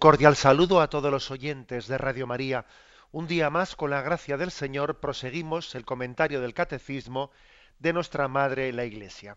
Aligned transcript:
Cordial 0.00 0.34
saludo 0.34 0.80
a 0.80 0.88
todos 0.88 1.12
los 1.12 1.30
oyentes 1.30 1.86
de 1.86 1.98
Radio 1.98 2.26
María. 2.26 2.64
Un 3.12 3.26
día 3.26 3.50
más, 3.50 3.76
con 3.76 3.90
la 3.90 4.00
gracia 4.00 4.38
del 4.38 4.50
Señor, 4.50 4.98
proseguimos 4.98 5.74
el 5.74 5.84
comentario 5.84 6.40
del 6.40 6.54
Catecismo 6.54 7.30
de 7.78 7.92
nuestra 7.92 8.26
Madre 8.26 8.72
la 8.72 8.86
Iglesia. 8.86 9.36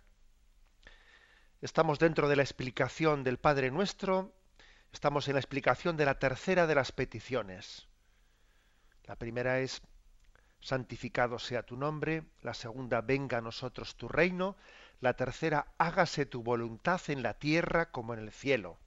Estamos 1.59 1.99
dentro 1.99 2.29
de 2.29 2.37
la 2.37 2.43
explicación 2.43 3.25
del 3.25 3.39
Padre 3.39 3.71
Nuestro, 3.71 4.31
estamos 4.93 5.27
en 5.27 5.33
la 5.33 5.41
explicación 5.41 5.97
de 5.97 6.05
la 6.05 6.17
tercera 6.17 6.65
de 6.65 6.75
las 6.75 6.93
peticiones. 6.93 7.89
La 9.03 9.17
primera 9.17 9.59
es, 9.59 9.81
santificado 10.61 11.39
sea 11.39 11.63
tu 11.63 11.75
nombre, 11.75 12.23
la 12.41 12.53
segunda, 12.53 13.01
venga 13.01 13.39
a 13.39 13.41
nosotros 13.41 13.97
tu 13.97 14.07
reino, 14.07 14.55
la 15.01 15.13
tercera, 15.17 15.67
hágase 15.77 16.25
tu 16.25 16.41
voluntad 16.41 17.01
en 17.09 17.21
la 17.21 17.33
tierra 17.33 17.91
como 17.91 18.13
en 18.13 18.21
el 18.21 18.31
cielo 18.31 18.79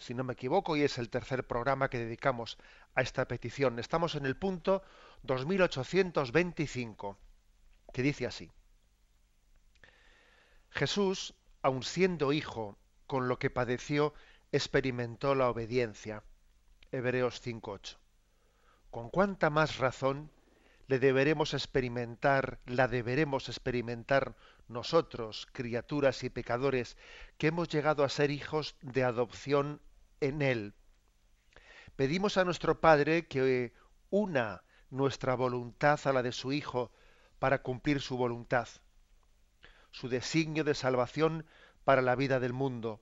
si 0.00 0.14
no 0.14 0.24
me 0.24 0.32
equivoco, 0.32 0.76
y 0.76 0.82
es 0.82 0.98
el 0.98 1.10
tercer 1.10 1.46
programa 1.46 1.90
que 1.90 1.98
dedicamos 1.98 2.58
a 2.94 3.02
esta 3.02 3.28
petición. 3.28 3.78
Estamos 3.78 4.14
en 4.14 4.24
el 4.24 4.34
punto 4.34 4.82
2825, 5.22 7.18
que 7.92 8.02
dice 8.02 8.26
así. 8.26 8.50
Jesús, 10.70 11.34
aun 11.60 11.82
siendo 11.82 12.32
hijo, 12.32 12.78
con 13.06 13.28
lo 13.28 13.38
que 13.38 13.50
padeció, 13.50 14.14
experimentó 14.52 15.34
la 15.34 15.50
obediencia. 15.50 16.22
Hebreos 16.92 17.42
5.8. 17.44 17.98
Con 18.90 19.10
cuánta 19.10 19.50
más 19.50 19.76
razón 19.76 20.30
le 20.88 20.98
deberemos 20.98 21.52
experimentar, 21.52 22.58
la 22.64 22.88
deberemos 22.88 23.48
experimentar 23.48 24.34
nosotros, 24.66 25.46
criaturas 25.52 26.24
y 26.24 26.30
pecadores, 26.30 26.96
que 27.36 27.48
hemos 27.48 27.68
llegado 27.68 28.02
a 28.02 28.08
ser 28.08 28.30
hijos 28.30 28.76
de 28.80 29.04
adopción 29.04 29.80
en 30.20 30.42
Él. 30.42 30.74
Pedimos 31.96 32.36
a 32.36 32.44
nuestro 32.44 32.80
Padre 32.80 33.26
que 33.26 33.72
una 34.10 34.62
nuestra 34.90 35.34
voluntad 35.34 36.00
a 36.04 36.12
la 36.12 36.22
de 36.22 36.32
su 36.32 36.52
Hijo 36.52 36.92
para 37.38 37.62
cumplir 37.62 38.00
su 38.00 38.16
voluntad, 38.16 38.68
su 39.90 40.08
designio 40.08 40.64
de 40.64 40.74
salvación 40.74 41.46
para 41.84 42.02
la 42.02 42.16
vida 42.16 42.40
del 42.40 42.52
mundo. 42.52 43.00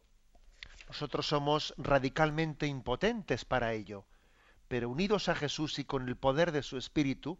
Nosotros 0.88 1.26
somos 1.26 1.74
radicalmente 1.76 2.66
impotentes 2.66 3.44
para 3.44 3.72
ello, 3.72 4.06
pero 4.68 4.88
unidos 4.88 5.28
a 5.28 5.34
Jesús 5.34 5.78
y 5.78 5.84
con 5.84 6.08
el 6.08 6.16
poder 6.16 6.52
de 6.52 6.62
su 6.62 6.78
Espíritu, 6.78 7.38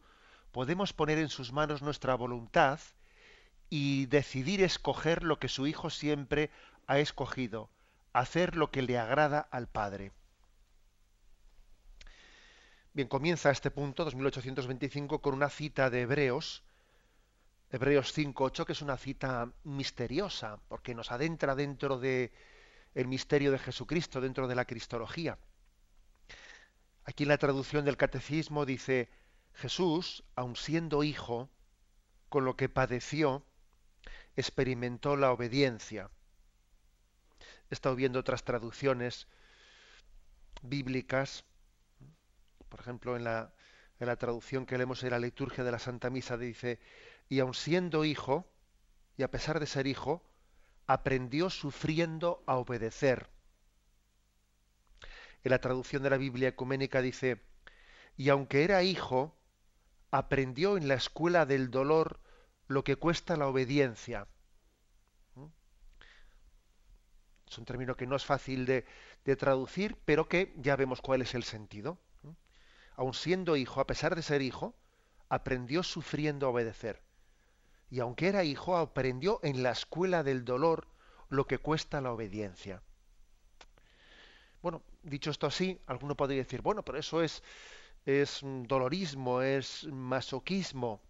podemos 0.53 0.93
poner 0.93 1.19
en 1.19 1.28
sus 1.28 1.53
manos 1.53 1.83
nuestra 1.83 2.15
voluntad 2.15 2.81
y 3.71 4.06
decidir 4.06 4.62
escoger 4.62 5.22
lo 5.22 5.38
que 5.38 5.49
su 5.49 5.67
Hijo 5.67 5.91
siempre 5.91 6.50
ha 6.87 6.99
escogido, 6.99 7.71
hacer 8.19 8.56
lo 8.56 8.71
que 8.71 8.83
le 8.83 8.99
agrada 8.99 9.41
al 9.41 9.69
Padre. 9.69 10.12
Bien, 12.93 13.06
comienza 13.06 13.51
este 13.51 13.71
punto, 13.71 14.05
2825, 14.05 15.21
con 15.21 15.34
una 15.34 15.49
cita 15.49 15.89
de 15.89 16.03
Hebreos, 16.03 16.65
Hebreos 17.71 18.17
5.8, 18.17 18.65
que 18.65 18.73
es 18.73 18.83
una 18.83 18.97
cita 18.97 19.53
misteriosa, 19.62 20.59
porque 20.69 20.95
nos 20.95 21.12
adentra 21.12 21.55
dentro 21.55 21.99
de 21.99 22.33
misterio 22.95 23.53
de 23.53 23.59
Jesucristo, 23.59 24.21
dentro 24.21 24.49
de 24.49 24.56
la 24.56 24.65
Cristología. 24.65 25.39
Aquí 27.05 27.23
en 27.23 27.29
la 27.29 27.39
traducción 27.39 27.85
del 27.85 27.97
Catecismo 27.97 28.67
dice, 28.67 29.11
Jesús, 29.55 30.25
aun 30.35 30.56
siendo 30.56 31.05
hijo, 31.05 31.50
con 32.29 32.45
lo 32.45 32.56
que 32.56 32.69
padeció, 32.69 33.45
experimentó 34.35 35.17
la 35.17 35.31
obediencia 35.31 36.11
he 37.71 37.75
estado 37.75 37.95
viendo 37.97 38.19
otras 38.19 38.45
traducciones 38.45 39.27
bíblicas, 40.62 41.45
por 42.69 42.81
ejemplo, 42.81 43.17
en 43.17 43.25
la, 43.25 43.53
en 44.01 44.06
la 44.06 44.17
traducción 44.17 44.67
que 44.67 44.77
leemos 44.77 45.03
en 45.03 45.11
la 45.11 45.19
liturgia 45.19 45.65
de 45.65 45.73
la 45.73 45.79
Santa 45.79 46.11
Misa 46.11 46.37
dice, 46.37 46.81
y 47.29 47.41
aun 47.41 47.55
siendo 47.55 48.05
hijo, 48.05 48.51
y 49.17 49.23
a 49.23 49.31
pesar 49.31 49.61
de 49.61 49.67
ser 49.67 49.87
hijo, 49.87 50.23
aprendió 50.87 51.51
sufriendo 51.51 52.43
a 52.47 52.56
obedecer. 52.56 53.29
En 55.45 55.50
la 55.50 55.61
traducción 55.61 56.03
de 56.03 56.11
la 56.11 56.17
Biblia 56.17 56.49
ecuménica 56.49 57.03
dice, 57.03 57.43
y 58.17 58.31
aunque 58.31 58.65
era 58.65 58.83
hijo, 58.83 59.37
aprendió 60.11 60.77
en 60.77 60.89
la 60.89 60.95
escuela 60.95 61.47
del 61.47 61.71
dolor 61.71 62.21
lo 62.67 62.85
que 62.85 62.97
cuesta 62.97 63.37
la 63.37 63.47
obediencia. 63.47 64.27
Es 67.51 67.57
un 67.59 67.65
término 67.65 67.97
que 67.97 68.07
no 68.07 68.17
es 68.17 68.25
fácil 68.25 68.67
de, 68.67 68.85
traducir, 69.37 69.97
pero 70.05 70.29
que 70.29 70.55
ya 70.57 70.77
vemos 70.77 71.01
cuál 71.01 71.23
es 71.23 71.35
el 71.35 71.45
sentido. 71.45 71.99
Aun 72.97 73.15
siendo 73.15 73.57
hijo, 73.57 73.81
a 73.81 73.87
pesar 73.87 74.15
de 74.17 74.23
ser 74.23 74.43
hijo, 74.43 74.75
aprendió 75.29 75.83
sufriendo 75.83 76.47
a 76.47 76.51
obedecer. 76.51 77.03
Y 77.91 78.01
aunque 78.01 78.29
era 78.29 78.45
hijo, 78.45 78.77
aprendió 78.77 79.41
en 79.43 79.63
la 79.63 79.71
escuela 79.71 80.23
del 80.23 80.45
dolor 80.45 80.89
lo 81.29 81.47
que 81.47 81.59
cuesta 81.59 82.01
la 82.01 82.13
obediencia. 82.13 82.83
Bueno, 84.61 84.83
dicho 85.03 85.31
esto 85.31 85.47
así, 85.47 85.81
alguno 85.87 86.17
podría 86.17 86.39
decir, 86.39 86.61
bueno, 86.61 86.85
pero 86.85 86.99
eso 86.99 87.23
es, 87.23 87.43
es 88.05 88.41
dolorismo, 88.43 89.43
es 89.43 89.85
masoquismo 89.85 91.01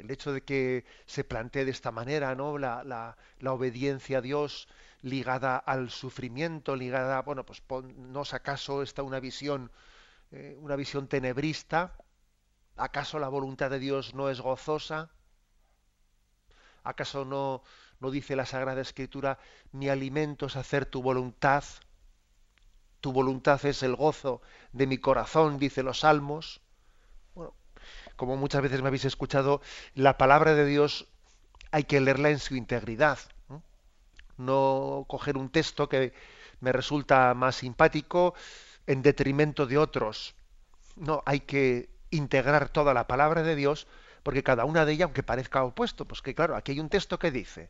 el 0.00 0.10
hecho 0.10 0.32
de 0.32 0.42
que 0.42 0.84
se 1.06 1.24
plantee 1.24 1.64
de 1.64 1.70
esta 1.70 1.92
manera 1.92 2.34
¿no? 2.34 2.58
la, 2.58 2.82
la, 2.84 3.52
obediencia 3.52 4.18
a 4.18 4.20
Dios 4.20 4.68
ligada 5.02 5.56
al 5.56 5.90
sufrimiento, 5.90 6.76
ligada, 6.76 7.22
bueno, 7.22 7.44
pues 7.44 7.62
no 7.96 8.22
es 8.22 8.34
acaso 8.34 8.82
esta 8.82 9.02
una 9.02 9.20
visión, 9.20 9.70
eh, 10.30 10.56
una 10.60 10.76
visión 10.76 11.06
tenebrista, 11.06 11.94
¿acaso 12.76 13.18
la 13.18 13.28
voluntad 13.28 13.70
de 13.70 13.78
Dios 13.78 14.14
no 14.14 14.30
es 14.30 14.40
gozosa? 14.40 15.10
¿Acaso 16.82 17.24
no, 17.24 17.62
no 17.98 18.10
dice 18.10 18.36
la 18.36 18.46
Sagrada 18.46 18.80
Escritura, 18.80 19.38
mi 19.72 19.88
alimento 19.88 20.46
es 20.46 20.56
hacer 20.56 20.86
tu 20.86 21.02
voluntad? 21.02 21.64
Tu 23.00 23.12
voluntad 23.12 23.64
es 23.64 23.82
el 23.82 23.96
gozo 23.96 24.40
de 24.72 24.86
mi 24.86 24.98
corazón, 24.98 25.58
dice 25.58 25.82
los 25.82 26.00
salmos 26.00 26.62
como 28.20 28.36
muchas 28.36 28.60
veces 28.60 28.82
me 28.82 28.88
habéis 28.88 29.06
escuchado, 29.06 29.62
la 29.94 30.18
palabra 30.18 30.54
de 30.54 30.66
Dios 30.66 31.06
hay 31.70 31.84
que 31.84 32.02
leerla 32.02 32.28
en 32.28 32.38
su 32.38 32.54
integridad. 32.54 33.18
No, 34.36 35.06
coger 35.08 35.38
un 35.38 35.48
texto 35.48 35.88
que 35.88 36.12
me 36.60 36.70
resulta 36.70 37.32
más 37.32 37.56
simpático 37.56 38.34
en 38.86 39.00
detrimento 39.00 39.64
de 39.64 39.78
otros. 39.78 40.34
No, 40.96 41.22
hay 41.24 41.40
que 41.40 41.88
integrar 42.10 42.68
toda 42.68 42.92
la 42.92 43.06
palabra 43.06 43.42
de 43.42 43.56
Dios 43.56 43.86
porque 44.22 44.42
cada 44.42 44.66
una 44.66 44.84
de 44.84 44.92
ellas, 44.92 45.06
aunque 45.06 45.22
parezca 45.22 45.64
opuesto, 45.64 46.04
pues 46.04 46.20
que 46.20 46.34
claro, 46.34 46.56
aquí 46.56 46.72
hay 46.72 46.80
un 46.80 46.90
texto 46.90 47.18
que 47.18 47.30
dice, 47.30 47.68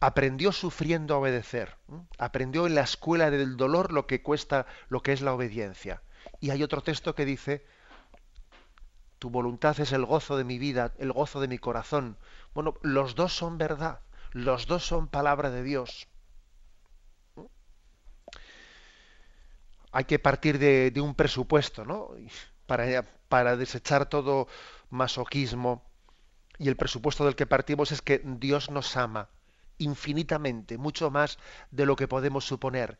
aprendió 0.00 0.50
sufriendo 0.50 1.14
a 1.14 1.18
obedecer, 1.18 1.76
aprendió 2.18 2.66
en 2.66 2.74
la 2.74 2.80
escuela 2.80 3.30
del 3.30 3.56
dolor 3.56 3.92
lo 3.92 4.08
que 4.08 4.22
cuesta, 4.22 4.66
lo 4.88 5.02
que 5.02 5.12
es 5.12 5.20
la 5.20 5.34
obediencia. 5.34 6.02
Y 6.40 6.50
hay 6.50 6.64
otro 6.64 6.82
texto 6.82 7.14
que 7.14 7.24
dice, 7.24 7.64
tu 9.18 9.30
voluntad 9.30 9.78
es 9.80 9.92
el 9.92 10.04
gozo 10.04 10.36
de 10.36 10.44
mi 10.44 10.58
vida, 10.58 10.92
el 10.98 11.12
gozo 11.12 11.40
de 11.40 11.48
mi 11.48 11.58
corazón. 11.58 12.16
Bueno, 12.54 12.74
los 12.82 13.14
dos 13.14 13.34
son 13.34 13.58
verdad, 13.58 14.00
los 14.32 14.66
dos 14.66 14.84
son 14.84 15.08
palabra 15.08 15.50
de 15.50 15.62
Dios. 15.62 16.08
Hay 19.90 20.04
que 20.04 20.18
partir 20.18 20.58
de, 20.58 20.92
un 21.00 21.14
presupuesto, 21.14 21.84
¿no? 21.84 22.10
Para, 22.66 23.02
para 23.28 23.56
desechar 23.56 24.06
todo 24.06 24.46
masoquismo. 24.90 25.84
Y 26.58 26.68
el 26.68 26.76
presupuesto 26.76 27.24
del 27.24 27.36
que 27.36 27.46
partimos 27.46 27.92
es 27.92 28.02
que 28.02 28.20
Dios 28.24 28.70
nos 28.70 28.96
ama 28.96 29.28
infinitamente, 29.78 30.76
mucho 30.76 31.10
más 31.10 31.38
de 31.70 31.86
lo 31.86 31.96
que 31.96 32.08
podemos 32.08 32.44
suponer, 32.44 32.98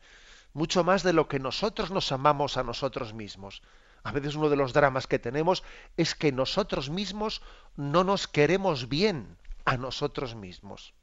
mucho 0.53 0.83
más 0.83 1.03
de 1.03 1.13
lo 1.13 1.27
que 1.27 1.39
nosotros 1.39 1.91
nos 1.91 2.11
amamos 2.11 2.57
a 2.57 2.63
nosotros 2.63 3.13
mismos. 3.13 3.61
A 4.03 4.11
veces 4.11 4.35
uno 4.35 4.49
de 4.49 4.55
los 4.55 4.73
dramas 4.73 5.07
que 5.07 5.19
tenemos 5.19 5.63
es 5.97 6.15
que 6.15 6.31
nosotros 6.31 6.89
mismos 6.89 7.41
no 7.75 8.03
nos 8.03 8.27
queremos 8.27 8.87
bien 8.87 9.37
a 9.65 9.77
nosotros 9.77 10.35
mismos. 10.35 10.93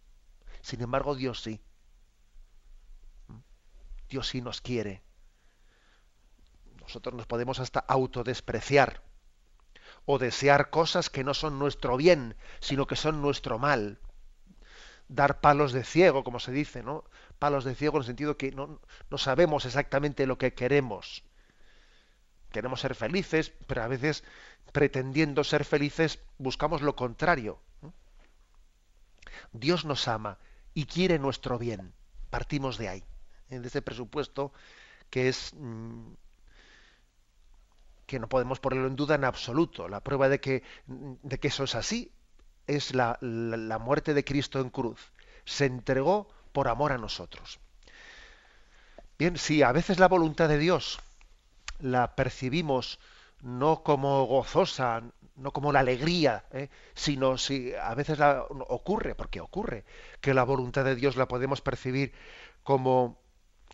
Sin 0.62 0.82
embargo, 0.82 1.14
Dios 1.14 1.42
sí. 1.42 1.60
Dios 4.08 4.28
sí 4.28 4.40
nos 4.40 4.60
quiere. 4.60 5.02
Nosotros 6.80 7.14
nos 7.14 7.26
podemos 7.26 7.58
hasta 7.58 7.80
autodespreciar 7.80 9.02
o 10.04 10.18
desear 10.18 10.70
cosas 10.70 11.10
que 11.10 11.24
no 11.24 11.34
son 11.34 11.58
nuestro 11.58 11.96
bien, 11.96 12.36
sino 12.60 12.86
que 12.86 12.96
son 12.96 13.20
nuestro 13.20 13.58
mal. 13.58 13.98
Dar 15.08 15.40
palos 15.40 15.72
de 15.72 15.84
ciego, 15.84 16.24
como 16.24 16.38
se 16.38 16.52
dice, 16.52 16.82
¿no? 16.82 17.04
Palos 17.38 17.64
de 17.64 17.74
ciego 17.74 17.96
en 17.96 18.02
el 18.02 18.06
sentido 18.06 18.36
que 18.36 18.52
no, 18.52 18.80
no 19.10 19.18
sabemos 19.18 19.64
exactamente 19.66 20.26
lo 20.26 20.38
que 20.38 20.54
queremos. 20.54 21.25
Queremos 22.56 22.80
ser 22.80 22.94
felices, 22.94 23.52
pero 23.66 23.82
a 23.82 23.86
veces 23.86 24.24
pretendiendo 24.72 25.44
ser 25.44 25.66
felices 25.66 26.20
buscamos 26.38 26.80
lo 26.80 26.96
contrario. 26.96 27.60
Dios 29.52 29.84
nos 29.84 30.08
ama 30.08 30.38
y 30.72 30.86
quiere 30.86 31.18
nuestro 31.18 31.58
bien. 31.58 31.92
Partimos 32.30 32.78
de 32.78 32.88
ahí, 32.88 33.04
¿eh? 33.50 33.58
de 33.58 33.68
ese 33.68 33.82
presupuesto 33.82 34.54
que 35.10 35.28
es 35.28 35.52
mm, 35.52 36.14
que 38.06 38.18
no 38.18 38.26
podemos 38.26 38.58
ponerlo 38.58 38.86
en 38.86 38.96
duda 38.96 39.16
en 39.16 39.24
absoluto. 39.24 39.86
La 39.86 40.00
prueba 40.00 40.30
de 40.30 40.40
que, 40.40 40.62
de 40.86 41.38
que 41.38 41.48
eso 41.48 41.64
es 41.64 41.74
así 41.74 42.10
es 42.66 42.94
la, 42.94 43.18
la 43.20 43.78
muerte 43.78 44.14
de 44.14 44.24
Cristo 44.24 44.60
en 44.60 44.70
cruz. 44.70 45.12
Se 45.44 45.66
entregó 45.66 46.26
por 46.54 46.68
amor 46.68 46.92
a 46.92 46.96
nosotros. 46.96 47.60
Bien, 49.18 49.36
si 49.36 49.62
a 49.62 49.72
veces 49.72 49.98
la 49.98 50.08
voluntad 50.08 50.48
de 50.48 50.56
Dios 50.56 51.00
la 51.80 52.14
percibimos 52.14 52.98
no 53.42 53.82
como 53.82 54.24
gozosa, 54.26 55.02
no 55.36 55.52
como 55.52 55.72
la 55.72 55.80
alegría, 55.80 56.44
¿eh? 56.52 56.68
sino 56.94 57.38
si 57.38 57.72
a 57.74 57.94
veces 57.94 58.18
la, 58.18 58.44
ocurre, 58.44 59.14
porque 59.14 59.40
ocurre, 59.40 59.84
que 60.20 60.34
la 60.34 60.44
voluntad 60.44 60.84
de 60.84 60.96
Dios 60.96 61.16
la 61.16 61.28
podemos 61.28 61.60
percibir 61.60 62.12
como 62.62 63.18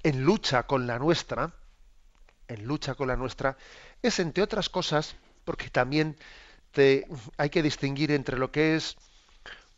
en 0.02 0.24
lucha 0.24 0.64
con 0.64 0.86
la 0.86 0.98
nuestra, 0.98 1.54
en 2.48 2.66
lucha 2.66 2.94
con 2.94 3.08
la 3.08 3.16
nuestra, 3.16 3.56
es 4.02 4.18
entre 4.18 4.42
otras 4.42 4.68
cosas, 4.68 5.16
porque 5.44 5.70
también 5.70 6.16
te, 6.72 7.06
hay 7.36 7.50
que 7.50 7.62
distinguir 7.62 8.10
entre 8.10 8.38
lo 8.38 8.50
que 8.50 8.74
es 8.74 8.96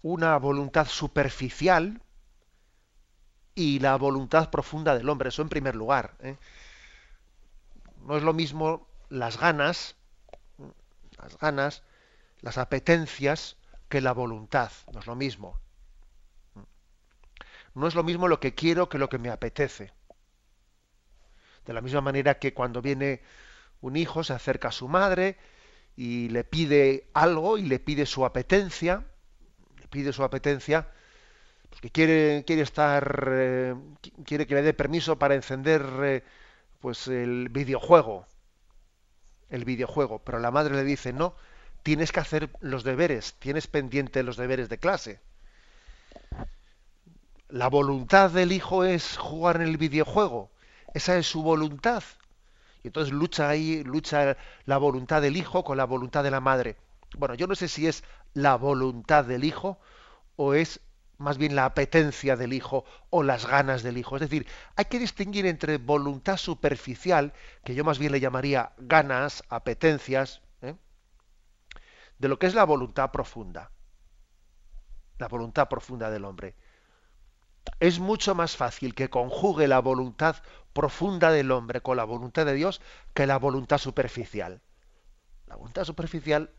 una 0.03 0.37
voluntad 0.39 0.87
superficial 0.87 2.01
y 3.55 3.79
la 3.79 3.97
voluntad 3.97 4.51
profunda 4.51 4.97
del 4.97 5.09
hombre, 5.09 5.29
eso 5.29 5.43
en 5.43 5.49
primer 5.49 5.77
lugar. 5.77 6.15
¿eh? 6.21 6.37
No 8.05 8.19
es 8.19 8.23
lo 8.23 8.35
mismo 8.35 8.87
las 9.09 9.39
ganas, 9.39 9.97
las 11.19 11.39
ganas, 11.39 11.83
las 12.41 12.59
apetencias, 12.59 13.57
que 13.89 14.01
la 14.01 14.13
voluntad. 14.13 14.71
No 14.93 15.01
es 15.01 15.07
lo 15.07 15.15
mismo. 15.15 15.59
No 17.75 17.89
es 17.89 17.95
lo 17.95 18.05
mismo 18.05 18.29
lo 18.29 18.41
que 18.41 18.55
quiero 18.55 18.89
que 18.89 18.99
lo 18.99 19.09
que 19.09 19.19
me 19.19 19.31
apetece. 19.31 19.93
De 21.65 21.73
la 21.73 21.81
misma 21.81 22.03
manera 22.03 22.39
que 22.39 22.53
cuando 22.53 22.83
viene 22.83 23.23
un 23.81 23.97
hijo, 23.97 24.23
se 24.23 24.35
acerca 24.35 24.69
a 24.69 24.73
su 24.73 24.87
madre 24.87 25.39
y 25.97 26.29
le 26.29 26.45
pide 26.45 27.09
algo 27.15 27.57
y 27.57 27.63
le 27.63 27.79
pide 27.79 28.05
su 28.05 28.27
apetencia, 28.27 29.05
le 29.81 29.89
pide 29.89 30.13
su 30.13 30.23
apetencia, 30.23 30.89
porque 31.71 31.91
quiere, 31.91 32.45
quiere 32.47 32.63
estar, 32.63 33.29
eh, 33.33 33.75
quiere 34.25 34.47
que 34.47 34.55
le 34.57 34.63
dé 34.63 34.75
permiso 34.75 35.19
para 35.19 35.35
encender 35.35 35.83
eh, 36.03 36.23
pues 36.85 37.09
el 37.09 37.49
videojuego 37.49 38.27
el 39.49 39.65
videojuego, 39.65 40.19
pero 40.19 40.39
la 40.39 40.51
madre 40.51 40.75
le 40.75 40.85
dice, 40.85 41.15
no, 41.15 41.35
tienes 41.83 42.13
que 42.13 42.21
hacer 42.21 42.51
los 42.61 42.85
deberes, 42.85 43.33
tienes 43.39 43.69
pendiente 43.69 44.23
los 44.23 44.37
deberes 44.37 44.69
de 44.69 44.77
clase. 44.77 45.21
La 47.49 47.69
voluntad 47.69 48.31
del 48.33 48.53
hijo 48.53 48.85
es 48.85 49.17
jugar 49.17 49.57
en 49.57 49.63
el 49.63 49.79
videojuego, 49.79 50.51
esa 50.93 51.17
es 51.17 51.27
su 51.27 51.43
voluntad. 51.43 52.03
Y 52.83 52.89
entonces 52.89 53.15
lucha 53.15 53.49
ahí, 53.49 53.83
lucha 53.83 54.37
la 54.67 54.77
voluntad 54.77 55.23
del 55.23 55.39
hijo 55.39 55.65
con 55.65 55.79
la 55.79 55.87
voluntad 55.87 56.23
de 56.23 56.33
la 56.33 56.41
madre. 56.41 56.77
Bueno, 57.17 57.35
yo 57.35 57.47
no 57.47 57.55
sé 57.55 57.67
si 57.69 57.87
es 57.87 58.05
la 58.35 58.57
voluntad 58.57 59.25
del 59.25 59.45
hijo 59.45 59.79
o 60.37 60.53
es 60.53 60.81
más 61.19 61.39
bien 61.39 61.55
la 61.55 61.65
apetencia 61.65 62.37
del 62.37 62.53
hijo 62.53 62.85
o 63.11 63.23
las 63.23 63.47
ganas 63.47 63.83
del 63.83 63.99
hijo. 63.99 64.17
Es 64.17 64.23
decir, 64.23 64.47
hay 64.77 64.87
que 64.87 64.99
distinguir 64.99 65.47
entre 65.47 65.79
voluntad 65.79 66.37
superficial, 66.37 67.33
que 67.65 67.75
yo 67.75 67.85
más 67.85 67.99
bien 67.99 68.13
le 68.13 68.21
llamaría 68.21 68.73
ganas, 68.79 69.43
apetencias, 69.49 70.43
¿eh? 70.63 70.75
de 72.19 72.29
lo 72.29 72.39
que 72.39 72.47
es 72.47 72.55
la 72.55 72.65
voluntad 72.65 73.11
profunda. 73.11 73.71
La 75.19 75.29
voluntad 75.29 75.69
profunda 75.69 76.11
del 76.11 76.25
hombre. 76.25 76.55
Es 77.81 77.99
mucho 77.99 78.35
más 78.35 78.57
fácil 78.57 78.95
que 78.95 79.09
conjugue 79.09 79.69
la 79.69 79.79
voluntad 79.79 80.37
profunda 80.73 81.31
del 81.31 81.51
hombre 81.51 81.81
con 81.81 81.97
la 81.97 82.05
voluntad 82.05 82.45
de 82.45 82.55
Dios 82.55 82.81
que 83.15 83.27
la 83.27 83.39
voluntad 83.39 83.79
superficial. 83.79 84.61
La 85.47 85.57
voluntad 85.57 85.85
superficial 85.85 86.51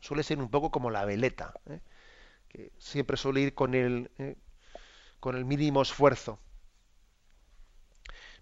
suele 0.00 0.22
ser 0.22 0.38
un 0.38 0.50
poco 0.50 0.70
como 0.70 0.90
la 0.90 1.04
veleta. 1.04 1.54
¿eh? 1.66 1.80
Que 2.48 2.72
siempre 2.78 3.16
suele 3.16 3.40
ir 3.40 3.54
con 3.54 3.74
el, 3.74 4.10
eh, 4.18 4.36
con 5.20 5.36
el 5.36 5.44
mínimo 5.44 5.82
esfuerzo. 5.82 6.40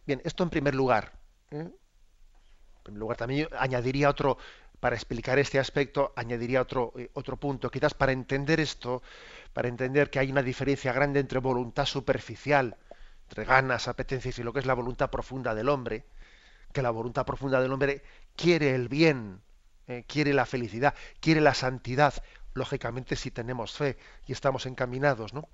Bien, 0.07 0.21
esto 0.25 0.45
en 0.45 0.51
primer 0.51 0.75
lugar. 0.75 1.13
¿eh? 1.51 1.69
En 1.69 2.83
primer 2.83 3.01
lugar, 3.01 3.17
también 3.17 3.49
añadiría 3.59 4.09
otro, 4.09 4.39
para 4.79 4.95
explicar 4.95 5.39
este 5.39 5.59
aspecto, 5.59 6.13
añadiría 6.17 6.63
otro, 6.63 6.93
eh, 6.97 7.11
otro 7.15 7.37
punto. 7.37 7.71
Quizás 7.71 7.95
para 7.95 8.13
entender 8.13 8.61
esto, 8.61 9.03
para 9.53 9.69
entender 9.69 10.11
que 10.11 10.21
hay 10.21 10.31
una 10.31 10.43
diferencia 10.43 10.93
grande 10.93 11.19
entre 11.19 11.41
voluntad 11.41 11.87
superficial, 11.87 12.77
entre 13.29 13.45
ganas, 13.45 13.89
apetencias 13.89 14.39
y 14.39 14.45
lo 14.45 14.53
que 14.53 14.61
es 14.61 14.67
la 14.67 14.75
voluntad 14.75 15.11
profunda 15.11 15.55
del 15.55 15.69
hombre, 15.69 16.07
que 16.73 16.83
la 16.83 16.91
voluntad 16.91 17.27
profunda 17.27 17.61
del 17.61 17.73
hombre 17.73 18.03
quiere 18.37 18.75
el 18.75 18.89
bien, 18.89 19.41
quiere 20.07 20.33
la 20.33 20.47
felicidad, 20.47 20.95
quiere 21.21 21.41
la 21.41 21.55
santidad, 21.55 22.15
lógicamente 22.57 23.17
si 23.17 23.31
tenemos 23.31 23.73
fe 23.73 23.97
y 24.27 24.33
estamos 24.33 24.67
encaminados, 24.67 25.33
¿no? 25.35 25.49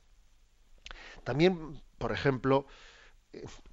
También, 1.24 1.82
por 1.98 2.12
ejemplo, 2.12 2.66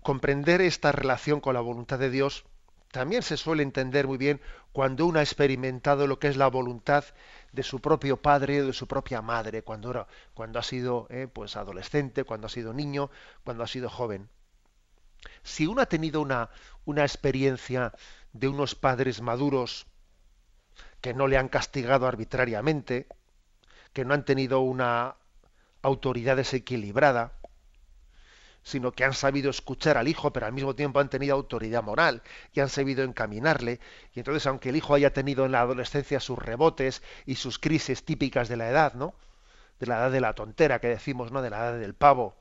comprender 0.01 0.62
esta 0.62 0.91
relación 0.91 1.39
con 1.39 1.53
la 1.53 1.62
voluntad 1.62 2.00
de 2.00 2.09
Dios 2.09 2.45
también 2.91 3.21
se 3.21 3.38
suele 3.38 3.62
entender 3.62 4.07
muy 4.07 4.17
bien 4.17 4.41
cuando 4.71 5.05
uno 5.05 5.19
ha 5.19 5.24
experimentado 5.24 6.07
lo 6.07 6.17
que 6.17 6.27
es 6.27 6.38
la 6.38 6.48
voluntad 6.48 7.05
de 7.51 7.62
su 7.62 7.81
propio 7.81 8.17
padre 8.17 8.62
o 8.62 8.65
de 8.65 8.74
su 8.74 8.88
propia 8.88 9.21
madre, 9.21 9.62
cuando, 9.62 9.91
era, 9.91 10.07
cuando 10.33 10.57
ha 10.57 10.63
sido 10.63 11.05
eh, 11.12 11.27
pues 11.31 11.55
adolescente, 11.55 12.24
cuando 12.24 12.48
ha 12.48 12.50
sido 12.50 12.74
niño, 12.74 13.12
cuando 13.43 13.63
ha 13.63 13.67
sido 13.67 13.89
joven. 13.89 14.29
Si 15.43 15.67
uno 15.67 15.81
ha 15.81 15.86
tenido 15.86 16.19
una, 16.19 16.50
una 16.86 17.03
experiencia 17.03 17.93
de 18.33 18.48
unos 18.48 18.74
padres 18.74 19.21
maduros 19.21 19.86
que 21.01 21.13
no 21.13 21.27
le 21.27 21.38
han 21.38 21.50
castigado 21.50 22.07
arbitrariamente, 22.07 23.07
que 23.93 24.05
no 24.05 24.13
han 24.13 24.25
tenido 24.25 24.62
una 24.62 25.15
autoridad 25.81 26.38
desequilibrada, 26.38 27.34
sino 28.63 28.91
que 28.91 29.03
han 29.03 29.13
sabido 29.13 29.50
escuchar 29.50 29.98
al 29.98 30.08
hijo, 30.08 30.31
pero 30.31 30.46
al 30.46 30.53
mismo 30.53 30.75
tiempo 30.75 31.00
han 31.00 31.10
tenido 31.10 31.36
autoridad 31.36 31.84
moral 31.84 32.22
y 32.53 32.60
han 32.60 32.69
sabido 32.69 33.03
encaminarle. 33.03 33.79
Y 34.13 34.19
entonces, 34.19 34.46
aunque 34.48 34.69
el 34.69 34.75
hijo 34.75 34.93
haya 34.93 35.13
tenido 35.13 35.46
en 35.46 35.53
la 35.53 35.62
adolescencia 35.62 36.19
sus 36.19 36.38
rebotes 36.38 37.01
y 37.25 37.36
sus 37.36 37.58
crisis 37.60 38.05
típicas 38.05 38.50
de 38.50 38.58
la 38.58 38.69
edad, 38.69 38.93
¿no? 38.93 39.15
De 39.79 39.88
la 39.88 39.98
edad 39.98 40.12
de 40.12 40.22
la 40.22 40.34
tontera 40.34 40.79
que 40.79 40.88
decimos, 40.88 41.31
¿no? 41.31 41.41
De 41.41 41.50
la 41.50 41.58
edad 41.58 41.79
del 41.79 41.96
pavo. 41.96 42.36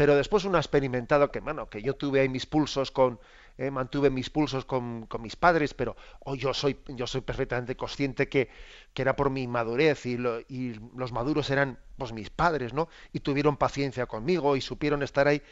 Pero 0.00 0.16
después 0.16 0.46
uno 0.46 0.56
ha 0.56 0.60
experimentado 0.60 1.30
que, 1.30 1.40
bueno, 1.40 1.68
que 1.68 1.82
yo 1.82 1.94
tuve 1.94 2.20
ahí 2.20 2.28
mis 2.30 2.46
pulsos 2.46 2.90
con, 2.90 3.20
eh, 3.58 3.70
mantuve 3.70 4.08
mis 4.08 4.30
pulsos 4.30 4.64
con, 4.64 5.06
mis 5.20 5.36
padres, 5.36 5.74
pero 5.74 5.94
hoy 6.20 6.38
yo 6.38 6.54
soy, 6.54 6.80
yo 6.88 7.06
soy 7.06 7.20
perfectamente 7.20 7.76
consciente 7.76 8.26
que, 8.26 8.48
que 8.94 9.02
era 9.02 9.14
por 9.14 9.28
mi 9.28 9.46
madurez 9.46 10.06
y, 10.06 10.16
y, 10.48 10.80
los 10.96 11.12
maduros 11.12 11.50
eran 11.50 11.78
pues 11.98 12.14
mis 12.14 12.30
padres, 12.30 12.72
¿no? 12.72 12.88
Y 13.12 13.20
tuvieron 13.20 13.58
paciencia 13.58 14.06
conmigo 14.06 14.56
y 14.56 14.62
supieron 14.62 15.02
estar 15.02 15.28
ahí 15.28 15.42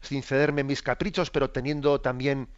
sin 0.00 0.24
cederme 0.24 0.64
mis 0.64 0.82
caprichos, 0.82 1.30
pero 1.30 1.50
teniendo 1.50 2.00
también 2.00 2.48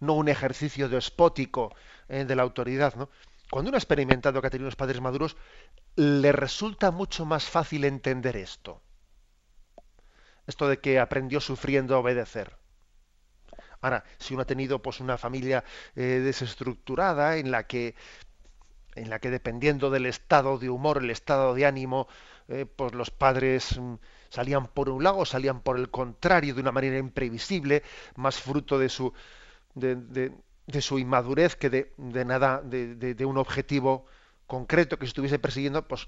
no 0.00 0.14
un 0.14 0.30
ejercicio 0.30 0.88
despótico 0.88 1.74
eh, 2.08 2.24
de 2.24 2.36
la 2.36 2.42
autoridad, 2.42 2.94
¿no? 2.94 3.10
Cuando 3.50 3.68
uno 3.68 3.76
ha 3.76 3.80
experimentado 3.84 4.40
que 4.40 4.46
ha 4.46 4.50
tenido 4.50 4.68
unos 4.68 4.76
padres 4.76 5.02
maduros, 5.02 5.36
le 5.96 6.32
resulta 6.32 6.90
mucho 6.90 7.26
más 7.26 7.44
fácil 7.44 7.84
entender 7.84 8.38
esto. 8.38 8.80
Esto 10.46 10.68
de 10.68 10.78
que 10.78 10.98
aprendió 10.98 11.40
sufriendo 11.40 11.94
a 11.94 11.98
obedecer. 11.98 12.56
Ahora, 13.80 14.04
si 14.18 14.34
uno 14.34 14.42
ha 14.42 14.46
tenido 14.46 14.80
pues 14.80 15.00
una 15.00 15.18
familia 15.18 15.64
eh, 15.94 16.20
desestructurada 16.24 17.36
en 17.36 17.50
la 17.50 17.66
que 17.66 17.94
en 18.96 19.10
la 19.10 19.18
que 19.18 19.30
dependiendo 19.30 19.90
del 19.90 20.06
estado 20.06 20.58
de 20.58 20.70
humor, 20.70 20.98
el 20.98 21.10
estado 21.10 21.54
de 21.54 21.66
ánimo, 21.66 22.08
eh, 22.48 22.64
pues 22.64 22.94
los 22.94 23.10
padres 23.10 23.78
mm, 23.78 23.94
salían 24.30 24.66
por 24.68 24.88
un 24.88 25.04
lado, 25.04 25.24
salían 25.26 25.60
por 25.60 25.78
el 25.78 25.90
contrario 25.90 26.54
de 26.54 26.62
una 26.62 26.72
manera 26.72 26.98
imprevisible, 26.98 27.82
más 28.16 28.40
fruto 28.40 28.78
de 28.78 28.88
su 28.88 29.12
de, 29.74 29.96
de, 30.66 30.80
su 30.80 30.98
inmadurez 30.98 31.56
que 31.56 31.70
de, 31.70 31.92
de 31.98 32.24
nada, 32.24 32.62
de, 32.62 33.24
un 33.26 33.36
objetivo 33.36 34.06
concreto 34.46 34.98
que 34.98 35.04
estuviese 35.04 35.38
persiguiendo, 35.38 35.86
pues 35.86 36.06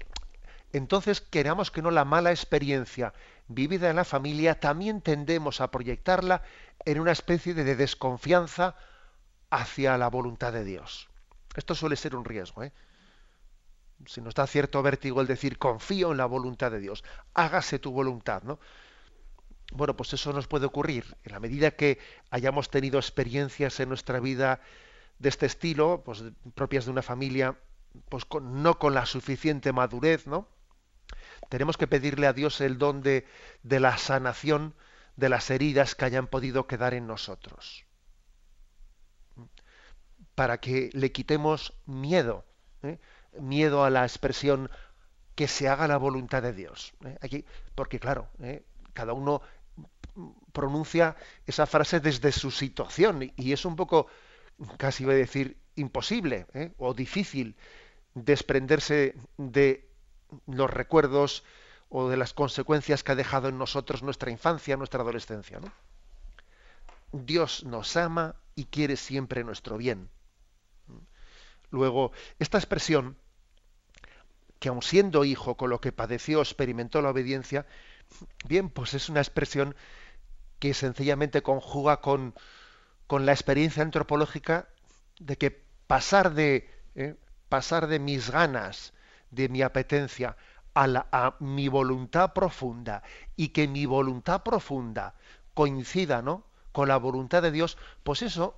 entonces 0.73 1.21
queramos 1.21 1.71
que 1.71 1.81
no 1.81 1.91
la 1.91 2.05
mala 2.05 2.31
experiencia 2.31 3.13
vivida 3.47 3.89
en 3.89 3.95
la 3.95 4.05
familia 4.05 4.59
también 4.59 5.01
tendemos 5.01 5.61
a 5.61 5.71
proyectarla 5.71 6.43
en 6.85 6.99
una 6.99 7.11
especie 7.11 7.53
de 7.53 7.75
desconfianza 7.75 8.75
hacia 9.49 9.97
la 9.97 10.07
voluntad 10.09 10.53
de 10.53 10.63
Dios. 10.63 11.09
Esto 11.55 11.75
suele 11.75 11.95
ser 11.95 12.15
un 12.15 12.25
riesgo. 12.25 12.63
¿eh? 12.63 12.71
Si 14.05 14.21
nos 14.21 14.35
da 14.35 14.47
cierto 14.47 14.81
vértigo 14.83 15.21
el 15.21 15.27
decir 15.27 15.57
confío 15.57 16.11
en 16.11 16.17
la 16.17 16.25
voluntad 16.25 16.71
de 16.71 16.79
Dios, 16.79 17.03
hágase 17.33 17.79
tu 17.79 17.91
voluntad, 17.91 18.43
¿no? 18.43 18.59
Bueno, 19.71 19.95
pues 19.95 20.13
eso 20.13 20.33
nos 20.33 20.47
puede 20.47 20.65
ocurrir 20.65 21.15
en 21.23 21.31
la 21.31 21.39
medida 21.39 21.71
que 21.71 21.99
hayamos 22.31 22.69
tenido 22.69 22.97
experiencias 22.97 23.79
en 23.79 23.89
nuestra 23.89 24.19
vida 24.19 24.61
de 25.19 25.29
este 25.29 25.45
estilo, 25.45 26.01
pues 26.03 26.23
propias 26.55 26.85
de 26.85 26.91
una 26.91 27.03
familia, 27.03 27.55
pues 28.09 28.25
no 28.41 28.79
con 28.79 28.93
la 28.95 29.05
suficiente 29.05 29.71
madurez, 29.71 30.25
¿no? 30.25 30.47
Tenemos 31.49 31.77
que 31.77 31.87
pedirle 31.87 32.27
a 32.27 32.33
Dios 32.33 32.61
el 32.61 32.77
don 32.77 33.01
de, 33.01 33.25
la 33.63 33.97
sanación 33.97 34.75
de 35.15 35.29
las 35.29 35.49
heridas 35.49 35.95
que 35.95 36.05
hayan 36.05 36.27
podido 36.27 36.67
quedar 36.67 36.93
en 36.93 37.07
nosotros. 37.07 37.85
Para 40.35 40.59
que 40.59 40.91
le 40.93 41.11
quitemos 41.11 41.73
miedo, 41.85 42.45
¿eh? 42.83 42.99
miedo 43.39 43.83
a 43.83 43.89
la 43.89 44.03
expresión 44.03 44.69
que 45.35 45.47
se 45.47 45.67
haga 45.67 45.87
la 45.87 45.97
voluntad 45.97 46.43
de 46.43 46.53
Dios. 46.53 46.93
¿eh? 47.03 47.43
Porque 47.73 47.99
claro, 47.99 48.29
¿eh? 48.41 48.63
cada 48.93 49.13
uno 49.13 49.41
pronuncia 50.53 51.15
esa 51.47 51.65
frase 51.65 51.99
desde 51.99 52.31
su 52.31 52.51
situación 52.51 53.33
y 53.35 53.53
es 53.53 53.65
un 53.65 53.75
poco, 53.75 54.07
casi 54.77 55.03
voy 55.03 55.15
a 55.15 55.17
decir, 55.17 55.57
imposible 55.75 56.45
o 56.77 56.93
difícil 56.93 57.55
desprenderse 58.13 59.15
de 59.37 59.88
los 60.47 60.69
recuerdos 60.69 61.43
o 61.89 62.09
de 62.09 62.17
las 62.17 62.33
consecuencias 62.33 63.03
que 63.03 63.11
ha 63.11 63.15
dejado 63.15 63.49
en 63.49 63.57
nosotros 63.57 64.03
nuestra 64.03 64.31
infancia, 64.31 64.77
nuestra 64.77 65.01
adolescencia. 65.01 65.59
Dios 67.11 67.63
nos 67.63 67.97
ama 67.97 68.35
y 68.55 68.65
quiere 68.65 68.95
siempre 68.95 69.43
nuestro 69.43 69.77
bien. 69.77 70.09
Luego, 71.71 72.11
esta 72.39 72.57
expresión, 72.57 73.17
que 74.59 74.69
aun 74.69 74.81
siendo 74.81 75.23
hijo, 75.23 75.55
con 75.55 75.69
lo 75.69 75.81
que 75.81 75.91
padeció, 75.91 76.41
experimentó 76.41 77.01
la 77.01 77.09
obediencia, 77.09 77.65
bien, 78.45 78.69
pues 78.69 78.93
es 78.93 79.09
una 79.09 79.21
expresión 79.21 79.75
que 80.59 80.73
sencillamente 80.73 81.41
conjuga 81.41 82.01
con, 82.01 82.35
con 83.07 83.25
la 83.25 83.31
experiencia 83.31 83.81
antropológica 83.81 84.67
de 85.19 85.37
que 85.37 85.63
pasar 85.87 86.33
de, 86.33 86.69
eh, 86.95 87.15
pasar 87.49 87.87
de 87.87 87.99
mis 87.99 88.29
ganas, 88.29 88.93
de 89.31 89.49
mi 89.49 89.61
apetencia 89.61 90.35
a, 90.73 91.35
mi 91.39 91.67
voluntad 91.67 92.33
profunda 92.33 93.03
y 93.35 93.49
que 93.49 93.67
mi 93.67 93.85
voluntad 93.85 94.43
profunda 94.43 95.15
coincida 95.53 96.21
¿no? 96.21 96.45
con 96.71 96.87
la 96.87 96.97
voluntad 96.97 97.41
de 97.41 97.51
Dios, 97.51 97.77
pues 98.03 98.21
eso, 98.21 98.55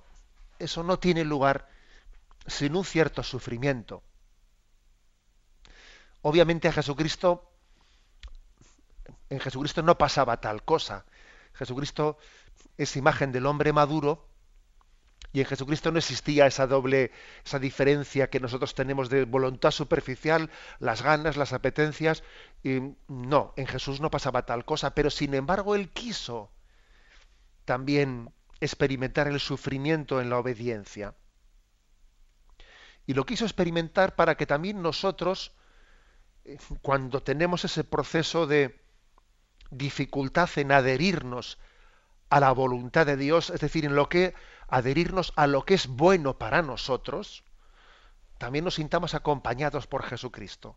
eso 0.58 0.82
no 0.82 0.98
tiene 0.98 1.24
lugar 1.24 1.68
sin 2.46 2.76
un 2.76 2.84
cierto 2.84 3.22
sufrimiento. 3.22 4.02
Obviamente 6.20 6.68
a 6.68 6.72
Jesucristo, 6.72 7.50
en 9.28 9.40
Jesucristo 9.40 9.82
no 9.82 9.98
pasaba 9.98 10.40
tal 10.40 10.62
cosa. 10.62 11.04
Jesucristo 11.54 12.18
es 12.76 12.96
imagen 12.96 13.32
del 13.32 13.46
hombre 13.46 13.72
maduro 13.72 14.31
y 15.32 15.40
en 15.40 15.46
Jesucristo 15.46 15.90
no 15.90 15.98
existía 15.98 16.46
esa 16.46 16.66
doble, 16.66 17.10
esa 17.44 17.58
diferencia 17.58 18.28
que 18.28 18.40
nosotros 18.40 18.74
tenemos 18.74 19.08
de 19.08 19.24
voluntad 19.24 19.70
superficial, 19.70 20.50
las 20.78 21.02
ganas, 21.02 21.38
las 21.38 21.54
apetencias. 21.54 22.22
Y 22.62 22.94
no, 23.08 23.54
en 23.56 23.66
Jesús 23.66 24.00
no 24.00 24.10
pasaba 24.10 24.44
tal 24.44 24.66
cosa, 24.66 24.94
pero 24.94 25.08
sin 25.08 25.32
embargo 25.34 25.74
él 25.74 25.88
quiso 25.88 26.50
también 27.64 28.30
experimentar 28.60 29.26
el 29.26 29.40
sufrimiento 29.40 30.20
en 30.20 30.28
la 30.28 30.38
obediencia. 30.38 31.14
Y 33.06 33.14
lo 33.14 33.24
quiso 33.24 33.46
experimentar 33.46 34.14
para 34.14 34.36
que 34.36 34.46
también 34.46 34.82
nosotros, 34.82 35.52
eh, 36.44 36.58
cuando 36.82 37.22
tenemos 37.22 37.64
ese 37.64 37.84
proceso 37.84 38.46
de 38.46 38.80
dificultad 39.70 40.50
en 40.56 40.72
adherirnos 40.72 41.58
a 42.28 42.40
la 42.40 42.52
voluntad 42.52 43.06
de 43.06 43.16
Dios, 43.16 43.50
es 43.50 43.60
decir, 43.60 43.84
en 43.84 43.96
lo 43.96 44.08
que 44.08 44.34
adherirnos 44.72 45.34
a 45.36 45.46
lo 45.46 45.66
que 45.66 45.74
es 45.74 45.86
bueno 45.86 46.38
para 46.38 46.62
nosotros, 46.62 47.44
también 48.38 48.64
nos 48.64 48.76
sintamos 48.76 49.14
acompañados 49.14 49.86
por 49.86 50.02
Jesucristo. 50.02 50.76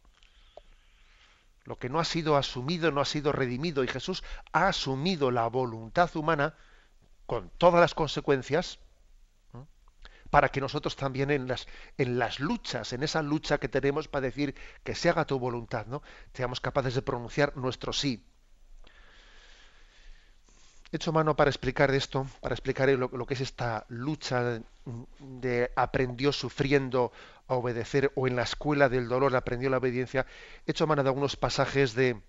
Lo 1.64 1.78
que 1.78 1.88
no 1.88 2.02
ha 2.02 2.04
sido 2.04 2.36
asumido 2.36 2.92
no 2.92 3.00
ha 3.00 3.06
sido 3.06 3.32
redimido 3.32 3.86
y 3.86 3.88
Jesús 3.88 4.22
ha 4.52 4.68
asumido 4.68 5.32
la 5.32 5.48
voluntad 5.48 6.14
humana 6.18 6.56
con 7.26 7.50
todas 7.58 7.80
las 7.80 7.96
consecuencias 7.96 8.80
para 10.30 10.50
que 10.50 10.60
nosotros 10.60 10.98
también 10.98 11.32
en 11.32 11.48
las, 11.48 11.66
en 11.98 12.20
las 12.20 12.42
luchas, 12.42 12.92
en 12.92 13.02
esa 13.02 13.22
lucha 13.22 13.60
que 13.60 13.70
tenemos 13.70 14.10
para 14.10 14.26
decir 14.26 14.56
que 14.84 14.94
se 14.94 15.10
haga 15.10 15.24
tu 15.24 15.40
voluntad, 15.40 15.86
¿no? 15.86 16.04
seamos 16.34 16.60
capaces 16.60 16.96
de 16.96 17.02
pronunciar 17.02 17.56
nuestro 17.56 17.94
sí 17.94 18.26
hecho 20.96 21.12
mano 21.12 21.36
para 21.36 21.50
explicar 21.50 21.92
esto, 21.92 22.28
para 22.42 22.56
explicar 22.56 22.90
lo, 22.90 23.26
que 23.26 23.34
es 23.34 23.42
esta 23.42 23.86
lucha 23.90 24.62
de, 25.20 25.72
aprendió 25.76 26.32
sufriendo 26.32 27.12
a 27.48 27.56
obedecer 27.56 28.12
o 28.16 28.28
en 28.28 28.36
la 28.36 28.44
escuela 28.44 28.90
del 28.90 29.08
dolor 29.08 29.36
aprendió 29.36 29.70
la 29.70 29.78
obediencia. 29.78 30.26
He 30.66 30.72
hecho 30.72 30.88
mano 30.88 31.04
de 31.04 31.10
algunos 31.10 31.36
pasajes 31.36 31.94
de, 31.96 32.22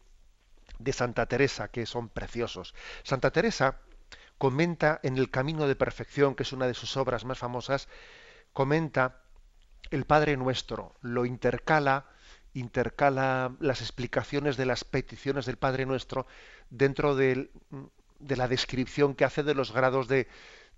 de 0.78 0.92
Santa 0.92 1.26
Teresa 1.26 1.68
que 1.68 1.87
son 1.87 2.08
preciosos. 2.08 2.75
Santa 3.02 3.30
Teresa 3.30 3.78
comenta 4.38 5.00
en 5.02 5.16
El 5.16 5.30
Camino 5.30 5.66
de 5.66 5.76
Perfección, 5.76 6.35
que 6.35 6.42
es 6.42 6.52
una 6.52 6.66
de 6.66 6.75
sus 6.75 6.96
obras 6.96 7.25
más 7.25 7.38
famosas, 7.38 7.88
comenta 8.52 9.23
el 9.90 10.04
Padre 10.04 10.37
Nuestro, 10.37 10.94
lo 11.00 11.26
intercala, 11.26 12.06
intercala 12.54 13.54
las 13.61 13.80
explicaciones 13.80 14.56
de 14.56 14.66
las 14.66 14.85
peticiones 14.85 15.46
del 15.46 15.56
Padre 15.56 15.87
Nuestro 15.87 16.26
dentro 16.70 17.14
del, 17.14 17.50
de 18.18 18.37
la 18.37 18.49
descripción 18.49 19.14
que 19.14 19.25
hace 19.25 19.42
de 19.42 19.54
los 19.54 19.73
grados 19.73 20.08
de, 20.08 20.28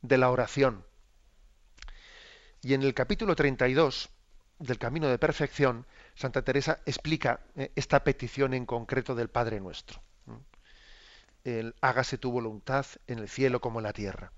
la 0.03 0.31
oración. 0.31 0.85
Y 2.63 2.75
en 2.75 2.83
el 2.83 2.95
capítulo 2.95 3.37
32 3.37 4.11
del 4.59 4.79
Camino 4.79 5.09
de 5.09 5.19
Perfección, 5.19 5.87
Santa 6.15 6.43
Teresa 6.43 6.81
explica 6.87 7.41
eh, 7.57 7.71
esta 7.77 8.03
petición 8.03 8.55
en 8.55 8.67
concreto 8.67 9.15
del 9.15 9.29
Padre 9.29 9.61
Nuestro. 9.61 10.03
Hágase 11.81 12.19
tu 12.19 12.31
voluntad 12.31 12.85
en 13.07 13.21
el 13.21 13.29
cielo 13.29 13.61
como 13.61 13.79
en 13.79 13.85
la 13.85 13.95
tierra. 13.95 14.33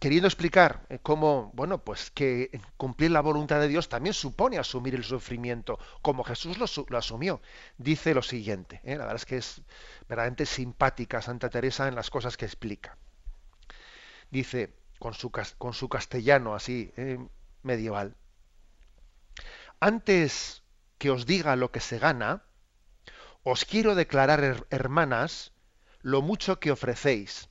Queriendo 0.00 0.26
explicar 0.26 0.86
eh, 0.88 0.98
cómo, 1.00 1.52
bueno, 1.54 1.84
pues 1.84 2.10
que 2.10 2.58
cumplir 2.78 3.10
la 3.10 3.20
voluntad 3.20 3.60
de 3.60 3.68
Dios 3.68 3.88
también 3.88 4.14
supone 4.14 4.58
asumir 4.58 4.94
el 4.94 5.04
sufrimiento, 5.04 5.78
como 6.00 6.24
Jesús 6.24 6.56
lo, 6.58 6.98
asumió. 6.98 7.40
Dice 7.76 8.14
lo 8.14 8.22
siguiente, 8.22 8.80
¿eh? 8.82 8.96
la 8.96 9.04
verdad 9.04 9.16
es 9.16 9.26
que 9.26 9.36
es 9.36 9.62
verdaderamente 10.08 10.46
simpática 10.46 11.22
Santa 11.22 11.50
Teresa 11.50 11.86
en 11.86 11.94
las 11.94 12.08
cosas 12.08 12.38
que 12.38 12.46
explica. 12.46 12.96
Dice, 14.30 14.74
con 14.98 15.12
su, 15.12 15.88
castellano 15.88 16.54
así, 16.54 16.92
¿eh? 16.96 17.18
medieval, 17.62 18.16
antes 19.80 20.62
que 20.96 21.10
os 21.10 21.26
diga 21.26 21.56
lo 21.56 21.72
que 21.72 21.80
se 21.80 21.98
gana, 21.98 22.44
os 23.42 23.66
quiero 23.66 23.94
declarar, 23.94 24.66
hermanas, 24.70 25.52
lo 26.00 26.22
mucho 26.22 26.58
que 26.58 26.70
ofrecéis 26.70 27.49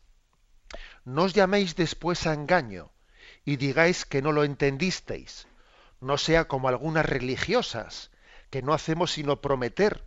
no 1.09 1.23
os 1.23 1.33
llaméis 1.33 1.75
después 1.75 2.27
a 2.27 2.33
engaño 2.33 2.91
y 3.43 3.57
digáis 3.57 4.05
que 4.05 4.21
no 4.21 4.31
lo 4.31 4.43
entendisteis, 4.43 5.47
no 6.01 6.17
sea 6.17 6.47
como 6.47 6.67
algunas 6.67 7.05
religiosas, 7.05 8.11
que 8.49 8.61
no 8.61 8.73
hacemos 8.73 9.11
sino 9.11 9.41
prometer. 9.41 10.05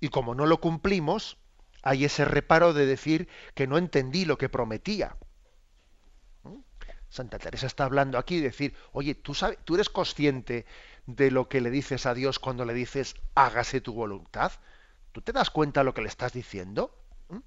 Y 0.00 0.08
como 0.08 0.34
no 0.34 0.46
lo 0.46 0.60
cumplimos, 0.60 1.38
hay 1.82 2.04
ese 2.04 2.24
reparo 2.24 2.74
de 2.74 2.86
decir 2.86 3.28
que 3.54 3.66
no 3.66 3.78
entendí 3.78 4.24
lo 4.24 4.36
que 4.36 4.48
prometía. 4.48 5.16
¿Mm? 6.42 6.60
Santa 7.08 7.38
Teresa 7.38 7.66
está 7.66 7.84
hablando 7.84 8.18
aquí 8.18 8.36
de 8.36 8.48
decir, 8.48 8.74
oye, 8.92 9.14
¿tú, 9.14 9.34
sabes, 9.34 9.58
tú 9.64 9.76
eres 9.76 9.88
consciente 9.88 10.66
de 11.06 11.30
lo 11.30 11.48
que 11.48 11.60
le 11.60 11.70
dices 11.70 12.04
a 12.04 12.14
Dios 12.14 12.38
cuando 12.38 12.64
le 12.64 12.74
dices, 12.74 13.14
hágase 13.34 13.80
tu 13.80 13.94
voluntad. 13.94 14.52
¿Tú 15.12 15.22
te 15.22 15.32
das 15.32 15.50
cuenta 15.50 15.80
de 15.80 15.84
lo 15.84 15.94
que 15.94 16.02
le 16.02 16.08
estás 16.08 16.32
diciendo? 16.32 16.94
¿Mm? 17.28 17.38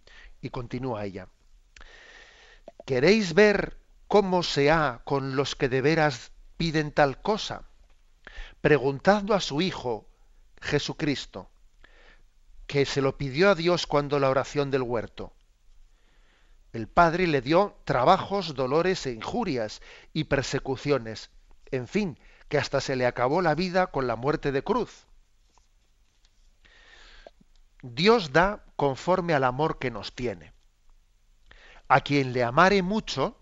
Y 0.42 0.50
continúa 0.50 1.06
ella. 1.06 1.28
¿Queréis 2.86 3.34
ver 3.34 3.78
cómo 4.08 4.44
se 4.44 4.72
ha 4.72 5.02
con 5.06 5.36
los 5.36 5.56
que 5.56 5.70
de 5.70 5.82
veras 5.82 6.32
piden 6.58 6.92
tal 6.92 7.22
cosa? 7.22 7.70
Preguntando 8.62 9.34
a 9.34 9.40
su 9.40 9.62
Hijo, 9.62 10.08
Jesucristo, 10.62 11.50
que 12.68 12.86
se 12.86 13.02
lo 13.02 13.18
pidió 13.18 13.50
a 13.50 13.56
Dios 13.56 13.88
cuando 13.88 14.20
la 14.20 14.30
oración 14.30 14.72
del 14.72 14.84
huerto. 14.84 15.34
El 16.72 16.88
Padre 16.88 17.26
le 17.26 17.42
dio 17.42 17.76
trabajos, 17.84 18.54
dolores 18.54 19.06
e 19.06 19.12
injurias 19.12 19.82
y 20.14 20.26
persecuciones, 20.26 21.32
en 21.72 21.88
fin, 21.88 22.20
que 22.48 22.58
hasta 22.58 22.82
se 22.82 22.96
le 22.96 23.06
acabó 23.06 23.42
la 23.42 23.56
vida 23.56 23.88
con 23.88 24.08
la 24.08 24.16
muerte 24.16 24.52
de 24.52 24.64
cruz. 24.64 25.08
Dios 27.82 28.34
da 28.34 28.66
conforme 28.76 29.34
al 29.34 29.46
amor 29.46 29.80
que 29.80 29.90
nos 29.90 30.14
tiene. 30.14 30.54
A 31.90 32.02
quien 32.02 32.34
le 32.34 32.44
amare 32.44 32.82
mucho, 32.84 33.36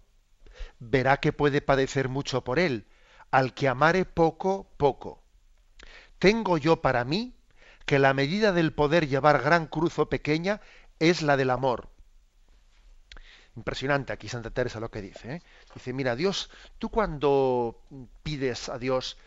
verá 0.80 1.18
que 1.18 1.34
puede 1.34 1.62
padecer 1.62 2.10
mucho 2.10 2.44
por 2.44 2.60
él. 2.60 2.88
Al 3.30 3.54
que 3.54 3.68
amare 3.68 4.06
poco, 4.06 4.72
poco. 4.78 5.22
Tengo 6.18 6.58
yo 6.58 6.82
para 6.82 7.04
mí 7.04 7.36
que 7.86 8.00
la 8.00 8.14
medida 8.14 8.54
del 8.54 8.74
poder 8.74 9.08
llevar 9.08 9.42
gran 9.42 9.68
cruz 9.68 10.00
o 10.00 10.10
pequeña 10.10 10.62
es 11.00 11.22
la 11.22 11.38
del 11.38 11.50
amor. 11.50 11.90
Impresionante 13.56 14.14
aquí 14.14 14.30
Santa 14.30 14.52
Teresa 14.52 14.80
lo 14.80 14.92
que 14.92 15.02
dice. 15.02 15.36
¿eh? 15.36 15.42
Dice, 15.74 15.92
mira, 15.92 16.16
Dios, 16.16 16.50
tú 16.80 16.90
cuando 16.90 17.82
pides 18.24 18.70
a 18.70 18.78
Dios, 18.78 19.18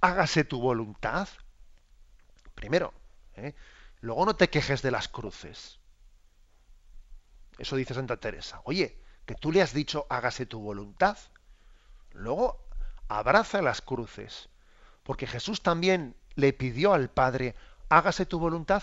hágase 0.00 0.44
tu 0.44 0.60
voluntad, 0.60 1.28
primero, 2.54 2.92
¿eh? 3.36 3.54
luego 4.00 4.24
no 4.24 4.34
te 4.34 4.50
quejes 4.50 4.82
de 4.82 4.90
las 4.90 5.08
cruces. 5.08 5.78
Eso 7.58 7.76
dice 7.76 7.94
Santa 7.94 8.18
Teresa. 8.18 8.60
Oye, 8.64 8.98
que 9.24 9.34
tú 9.34 9.52
le 9.52 9.62
has 9.62 9.72
dicho, 9.72 10.06
hágase 10.08 10.46
tu 10.46 10.60
voluntad. 10.60 11.18
Luego, 12.12 12.64
abraza 13.08 13.62
las 13.62 13.80
cruces. 13.80 14.48
Porque 15.02 15.26
Jesús 15.26 15.62
también 15.62 16.16
le 16.34 16.52
pidió 16.52 16.92
al 16.92 17.10
Padre, 17.10 17.54
hágase 17.88 18.26
tu 18.26 18.38
voluntad, 18.38 18.82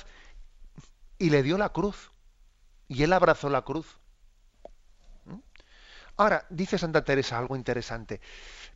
y 1.18 1.30
le 1.30 1.44
dio 1.44 1.58
la 1.58 1.70
cruz. 1.70 2.12
Y 2.88 3.04
él 3.04 3.14
abrazó 3.14 3.50
la 3.50 3.64
cruz. 3.64 4.00
Ahora, 6.18 6.46
dice 6.50 6.78
Santa 6.78 7.04
Teresa 7.04 7.38
algo 7.38 7.56
interesante. 7.56 8.22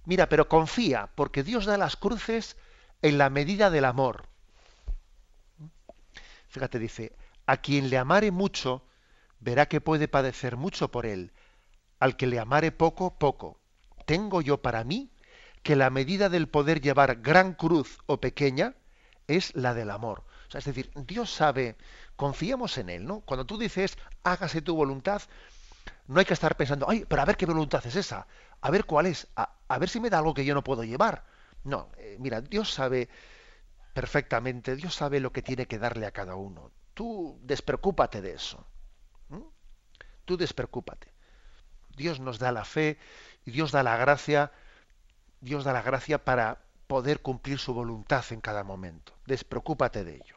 Mira, 0.05 0.27
pero 0.29 0.47
confía, 0.47 1.09
porque 1.15 1.43
Dios 1.43 1.65
da 1.65 1.77
las 1.77 1.95
cruces 1.95 2.57
en 3.01 3.17
la 3.17 3.29
medida 3.29 3.69
del 3.69 3.85
amor. 3.85 4.27
Fíjate, 6.47 6.79
dice, 6.79 7.15
a 7.45 7.57
quien 7.57 7.89
le 7.89 7.97
amare 7.97 8.31
mucho, 8.31 8.83
verá 9.39 9.67
que 9.67 9.81
puede 9.81 10.07
padecer 10.07 10.57
mucho 10.57 10.89
por 10.89 11.05
él. 11.05 11.31
Al 11.99 12.15
que 12.15 12.27
le 12.27 12.39
amare 12.39 12.71
poco, 12.71 13.17
poco. 13.17 13.59
Tengo 14.05 14.41
yo 14.41 14.61
para 14.61 14.83
mí 14.83 15.11
que 15.63 15.75
la 15.75 15.89
medida 15.89 16.29
del 16.29 16.47
poder 16.47 16.81
llevar 16.81 17.21
gran 17.21 17.53
cruz 17.53 17.99
o 18.05 18.21
pequeña 18.21 18.75
es 19.27 19.55
la 19.55 19.73
del 19.73 19.91
amor. 19.91 20.23
O 20.47 20.51
sea, 20.51 20.59
es 20.59 20.65
decir, 20.65 20.91
Dios 20.95 21.33
sabe, 21.33 21.75
confiemos 22.15 22.77
en 22.77 22.89
Él, 22.89 23.05
¿no? 23.05 23.19
Cuando 23.21 23.45
tú 23.45 23.57
dices, 23.57 23.97
hágase 24.23 24.61
tu 24.61 24.75
voluntad, 24.75 25.21
no 26.07 26.19
hay 26.19 26.25
que 26.25 26.33
estar 26.33 26.55
pensando, 26.55 26.89
ay, 26.89 27.05
pero 27.07 27.21
a 27.21 27.25
ver 27.25 27.35
qué 27.35 27.45
voluntad 27.45 27.85
es 27.85 27.95
esa, 27.95 28.27
a 28.61 28.71
ver 28.71 28.85
cuál 28.85 29.07
es, 29.07 29.27
a, 29.35 29.77
ver 29.77 29.89
si 29.89 29.99
me 29.99 30.09
da 30.09 30.19
algo 30.19 30.33
que 30.33 30.45
yo 30.45 30.53
no 30.53 30.63
puedo 30.63 30.83
llevar. 30.83 31.25
No, 31.63 31.89
eh, 31.97 32.15
mira, 32.19 32.39
Dios 32.39 32.73
sabe 32.73 33.09
perfectamente, 33.93 34.75
Dios 34.75 34.95
sabe 34.95 35.19
lo 35.19 35.33
que 35.33 35.41
tiene 35.41 35.65
que 35.65 35.79
darle 35.79 36.05
a 36.05 36.11
cada 36.11 36.35
uno. 36.35 36.71
Tú 36.93 37.39
despreocúpate 37.43 38.21
de 38.21 38.33
eso. 38.33 38.65
Tú 40.27 40.35
despreocúpate. 40.35 41.07
Dios 41.95 42.19
nos 42.19 42.37
da 42.37 42.51
la 42.51 42.65
fe 42.65 42.99
y 43.45 43.51
Dios 43.51 43.71
da 43.71 43.81
la 43.81 43.95
gracia, 43.95 44.51
Dios 45.39 45.63
da 45.63 45.71
la 45.71 45.81
gracia 45.81 46.25
para 46.25 46.59
poder 46.87 47.21
cumplir 47.21 47.59
su 47.59 47.73
voluntad 47.73 48.25
en 48.31 48.41
cada 48.41 48.65
momento. 48.65 49.13
Despreocúpate 49.25 50.03
de 50.03 50.15
ello. 50.15 50.35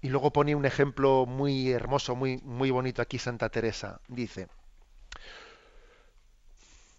Y 0.00 0.08
luego 0.08 0.32
pone 0.32 0.54
un 0.54 0.64
ejemplo 0.64 1.26
muy 1.26 1.70
hermoso, 1.70 2.16
muy, 2.16 2.38
muy 2.38 2.70
bonito 2.70 3.02
aquí 3.02 3.18
Santa 3.18 3.50
Teresa. 3.50 4.00
Dice, 4.08 4.48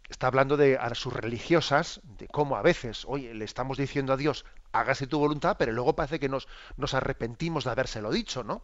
está 0.07 0.27
hablando 0.27 0.57
de 0.57 0.77
a 0.77 0.93
sus 0.93 1.11
religiosas, 1.11 2.01
de 2.03 2.27
cómo 2.27 2.55
a 2.55 2.61
veces, 2.61 3.03
oye, 3.07 3.33
le 3.33 3.45
estamos 3.45 3.79
diciendo 3.79 4.13
a 4.13 4.17
Dios, 4.17 4.45
hágase 4.71 5.07
tu 5.07 5.17
voluntad, 5.17 5.57
pero 5.57 5.71
luego 5.71 5.95
parece 5.95 6.19
que 6.19 6.29
nos, 6.29 6.47
nos 6.77 6.93
arrepentimos 6.93 7.63
de 7.63 7.71
habérselo 7.71 8.11
dicho, 8.11 8.43
¿no? 8.43 8.61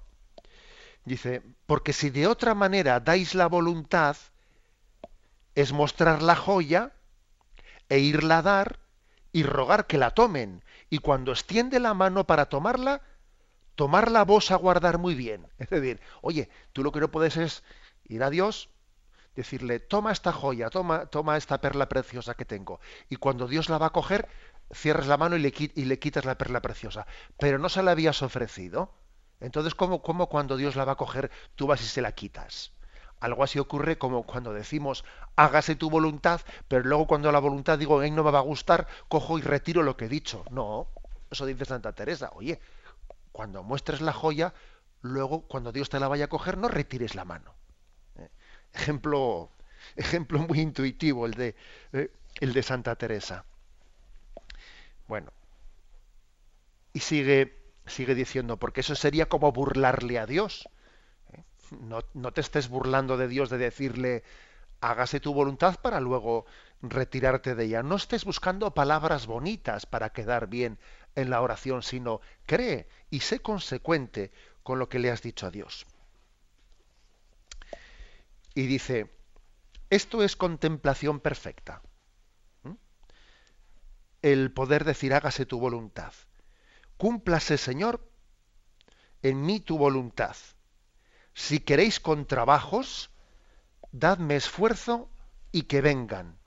Dice, 1.05 1.41
porque 1.65 1.93
si 1.93 2.09
de 2.09 2.27
otra 2.27 2.55
manera 2.55 2.99
dais 3.01 3.35
la 3.35 3.47
voluntad, 3.47 4.15
es 5.55 5.73
mostrar 5.73 6.21
la 6.23 6.35
joya 6.35 6.93
e 7.89 7.99
irla 7.99 8.39
a 8.39 8.41
dar 8.41 8.79
y 9.31 9.43
rogar 9.43 9.87
que 9.87 9.97
la 9.97 10.11
tomen. 10.11 10.63
Y 10.89 10.99
cuando 10.99 11.31
extiende 11.31 11.79
la 11.79 11.93
mano 11.93 12.25
para 12.25 12.47
tomarla, 12.49 13.01
tomarla 13.75 14.23
vos 14.25 14.51
a 14.51 14.57
guardar 14.57 14.97
muy 14.99 15.15
bien. 15.15 15.47
Es 15.59 15.69
decir, 15.69 16.01
oye, 16.21 16.49
tú 16.73 16.83
lo 16.83 16.91
que 16.91 17.01
no 17.01 17.11
puedes 17.11 17.37
es 17.37 17.63
ir 18.05 18.23
a 18.23 18.29
Dios, 18.29 18.69
decirle, 19.35 19.79
toma 19.79 20.11
esta 20.11 20.33
joya, 20.33 20.69
toma, 20.69 21.07
toma 21.07 21.37
esta 21.37 21.61
perla 21.61 21.89
preciosa 21.89 22.35
que 22.35 22.45
tengo. 22.45 22.79
Y 23.09 23.17
cuando 23.17 23.47
Dios 23.47 23.69
la 23.69 23.77
va 23.79 23.87
a 23.87 23.91
coger, 23.91 24.29
cierras 24.73 25.07
la 25.07 25.17
mano 25.17 25.35
y 25.37 25.39
le, 25.39 25.53
y 25.57 25.85
le 25.85 25.99
quitas 25.99 26.25
la 26.25 26.37
perla 26.37 26.61
preciosa. 26.61 27.07
Pero 27.39 27.59
no 27.59 27.69
se 27.69 27.83
la 27.83 27.91
habías 27.91 28.21
ofrecido. 28.21 28.93
Entonces, 29.39 29.75
¿cómo, 29.75 30.01
¿cómo 30.01 30.27
cuando 30.27 30.57
Dios 30.57 30.75
la 30.75 30.85
va 30.85 30.93
a 30.93 30.97
coger, 30.97 31.31
tú 31.55 31.67
vas 31.67 31.81
y 31.81 31.85
se 31.85 32.01
la 32.01 32.11
quitas? 32.11 32.71
Algo 33.19 33.43
así 33.43 33.59
ocurre 33.59 33.97
como 33.97 34.23
cuando 34.23 34.53
decimos, 34.53 35.03
hágase 35.35 35.75
tu 35.75 35.89
voluntad, 35.89 36.41
pero 36.67 36.83
luego 36.83 37.07
cuando 37.07 37.31
la 37.31 37.39
voluntad 37.39 37.77
digo, 37.77 38.01
no 38.01 38.23
me 38.23 38.31
va 38.31 38.39
a 38.39 38.43
gustar, 38.43 38.87
cojo 39.07 39.37
y 39.37 39.41
retiro 39.41 39.83
lo 39.83 39.97
que 39.97 40.05
he 40.05 40.09
dicho. 40.09 40.45
No, 40.51 40.87
eso 41.29 41.45
dice 41.45 41.65
Santa 41.65 41.93
Teresa. 41.93 42.31
Oye, 42.33 42.59
cuando 43.31 43.63
muestres 43.63 44.01
la 44.01 44.13
joya, 44.13 44.53
luego 45.01 45.41
cuando 45.41 45.71
Dios 45.71 45.89
te 45.89 45.99
la 45.99 46.07
vaya 46.07 46.25
a 46.25 46.29
coger, 46.29 46.57
no 46.57 46.67
retires 46.69 47.15
la 47.15 47.25
mano. 47.25 47.53
¿Eh? 48.17 48.29
Ejemplo, 48.73 49.51
ejemplo 49.95 50.39
muy 50.39 50.59
intuitivo 50.61 51.25
el 51.25 51.33
de, 51.33 51.55
eh, 51.93 52.11
el 52.39 52.53
de 52.53 52.63
Santa 52.63 52.95
Teresa. 52.95 53.45
Bueno, 55.07 55.31
y 56.93 56.99
sigue, 56.99 57.58
sigue 57.89 58.15
diciendo, 58.15 58.57
porque 58.57 58.81
eso 58.81 58.95
sería 58.95 59.27
como 59.27 59.51
burlarle 59.51 60.19
a 60.19 60.25
Dios. 60.25 60.69
No, 61.81 62.03
no 62.13 62.31
te 62.33 62.41
estés 62.41 62.69
burlando 62.69 63.17
de 63.17 63.27
Dios 63.27 63.49
de 63.49 63.57
decirle, 63.57 64.23
hágase 64.81 65.19
tu 65.19 65.33
voluntad 65.33 65.79
para 65.81 65.99
luego 65.99 66.45
retirarte 66.81 67.55
de 67.55 67.65
ella. 67.65 67.83
No 67.83 67.95
estés 67.95 68.25
buscando 68.25 68.73
palabras 68.73 69.27
bonitas 69.27 69.85
para 69.85 70.11
quedar 70.11 70.47
bien 70.47 70.79
en 71.15 71.29
la 71.29 71.41
oración, 71.41 71.83
sino 71.83 72.21
cree 72.45 72.87
y 73.09 73.21
sé 73.21 73.39
consecuente 73.39 74.31
con 74.63 74.79
lo 74.79 74.89
que 74.89 74.99
le 74.99 75.11
has 75.11 75.21
dicho 75.21 75.47
a 75.47 75.51
Dios. 75.51 75.85
Y 78.55 78.67
dice, 78.67 79.09
esto 79.89 80.23
es 80.23 80.35
contemplación 80.35 81.19
perfecta. 81.19 81.81
¿Mm? 82.63 82.73
El 84.21 84.51
poder 84.51 84.85
decir, 84.85 85.13
hágase 85.13 85.45
tu 85.45 85.59
voluntad. 85.59 86.13
Cúmplase, 86.99 87.57
Señor, 87.57 88.07
en 89.23 89.41
mí 89.41 89.59
tu 89.59 89.79
voluntad 89.79 90.35
si 91.39 91.61
queréis 91.61 92.01
con 92.01 92.25
trabajos, 92.25 93.11
dadme 93.93 94.35
esfuerzo 94.35 95.09
y 95.53 95.63
que 95.63 95.79
vengan. 95.79 96.37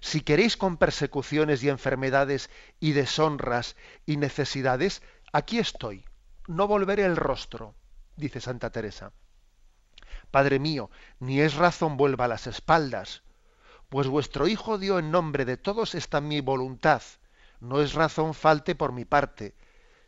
Si 0.00 0.22
queréis 0.22 0.56
con 0.56 0.76
persecuciones 0.76 1.62
y 1.62 1.68
enfermedades 1.68 2.50
y 2.80 2.92
deshonras 2.92 3.76
y 4.04 4.16
necesidades, 4.16 5.02
aquí 5.32 5.60
estoy. 5.60 6.04
No 6.48 6.66
volveré 6.66 7.04
el 7.04 7.16
rostro, 7.16 7.76
dice 8.16 8.40
Santa 8.40 8.70
Teresa. 8.70 9.12
Padre 10.32 10.58
mío, 10.58 10.90
ni 11.20 11.40
es 11.40 11.54
razón 11.54 11.96
vuelva 11.96 12.26
las 12.26 12.48
espaldas, 12.48 13.22
pues 13.88 14.08
vuestro 14.08 14.48
Hijo 14.48 14.78
dio 14.78 14.98
en 14.98 15.12
nombre 15.12 15.44
de 15.44 15.56
todos 15.56 15.94
esta 15.94 16.20
mi 16.20 16.40
voluntad. 16.40 17.02
No 17.62 17.80
es 17.80 17.94
razón 17.94 18.34
falte 18.34 18.74
por 18.74 18.90
mi 18.90 19.04
parte, 19.04 19.54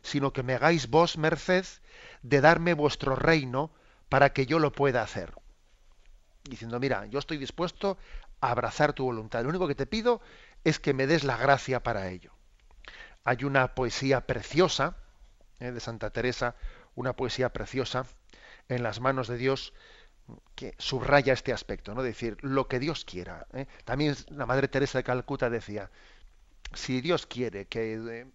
sino 0.01 0.33
que 0.33 0.43
me 0.43 0.55
hagáis 0.55 0.89
vos 0.89 1.17
merced 1.17 1.65
de 2.21 2.41
darme 2.41 2.73
vuestro 2.73 3.15
reino, 3.15 3.71
para 4.09 4.33
que 4.33 4.45
yo 4.45 4.59
lo 4.59 4.73
pueda 4.73 5.01
hacer. 5.01 5.33
Diciendo, 6.43 6.81
mira, 6.81 7.05
yo 7.05 7.17
estoy 7.17 7.37
dispuesto 7.37 7.97
a 8.41 8.51
abrazar 8.51 8.91
tu 8.91 9.05
voluntad. 9.05 9.41
Lo 9.43 9.49
único 9.49 9.69
que 9.69 9.75
te 9.75 9.85
pido 9.85 10.19
es 10.65 10.79
que 10.79 10.93
me 10.93 11.07
des 11.07 11.23
la 11.23 11.37
gracia 11.37 11.81
para 11.81 12.09
ello. 12.09 12.33
Hay 13.23 13.45
una 13.45 13.73
poesía 13.73 14.27
preciosa 14.27 14.97
eh, 15.59 15.71
de 15.71 15.79
Santa 15.79 16.09
Teresa, 16.09 16.55
una 16.93 17.13
poesía 17.15 17.53
preciosa 17.53 18.05
en 18.67 18.83
las 18.83 18.99
manos 18.99 19.29
de 19.29 19.37
Dios 19.37 19.73
que 20.55 20.75
subraya 20.77 21.31
este 21.31 21.53
aspecto, 21.53 21.95
¿no? 21.95 22.03
decir, 22.03 22.37
lo 22.41 22.67
que 22.67 22.79
Dios 22.79 23.05
quiera. 23.05 23.47
¿eh? 23.53 23.65
También 23.85 24.15
la 24.29 24.45
Madre 24.45 24.67
Teresa 24.67 24.99
de 24.99 25.03
Calcuta 25.05 25.49
decía, 25.49 25.89
si 26.73 27.01
Dios 27.01 27.25
quiere 27.25 27.65
que, 27.67 27.93
eh, 27.93 28.27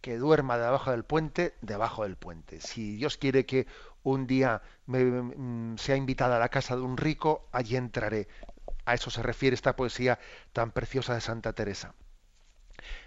que 0.00 0.16
duerma 0.16 0.58
debajo 0.58 0.90
del 0.90 1.04
puente, 1.04 1.54
debajo 1.60 2.04
del 2.04 2.16
puente. 2.16 2.60
Si 2.60 2.96
Dios 2.96 3.16
quiere 3.16 3.46
que 3.46 3.66
un 4.02 4.26
día 4.26 4.62
me, 4.86 5.04
mm, 5.04 5.78
sea 5.78 5.96
invitada 5.96 6.36
a 6.36 6.40
la 6.40 6.48
casa 6.48 6.76
de 6.76 6.82
un 6.82 6.96
rico, 6.96 7.48
allí 7.52 7.76
entraré. 7.76 8.28
A 8.84 8.94
eso 8.94 9.10
se 9.10 9.22
refiere 9.22 9.54
esta 9.54 9.76
poesía 9.76 10.18
tan 10.52 10.70
preciosa 10.70 11.14
de 11.14 11.20
Santa 11.20 11.52
Teresa. 11.52 11.94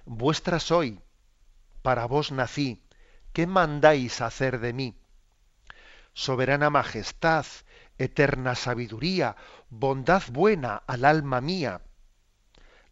Vuestra 0.05 0.59
soy, 0.59 0.99
para 1.81 2.05
vos 2.05 2.31
nací, 2.31 2.83
¿qué 3.33 3.47
mandáis 3.47 4.21
hacer 4.21 4.59
de 4.59 4.73
mí? 4.73 4.95
Soberana 6.13 6.69
majestad, 6.69 7.45
eterna 7.97 8.55
sabiduría, 8.55 9.35
bondad 9.69 10.23
buena 10.31 10.83
al 10.87 11.05
alma 11.05 11.41
mía. 11.41 11.81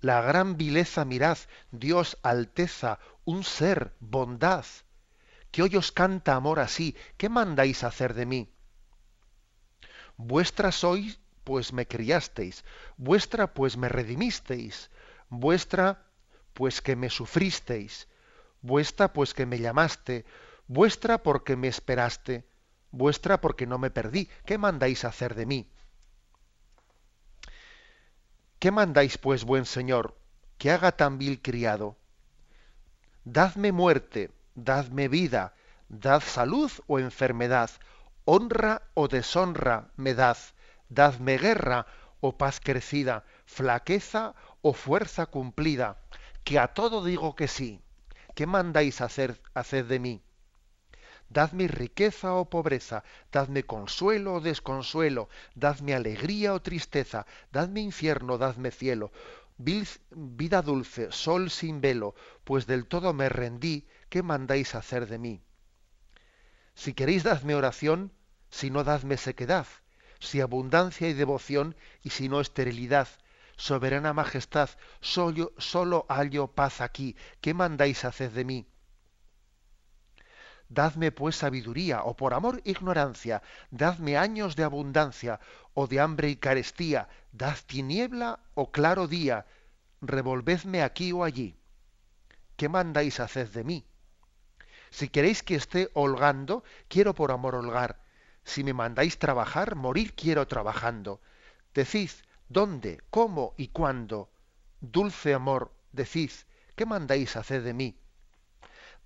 La 0.01 0.19
gran 0.21 0.57
vileza 0.57 1.05
mirad, 1.05 1.37
Dios, 1.69 2.17
alteza, 2.23 2.97
un 3.23 3.43
ser, 3.43 3.93
bondad, 3.99 4.65
que 5.51 5.61
hoy 5.61 5.75
os 5.75 5.91
canta 5.91 6.33
amor 6.33 6.59
así, 6.59 6.95
¿qué 7.17 7.29
mandáis 7.29 7.83
hacer 7.83 8.15
de 8.15 8.25
mí? 8.25 8.51
Vuestra 10.17 10.71
sois, 10.71 11.19
pues 11.43 11.71
me 11.71 11.87
criasteis, 11.87 12.65
vuestra, 12.97 13.53
pues 13.53 13.77
me 13.77 13.89
redimisteis, 13.89 14.89
vuestra, 15.29 16.07
pues 16.55 16.81
que 16.81 16.95
me 16.95 17.11
sufristeis, 17.11 18.07
vuestra, 18.61 19.13
pues 19.13 19.35
que 19.35 19.45
me 19.45 19.59
llamaste, 19.59 20.25
vuestra, 20.65 21.21
porque 21.21 21.55
me 21.55 21.67
esperaste, 21.67 22.47
vuestra, 22.89 23.39
porque 23.39 23.67
no 23.67 23.77
me 23.77 23.91
perdí, 23.91 24.29
¿qué 24.45 24.57
mandáis 24.57 25.05
hacer 25.05 25.35
de 25.35 25.45
mí? 25.45 25.71
¿Qué 28.61 28.69
mandáis, 28.69 29.17
pues, 29.17 29.43
buen 29.43 29.65
señor, 29.65 30.15
que 30.59 30.69
haga 30.69 30.91
tan 30.91 31.17
vil 31.17 31.41
criado? 31.41 31.97
Dadme 33.23 33.71
muerte, 33.71 34.29
dadme 34.53 35.07
vida, 35.07 35.55
dad 35.89 36.21
salud 36.21 36.71
o 36.85 36.99
enfermedad, 36.99 37.71
honra 38.23 38.83
o 38.93 39.07
deshonra 39.07 39.89
me 39.97 40.13
dad, 40.13 40.37
dadme 40.89 41.39
guerra 41.39 41.87
o 42.19 42.37
paz 42.37 42.59
crecida, 42.59 43.25
flaqueza 43.47 44.35
o 44.61 44.73
fuerza 44.73 45.25
cumplida, 45.25 45.97
que 46.43 46.59
a 46.59 46.67
todo 46.67 47.03
digo 47.03 47.35
que 47.35 47.47
sí. 47.47 47.81
¿Qué 48.35 48.45
mandáis 48.45 49.01
hacer, 49.01 49.41
hacer 49.55 49.87
de 49.87 49.97
mí? 49.97 50.21
Dadme 51.37 51.65
riqueza 51.67 52.33
o 52.33 52.49
pobreza, 52.49 53.05
dadme 53.31 53.63
consuelo 53.63 54.35
o 54.35 54.43
desconsuelo, 54.43 55.29
dadme 55.55 55.95
alegría 55.95 56.53
o 56.53 56.59
tristeza, 56.61 57.25
dadme 57.55 57.79
infierno, 57.79 58.37
dadme 58.37 58.69
cielo, 58.69 59.13
vida 59.57 60.61
dulce, 60.61 61.11
sol 61.11 61.49
sin 61.49 61.79
velo, 61.79 62.15
pues 62.43 62.67
del 62.67 62.85
todo 62.85 63.13
me 63.13 63.29
rendí, 63.29 63.87
¿qué 64.09 64.23
mandáis 64.23 64.75
hacer 64.75 65.07
de 65.07 65.19
mí? 65.19 65.41
Si 66.75 66.93
queréis 66.93 67.23
dadme 67.23 67.55
oración, 67.55 68.11
si 68.49 68.69
no 68.69 68.83
dadme 68.83 69.15
sequedad, 69.15 69.67
si 70.19 70.41
abundancia 70.41 71.07
y 71.07 71.13
devoción, 71.13 71.77
y 72.03 72.09
si 72.09 72.27
no 72.27 72.41
esterilidad, 72.41 73.07
soberana 73.55 74.11
majestad, 74.13 74.69
solo, 74.99 75.53
solo 75.57 76.05
hallo 76.09 76.47
paz 76.47 76.81
aquí, 76.81 77.15
¿qué 77.39 77.53
mandáis 77.53 78.03
hacer 78.03 78.31
de 78.31 78.43
mí? 78.43 78.67
Dadme 80.71 81.11
pues 81.11 81.35
sabiduría, 81.35 82.03
o 82.03 82.15
por 82.15 82.33
amor 82.33 82.61
ignorancia, 82.63 83.43
dadme 83.71 84.15
años 84.15 84.55
de 84.55 84.63
abundancia, 84.63 85.41
o 85.73 85.85
de 85.85 85.99
hambre 85.99 86.29
y 86.29 86.37
carestía, 86.37 87.09
dad 87.33 87.57
tiniebla 87.67 88.39
o 88.53 88.71
claro 88.71 89.09
día, 89.09 89.45
revolvedme 89.99 90.81
aquí 90.81 91.11
o 91.11 91.25
allí. 91.25 91.57
¿Qué 92.55 92.69
mandáis 92.69 93.19
hacer 93.19 93.51
de 93.51 93.65
mí? 93.65 93.85
Si 94.91 95.09
queréis 95.09 95.43
que 95.43 95.55
esté 95.55 95.89
holgando, 95.93 96.63
quiero 96.87 97.13
por 97.13 97.33
amor 97.33 97.55
holgar. 97.55 97.99
Si 98.45 98.63
me 98.63 98.73
mandáis 98.73 99.19
trabajar, 99.19 99.75
morir 99.75 100.13
quiero 100.15 100.47
trabajando. 100.47 101.19
Decid, 101.73 102.11
¿dónde, 102.47 103.01
cómo 103.09 103.55
y 103.57 103.67
cuándo? 103.67 104.29
Dulce 104.79 105.33
amor, 105.33 105.73
decid, 105.91 106.31
¿qué 106.77 106.85
mandáis 106.85 107.35
hacer 107.35 107.61
de 107.61 107.73
mí? 107.73 108.00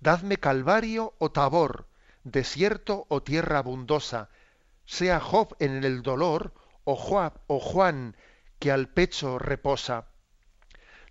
Dadme 0.00 0.36
calvario 0.36 1.14
o 1.18 1.30
tabor, 1.32 1.88
desierto 2.24 3.06
o 3.08 3.22
tierra 3.22 3.58
abundosa, 3.58 4.28
sea 4.84 5.20
Job 5.20 5.56
en 5.58 5.84
el 5.84 6.02
dolor 6.02 6.54
o 6.84 6.94
o 7.46 7.60
Juan 7.60 8.16
que 8.58 8.70
al 8.70 8.88
pecho 8.88 9.38
reposa, 9.38 10.08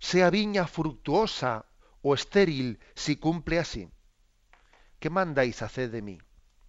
sea 0.00 0.30
viña 0.30 0.66
fructuosa 0.66 1.66
o 2.02 2.14
estéril 2.14 2.80
si 2.94 3.16
cumple 3.16 3.58
así. 3.58 3.90
¿Qué 4.98 5.10
mandáis 5.10 5.62
hacer 5.62 5.90
de 5.90 6.02
mí? 6.02 6.18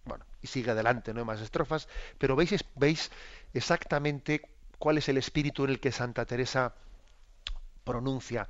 Bueno, 0.04 0.24
y 0.42 0.46
sigue 0.46 0.70
adelante, 0.70 1.12
no 1.12 1.20
hay 1.20 1.26
más 1.26 1.40
estrofas, 1.40 1.88
pero 2.18 2.36
veis, 2.36 2.64
veis 2.74 3.10
exactamente 3.54 4.42
cuál 4.78 4.98
es 4.98 5.08
el 5.08 5.18
espíritu 5.18 5.64
en 5.64 5.70
el 5.70 5.80
que 5.80 5.92
Santa 5.92 6.24
Teresa 6.26 6.74
pronuncia 7.84 8.48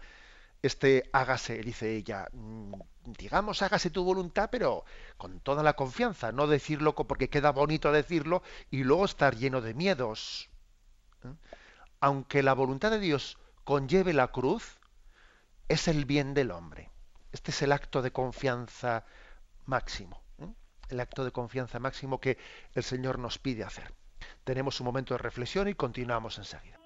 este 0.62 1.08
hágase, 1.12 1.62
dice 1.62 1.94
ella, 1.94 2.26
mm, 2.32 2.72
digamos 3.12 3.62
hágase 3.62 3.90
tu 3.90 4.04
voluntad, 4.04 4.48
pero 4.50 4.84
con 5.16 5.40
toda 5.40 5.62
la 5.62 5.74
confianza, 5.74 6.32
no 6.32 6.46
decirlo 6.46 6.94
porque 6.94 7.30
queda 7.30 7.52
bonito 7.52 7.92
decirlo 7.92 8.42
y 8.70 8.84
luego 8.84 9.04
estar 9.04 9.36
lleno 9.36 9.60
de 9.60 9.74
miedos. 9.74 10.50
¿eh? 11.24 11.32
Aunque 12.00 12.42
la 12.42 12.54
voluntad 12.54 12.90
de 12.90 13.00
Dios 13.00 13.38
conlleve 13.64 14.12
la 14.12 14.28
cruz, 14.28 14.78
es 15.68 15.88
el 15.88 16.04
bien 16.04 16.34
del 16.34 16.50
hombre. 16.50 16.90
Este 17.32 17.50
es 17.50 17.62
el 17.62 17.72
acto 17.72 18.00
de 18.02 18.10
confianza 18.10 19.04
máximo, 19.66 20.22
¿eh? 20.38 20.48
el 20.88 21.00
acto 21.00 21.24
de 21.24 21.32
confianza 21.32 21.78
máximo 21.78 22.20
que 22.20 22.38
el 22.74 22.82
Señor 22.82 23.18
nos 23.18 23.38
pide 23.38 23.64
hacer. 23.64 23.92
Tenemos 24.44 24.80
un 24.80 24.86
momento 24.86 25.14
de 25.14 25.18
reflexión 25.18 25.68
y 25.68 25.74
continuamos 25.74 26.38
enseguida. 26.38 26.77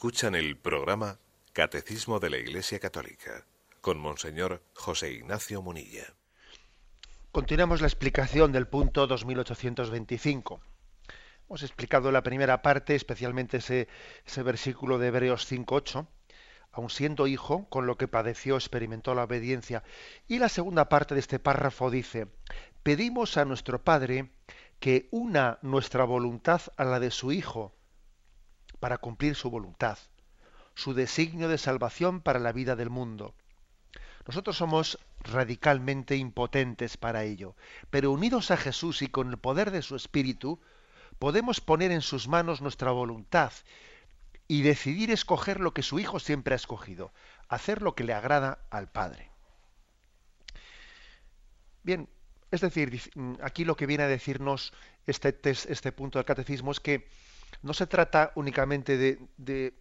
Escuchan 0.00 0.34
el 0.34 0.56
programa 0.56 1.18
Catecismo 1.52 2.20
de 2.20 2.30
la 2.30 2.38
Iglesia 2.38 2.78
Católica 2.78 3.44
con 3.82 3.98
Monseñor 3.98 4.62
José 4.72 5.12
Ignacio 5.12 5.60
Munilla. 5.60 6.14
Continuamos 7.32 7.82
la 7.82 7.86
explicación 7.86 8.50
del 8.50 8.66
punto 8.66 9.06
2825. 9.06 10.62
Hemos 11.46 11.62
explicado 11.62 12.10
la 12.12 12.22
primera 12.22 12.62
parte, 12.62 12.94
especialmente 12.94 13.58
ese, 13.58 13.88
ese 14.24 14.42
versículo 14.42 14.96
de 14.96 15.08
Hebreos 15.08 15.46
5.8, 15.52 16.06
aun 16.72 16.88
siendo 16.88 17.26
hijo, 17.26 17.68
con 17.68 17.86
lo 17.86 17.98
que 17.98 18.08
padeció, 18.08 18.54
experimentó 18.54 19.14
la 19.14 19.24
obediencia. 19.24 19.82
Y 20.26 20.38
la 20.38 20.48
segunda 20.48 20.88
parte 20.88 21.12
de 21.12 21.20
este 21.20 21.38
párrafo 21.38 21.90
dice, 21.90 22.26
pedimos 22.82 23.36
a 23.36 23.44
nuestro 23.44 23.84
Padre 23.84 24.30
que 24.78 25.08
una 25.10 25.58
nuestra 25.60 26.04
voluntad 26.04 26.62
a 26.78 26.86
la 26.86 27.00
de 27.00 27.10
su 27.10 27.32
Hijo, 27.32 27.74
para 28.80 28.98
cumplir 28.98 29.36
su 29.36 29.50
voluntad, 29.50 29.98
su 30.74 30.94
designio 30.94 31.48
de 31.48 31.58
salvación 31.58 32.20
para 32.20 32.38
la 32.40 32.52
vida 32.52 32.76
del 32.76 32.90
mundo. 32.90 33.34
Nosotros 34.26 34.56
somos 34.56 34.98
radicalmente 35.20 36.16
impotentes 36.16 36.96
para 36.96 37.24
ello, 37.24 37.54
pero 37.90 38.10
unidos 38.10 38.50
a 38.50 38.56
Jesús 38.56 39.02
y 39.02 39.08
con 39.08 39.30
el 39.30 39.38
poder 39.38 39.70
de 39.70 39.82
su 39.82 39.96
Espíritu, 39.96 40.60
podemos 41.18 41.60
poner 41.60 41.92
en 41.92 42.00
sus 42.00 42.28
manos 42.28 42.60
nuestra 42.62 42.90
voluntad 42.90 43.52
y 44.48 44.62
decidir 44.62 45.10
escoger 45.10 45.60
lo 45.60 45.74
que 45.74 45.82
su 45.82 45.98
Hijo 45.98 46.18
siempre 46.18 46.54
ha 46.54 46.56
escogido, 46.56 47.12
hacer 47.48 47.82
lo 47.82 47.94
que 47.94 48.04
le 48.04 48.14
agrada 48.14 48.58
al 48.70 48.90
Padre. 48.90 49.30
Bien, 51.82 52.08
Es 52.50 52.60
decir, 52.62 53.00
mm, 53.14 53.34
aquí 53.42 53.64
lo 53.64 53.76
que 53.76 53.86
viene 53.86 54.04
a 54.04 54.08
decirnos 54.08 54.72
este, 55.06 55.38
este 55.44 55.92
punto 55.92 56.18
del 56.18 56.26
catecismo 56.26 56.72
es 56.72 56.80
que 56.80 57.08
no 57.62 57.74
se 57.74 57.86
trata 57.86 58.32
únicamente 58.34 58.96
de, 58.96 59.74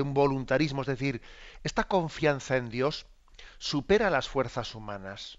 un 0.00 0.14
voluntarismo, 0.14 0.82
es 0.82 0.88
decir, 0.88 1.22
esta 1.62 1.84
confianza 1.84 2.56
en 2.56 2.68
Dios 2.68 3.06
supera 3.58 4.10
las 4.10 4.28
fuerzas 4.28 4.74
humanas. 4.74 5.38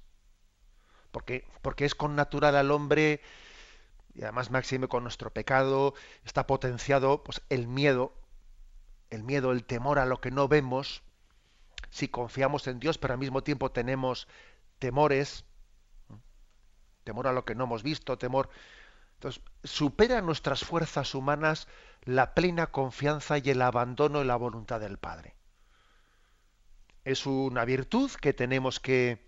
Porque, 1.12 1.48
porque 1.62 1.86
es 1.86 1.96
con 1.96 2.16
natural 2.16 2.56
al 2.56 2.72
hombre, 2.72 3.22
y 4.14 4.24
además 4.24 4.52
máxime 4.52 4.88
con 4.88 5.04
nuestro 5.04 5.32
pecado, 5.32 5.94
está 6.26 6.48
potenciado 6.48 7.24
pues, 7.24 7.42
el 7.50 7.68
miedo, 7.68 8.14
el 9.10 9.24
miedo, 9.24 9.52
el 9.52 9.64
temor 9.64 10.00
a 10.00 10.06
lo 10.06 10.20
que 10.22 10.32
no 10.32 10.48
vemos, 10.48 11.04
si 11.90 12.08
confiamos 12.08 12.68
en 12.68 12.80
Dios, 12.80 12.98
pero 12.98 13.14
al 13.14 13.20
mismo 13.20 13.44
tiempo 13.44 13.72
tenemos 13.72 14.28
temores, 14.80 15.46
temor 17.04 17.28
a 17.28 17.32
lo 17.32 17.46
que 17.46 17.56
no 17.56 17.66
hemos 17.66 17.84
visto, 17.84 18.18
temor. 18.18 18.50
Entonces, 19.18 19.42
supera 19.64 20.22
nuestras 20.22 20.64
fuerzas 20.64 21.16
humanas 21.16 21.68
la 22.04 22.36
plena 22.36 22.68
confianza 22.68 23.40
y 23.40 23.50
el 23.50 23.64
abandono 23.64 24.22
en 24.22 24.28
la 24.28 24.36
voluntad 24.36 24.80
del 24.80 25.00
Padre. 25.00 25.36
Es 27.04 27.26
una 27.26 27.66
virtud 27.66 28.12
que 28.12 28.34
tenemos 28.34 28.80
que, 28.80 29.28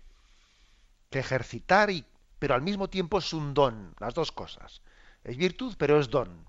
que 1.10 1.18
ejercitar, 1.18 1.90
y, 1.90 2.06
pero 2.38 2.54
al 2.54 2.62
mismo 2.62 2.88
tiempo 2.88 3.18
es 3.18 3.32
un 3.32 3.52
don, 3.52 3.94
las 3.98 4.14
dos 4.14 4.30
cosas. 4.30 4.80
Es 5.24 5.36
virtud, 5.36 5.74
pero 5.76 5.98
es 5.98 6.08
don. 6.08 6.46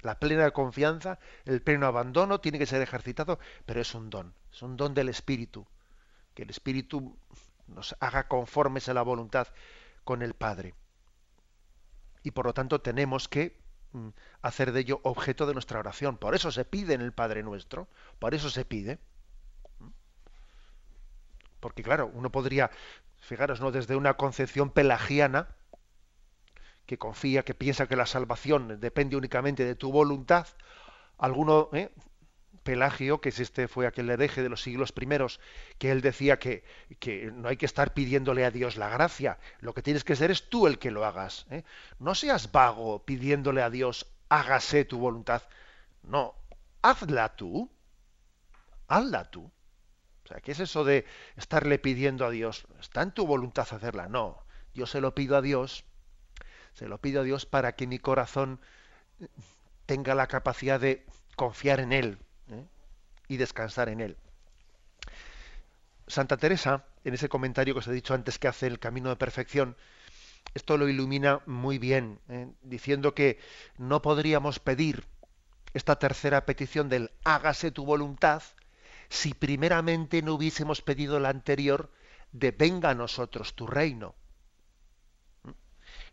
La 0.00 0.18
plena 0.18 0.50
confianza, 0.50 1.18
el 1.44 1.60
pleno 1.60 1.86
abandono 1.86 2.40
tiene 2.40 2.58
que 2.58 2.66
ser 2.66 2.80
ejercitado, 2.80 3.38
pero 3.66 3.82
es 3.82 3.94
un 3.94 4.08
don, 4.08 4.34
es 4.50 4.62
un 4.62 4.78
don 4.78 4.94
del 4.94 5.10
Espíritu. 5.10 5.66
Que 6.34 6.44
el 6.44 6.50
Espíritu 6.50 7.18
nos 7.66 7.94
haga 8.00 8.26
conformes 8.26 8.88
a 8.88 8.94
la 8.94 9.02
voluntad 9.02 9.48
con 10.02 10.22
el 10.22 10.32
Padre. 10.32 10.74
Y 12.22 12.32
por 12.32 12.46
lo 12.46 12.54
tanto 12.54 12.80
tenemos 12.80 13.28
que 13.28 13.58
mm, 13.92 14.08
hacer 14.42 14.72
de 14.72 14.80
ello 14.80 15.00
objeto 15.02 15.46
de 15.46 15.54
nuestra 15.54 15.78
oración. 15.78 16.18
Por 16.18 16.34
eso 16.34 16.50
se 16.52 16.64
pide 16.64 16.94
en 16.94 17.00
el 17.00 17.12
Padre 17.12 17.42
nuestro, 17.42 17.88
por 18.18 18.34
eso 18.34 18.50
se 18.50 18.64
pide. 18.64 18.98
Porque 21.60 21.82
claro, 21.82 22.10
uno 22.14 22.30
podría, 22.30 22.70
fijaros, 23.20 23.60
¿no? 23.60 23.70
desde 23.70 23.96
una 23.96 24.14
concepción 24.14 24.70
pelagiana, 24.70 25.48
que 26.86 26.98
confía, 26.98 27.44
que 27.44 27.54
piensa 27.54 27.86
que 27.86 27.94
la 27.94 28.06
salvación 28.06 28.80
depende 28.80 29.16
únicamente 29.16 29.64
de 29.64 29.76
tu 29.76 29.92
voluntad, 29.92 30.48
alguno, 31.18 31.68
¿eh? 31.72 31.92
Pelagio, 32.62 33.20
que 33.20 33.30
es 33.30 33.40
este, 33.40 33.68
fue 33.68 33.86
aquel 33.86 34.10
hereje 34.10 34.42
de 34.42 34.48
los 34.48 34.62
siglos 34.62 34.92
primeros, 34.92 35.40
que 35.78 35.90
él 35.90 36.02
decía 36.02 36.38
que, 36.38 36.62
no 37.34 37.48
hay 37.48 37.56
que 37.56 37.66
estar 37.66 37.94
pidiéndole 37.94 38.44
a 38.44 38.50
Dios 38.50 38.76
la 38.76 38.88
gracia, 38.88 39.38
lo 39.60 39.74
que 39.74 39.82
tienes 39.82 40.04
que 40.04 40.16
ser 40.16 40.30
es 40.30 40.48
tú 40.48 40.66
el 40.66 40.78
que 40.78 40.90
lo 40.90 41.04
hagas. 41.04 41.46
¿eh? 41.50 41.64
No 41.98 42.14
seas 42.14 42.52
vago 42.52 43.04
pidiéndole 43.04 43.62
a 43.62 43.70
Dios, 43.70 44.06
hágase 44.28 44.84
tu 44.84 44.98
voluntad. 44.98 45.42
No, 46.02 46.34
hazla 46.82 47.36
tú, 47.36 47.70
hazla 48.88 49.30
tú. 49.30 49.50
O 50.24 50.28
sea, 50.28 50.40
¿qué 50.40 50.52
es 50.52 50.60
eso 50.60 50.84
de 50.84 51.06
estarle 51.36 51.78
pidiendo 51.78 52.26
a 52.26 52.30
Dios? 52.30 52.66
¿Está 52.78 53.02
en 53.02 53.12
tu 53.12 53.26
voluntad 53.26 53.66
hacerla? 53.70 54.08
No, 54.08 54.44
yo 54.74 54.86
se 54.86 55.00
lo 55.00 55.14
pido 55.14 55.36
a 55.36 55.42
Dios, 55.42 55.84
se 56.74 56.88
lo 56.88 57.00
pido 57.00 57.22
a 57.22 57.24
Dios 57.24 57.46
para 57.46 57.74
que 57.74 57.86
mi 57.86 57.98
corazón 57.98 58.60
tenga 59.86 60.14
la 60.14 60.28
capacidad 60.28 60.78
de 60.78 61.04
confiar 61.36 61.80
en 61.80 61.92
Él. 61.92 62.18
Y 63.30 63.36
descansar 63.36 63.88
en 63.88 64.00
él. 64.00 64.16
Santa 66.08 66.36
Teresa, 66.36 66.84
en 67.04 67.14
ese 67.14 67.28
comentario 67.28 67.74
que 67.74 67.78
os 67.78 67.86
he 67.86 67.92
dicho 67.92 68.12
antes 68.12 68.40
que 68.40 68.48
hace 68.48 68.66
el 68.66 68.80
camino 68.80 69.08
de 69.08 69.14
perfección, 69.14 69.76
esto 70.52 70.76
lo 70.76 70.88
ilumina 70.88 71.40
muy 71.46 71.78
bien, 71.78 72.18
¿eh? 72.28 72.48
diciendo 72.62 73.14
que 73.14 73.38
no 73.78 74.02
podríamos 74.02 74.58
pedir 74.58 75.06
esta 75.74 75.96
tercera 75.96 76.44
petición 76.44 76.88
del 76.88 77.12
hágase 77.22 77.70
tu 77.70 77.84
voluntad 77.84 78.42
si 79.08 79.32
primeramente 79.32 80.22
no 80.22 80.34
hubiésemos 80.34 80.82
pedido 80.82 81.20
la 81.20 81.28
anterior 81.28 81.92
de 82.32 82.50
venga 82.50 82.90
a 82.90 82.94
nosotros 82.96 83.54
tu 83.54 83.68
reino. 83.68 84.16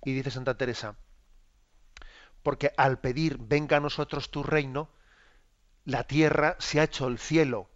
Y 0.05 0.13
dice 0.13 0.29
Santa 0.29 0.55
Teresa, 0.55 0.97
porque 2.43 2.73
al 2.77 2.99
pedir 2.99 3.39
venga 3.39 3.77
a 3.77 3.79
nosotros 3.79 4.29
tu 4.29 4.43
reino, 4.43 4.91
la 5.87 6.03
tierra 6.03 6.57
se 6.59 6.81
ha 6.81 6.83
hecho 6.83 7.07
el 7.07 7.17
cielo. 7.17 7.69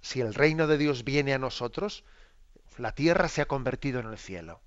Si 0.00 0.20
el 0.20 0.34
reino 0.34 0.68
de 0.68 0.78
Dios 0.78 1.02
viene 1.02 1.34
a 1.34 1.38
nosotros, 1.38 2.04
la 2.78 2.92
tierra 2.92 3.26
se 3.26 3.42
ha 3.42 3.46
convertido 3.46 3.98
en 3.98 4.06
el 4.06 4.16
cielo, 4.16 4.60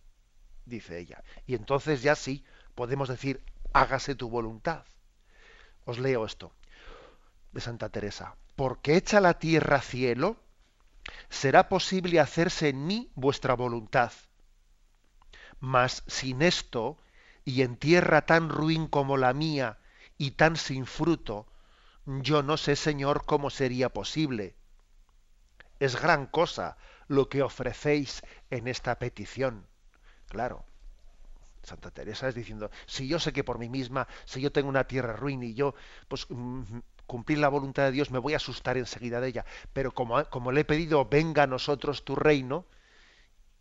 dice 0.66 1.00
ella. 1.00 1.24
Y 1.48 1.56
entonces 1.56 2.02
ya 2.02 2.16
sí 2.16 2.44
podemos 2.76 3.08
decir, 3.08 3.42
hágase 3.72 4.16
tu 4.16 4.30
voluntad. 4.30 4.84
Os 5.86 5.98
leo 5.98 6.26
esto 6.26 6.52
de 7.54 7.62
Santa 7.62 7.88
Teresa. 7.88 8.36
Porque 8.58 8.98
hecha 8.98 9.22
la 9.22 9.40
tierra 9.40 9.82
cielo, 9.82 10.36
será 11.30 11.70
posible 11.70 12.20
hacerse 12.20 12.68
en 12.68 12.86
mí 12.86 13.12
vuestra 13.16 13.54
voluntad. 13.54 14.12
Mas 15.62 16.04
sin 16.06 16.42
esto, 16.42 16.98
y 17.46 17.62
en 17.62 17.78
tierra 17.78 18.26
tan 18.26 18.50
ruin 18.50 18.88
como 18.88 19.16
la 19.16 19.32
mía, 19.32 19.78
y 20.20 20.32
tan 20.32 20.58
sin 20.58 20.86
fruto, 20.86 21.48
yo 22.06 22.44
no 22.44 22.58
sé, 22.58 22.76
Señor, 22.76 23.26
cómo 23.26 23.50
sería 23.50 23.90
posible. 23.90 24.56
Es 25.80 26.00
gran 26.00 26.28
cosa 26.28 26.78
lo 27.08 27.30
que 27.30 27.42
ofrecéis 27.42 28.22
en 28.52 28.68
esta 28.68 29.00
petición. 29.00 29.66
Claro, 30.28 30.66
Santa 31.64 31.90
Teresa 31.90 32.28
es 32.28 32.36
diciendo, 32.36 32.70
si 32.86 33.08
yo 33.08 33.18
sé 33.18 33.32
que 33.32 33.46
por 33.46 33.60
mí 33.60 33.70
misma, 33.70 34.08
si 34.26 34.42
yo 34.42 34.52
tengo 34.52 34.70
una 34.70 34.84
tierra 34.84 35.14
ruin 35.14 35.42
y 35.42 35.54
yo, 35.54 35.74
pues 36.10 36.28
mm, 36.30 36.64
cumplir 37.06 37.40
la 37.40 37.50
voluntad 37.50 37.84
de 37.84 37.92
Dios, 37.92 38.12
me 38.12 38.20
voy 38.20 38.34
a 38.34 38.38
asustar 38.38 38.78
enseguida 38.78 39.22
de 39.22 39.30
ella. 39.30 39.46
Pero 39.72 39.94
como, 39.94 40.24
como 40.26 40.52
le 40.52 40.62
he 40.62 40.66
pedido, 40.66 41.06
venga 41.06 41.44
a 41.44 41.48
nosotros 41.48 42.04
tu 42.04 42.16
reino, 42.16 42.66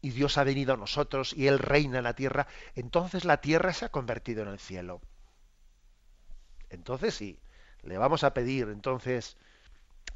y 0.00 0.10
Dios 0.10 0.38
ha 0.38 0.44
venido 0.44 0.74
a 0.74 0.76
nosotros 0.76 1.34
y 1.34 1.46
Él 1.46 1.58
reina 1.58 1.98
en 1.98 2.04
la 2.04 2.14
tierra, 2.14 2.46
entonces 2.74 3.24
la 3.24 3.40
tierra 3.40 3.72
se 3.72 3.84
ha 3.84 3.88
convertido 3.90 4.42
en 4.42 4.48
el 4.48 4.58
cielo. 4.58 5.00
Entonces 6.70 7.14
sí, 7.14 7.38
le 7.82 7.98
vamos 7.98 8.24
a 8.24 8.34
pedir, 8.34 8.68
entonces, 8.68 9.36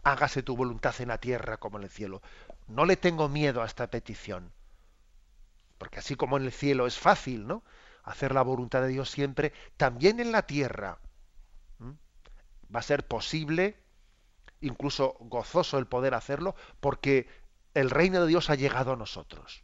hágase 0.02 0.42
tu 0.42 0.56
voluntad 0.56 0.94
en 1.00 1.08
la 1.08 1.18
tierra 1.18 1.56
como 1.58 1.78
en 1.78 1.84
el 1.84 1.90
cielo. 1.90 2.22
No 2.68 2.84
le 2.84 2.96
tengo 2.96 3.28
miedo 3.28 3.62
a 3.62 3.66
esta 3.66 3.88
petición, 3.88 4.52
porque 5.78 5.98
así 5.98 6.16
como 6.16 6.36
en 6.36 6.44
el 6.44 6.52
cielo 6.52 6.86
es 6.86 6.98
fácil, 6.98 7.46
¿no? 7.46 7.62
Hacer 8.04 8.34
la 8.34 8.42
voluntad 8.42 8.82
de 8.82 8.88
Dios 8.88 9.10
siempre, 9.10 9.52
también 9.76 10.20
en 10.20 10.32
la 10.32 10.42
tierra 10.46 10.98
va 12.74 12.80
a 12.80 12.82
ser 12.82 13.06
posible, 13.06 13.76
incluso 14.60 15.16
gozoso 15.20 15.78
el 15.78 15.86
poder 15.86 16.14
hacerlo, 16.14 16.54
porque 16.80 17.28
el 17.74 17.90
reino 17.90 18.20
de 18.22 18.28
Dios 18.28 18.50
ha 18.50 18.54
llegado 18.54 18.92
a 18.92 18.96
nosotros. 18.96 19.62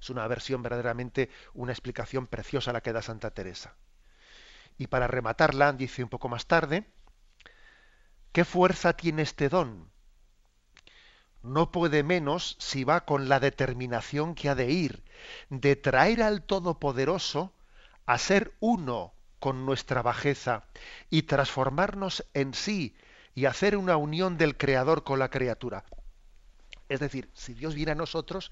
Es 0.00 0.10
una 0.10 0.26
versión 0.28 0.62
verdaderamente, 0.62 1.30
una 1.54 1.72
explicación 1.72 2.26
preciosa 2.26 2.72
la 2.72 2.82
que 2.82 2.92
da 2.92 3.02
Santa 3.02 3.30
Teresa. 3.30 3.74
Y 4.78 4.86
para 4.86 5.08
rematarla, 5.08 5.72
dice 5.72 6.02
un 6.02 6.08
poco 6.08 6.28
más 6.28 6.46
tarde, 6.46 6.86
¿qué 8.32 8.44
fuerza 8.44 8.92
tiene 8.94 9.22
este 9.22 9.48
don? 9.48 9.90
No 11.42 11.70
puede 11.70 12.02
menos 12.02 12.56
si 12.58 12.84
va 12.84 13.04
con 13.04 13.28
la 13.28 13.40
determinación 13.40 14.34
que 14.34 14.48
ha 14.48 14.54
de 14.54 14.70
ir, 14.70 15.04
de 15.50 15.76
traer 15.76 16.22
al 16.22 16.42
Todopoderoso 16.42 17.52
a 18.06 18.18
ser 18.18 18.54
uno 18.60 19.12
con 19.38 19.66
nuestra 19.66 20.02
bajeza 20.02 20.64
y 21.10 21.22
transformarnos 21.22 22.24
en 22.34 22.54
sí 22.54 22.96
y 23.34 23.46
hacer 23.46 23.76
una 23.76 23.96
unión 23.96 24.36
del 24.36 24.56
Creador 24.56 25.04
con 25.04 25.18
la 25.18 25.30
criatura. 25.30 25.84
Es 26.88 27.00
decir, 27.00 27.30
si 27.34 27.54
Dios 27.54 27.74
viene 27.74 27.92
a 27.92 27.96
nosotros 27.96 28.50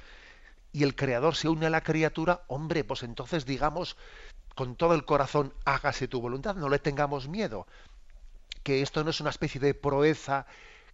y 0.72 0.84
el 0.84 0.94
Creador 0.94 1.34
se 1.34 1.48
une 1.48 1.66
a 1.66 1.70
la 1.70 1.80
criatura, 1.80 2.44
hombre, 2.48 2.84
pues 2.84 3.02
entonces 3.02 3.46
digamos 3.46 3.96
con 4.56 4.74
todo 4.74 4.94
el 4.94 5.04
corazón, 5.04 5.52
hágase 5.66 6.08
tu 6.08 6.20
voluntad, 6.20 6.56
no 6.56 6.70
le 6.70 6.78
tengamos 6.78 7.28
miedo. 7.28 7.66
Que 8.62 8.80
esto 8.80 9.04
no 9.04 9.10
es 9.10 9.20
una 9.20 9.30
especie 9.30 9.60
de 9.60 9.74
proeza 9.74 10.46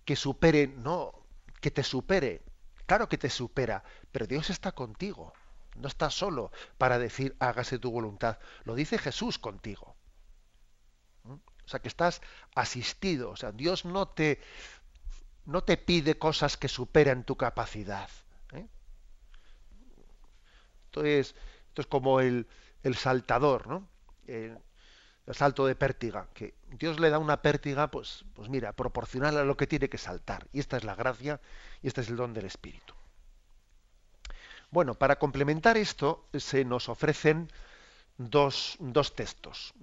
que 0.04 0.16
supere, 0.16 0.66
no, 0.66 1.14
que 1.60 1.70
te 1.70 1.84
supere. 1.84 2.42
Claro 2.86 3.08
que 3.08 3.18
te 3.18 3.30
supera, 3.30 3.84
pero 4.10 4.26
Dios 4.26 4.50
está 4.50 4.72
contigo. 4.72 5.32
No 5.76 5.86
está 5.86 6.10
solo 6.10 6.50
para 6.76 6.98
decir 6.98 7.36
hágase 7.38 7.78
tu 7.78 7.92
voluntad. 7.92 8.38
Lo 8.64 8.74
dice 8.74 8.98
Jesús 8.98 9.38
contigo. 9.38 9.94
¿Mm? 11.22 11.34
O 11.34 11.68
sea 11.68 11.80
que 11.80 11.88
estás 11.88 12.20
asistido. 12.56 13.30
O 13.30 13.36
sea, 13.36 13.52
Dios 13.52 13.84
no 13.84 14.08
te, 14.08 14.40
no 15.46 15.62
te 15.62 15.76
pide 15.76 16.18
cosas 16.18 16.56
que 16.56 16.66
superen 16.66 17.22
tu 17.22 17.36
capacidad. 17.36 18.10
¿eh? 18.54 18.66
Esto, 20.86 21.04
es, 21.04 21.36
esto 21.68 21.82
es 21.82 21.86
como 21.86 22.18
el, 22.18 22.48
el 22.82 22.96
saltador, 22.96 23.66
¿no? 23.66 23.88
el 24.26 24.58
salto 25.30 25.66
de 25.66 25.74
pértiga, 25.74 26.28
que 26.34 26.54
Dios 26.78 26.98
le 26.98 27.10
da 27.10 27.18
una 27.18 27.42
pértiga, 27.42 27.90
pues, 27.90 28.24
pues 28.34 28.48
mira, 28.48 28.72
proporcional 28.72 29.36
a 29.36 29.44
lo 29.44 29.56
que 29.56 29.66
tiene 29.66 29.88
que 29.88 29.98
saltar. 29.98 30.48
Y 30.52 30.60
esta 30.60 30.76
es 30.76 30.84
la 30.84 30.94
gracia 30.94 31.40
y 31.80 31.88
este 31.88 32.00
es 32.00 32.08
el 32.08 32.16
don 32.16 32.34
del 32.34 32.46
Espíritu. 32.46 32.94
Bueno, 34.70 34.94
para 34.94 35.18
complementar 35.18 35.76
esto 35.76 36.26
se 36.32 36.64
nos 36.64 36.88
ofrecen 36.88 37.52
dos, 38.16 38.76
dos 38.80 39.14
textos. 39.14 39.74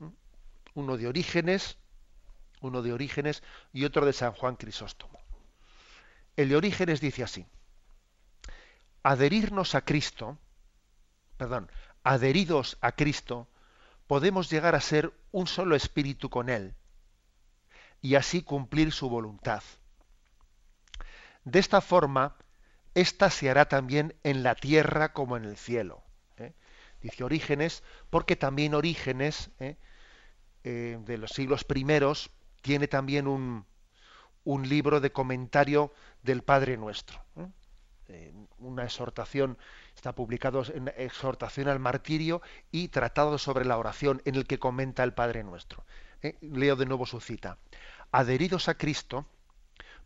Uno 0.74 0.98
de 0.98 1.08
Orígenes, 1.08 1.78
uno 2.62 2.82
de 2.82 2.92
Orígenes 2.92 3.44
y 3.72 3.86
otro 3.86 4.06
de 4.06 4.14
San 4.14 4.34
Juan 4.34 4.56
Crisóstomo. 4.56 5.20
El 6.36 6.50
de 6.50 6.56
Orígenes 6.56 7.02
dice 7.02 7.24
así: 7.24 7.46
adherirnos 9.04 9.76
a 9.76 9.82
Cristo, 9.82 10.38
perdón, 11.38 11.70
adheridos 12.04 12.78
a 12.82 12.92
Cristo, 12.94 13.48
podemos 14.08 14.50
llegar 14.50 14.76
a 14.76 14.82
ser 14.82 15.14
un 15.32 15.48
solo 15.48 15.76
espíritu 15.76 16.30
con 16.30 16.50
Él 16.50 16.76
y 18.02 18.16
así 18.16 18.42
cumplir 18.42 18.92
su 18.92 19.10
voluntad. 19.10 19.64
De 21.44 21.60
esta 21.60 21.82
forma, 21.82 22.36
ésta 22.96 23.30
se 23.30 23.50
hará 23.50 23.66
también 23.66 24.16
en 24.24 24.44
la 24.44 24.56
tierra 24.56 25.14
como 25.14 25.38
en 25.38 25.46
el 25.46 25.58
cielo. 25.58 26.04
¿eh? 26.38 26.54
Dice 27.02 27.24
Orígenes, 27.24 27.84
porque 28.10 28.36
también 28.36 28.74
Orígenes, 28.74 29.52
¿eh? 29.60 29.78
Eh, 30.66 31.00
de 31.06 31.18
los 31.18 31.32
siglos 31.32 31.64
primeros, 31.64 32.32
tiene 32.62 32.90
también 32.90 33.28
un, 33.28 33.66
un 34.44 34.68
libro 34.68 35.00
de 35.00 35.12
comentario 35.12 35.94
del 36.22 36.44
Padre 36.44 36.76
Nuestro 36.76 37.24
una 38.58 38.84
exhortación, 38.84 39.58
está 40.00 40.14
publicado 40.14 40.64
en 40.74 40.88
Exhortación 40.96 41.68
al 41.68 41.80
Martirio 41.80 42.42
y 42.72 42.88
Tratado 42.88 43.38
sobre 43.38 43.66
la 43.66 43.78
Oración, 43.78 44.22
en 44.24 44.36
el 44.36 44.48
que 44.48 44.58
comenta 44.58 45.04
el 45.04 45.14
Padre 45.14 45.44
Nuestro. 45.44 45.84
Eh, 46.22 46.38
leo 46.40 46.78
de 46.78 46.86
nuevo 46.86 47.06
su 47.06 47.20
cita. 47.20 47.58
Adheridos 48.10 48.70
a 48.70 48.76
Cristo, 48.76 49.26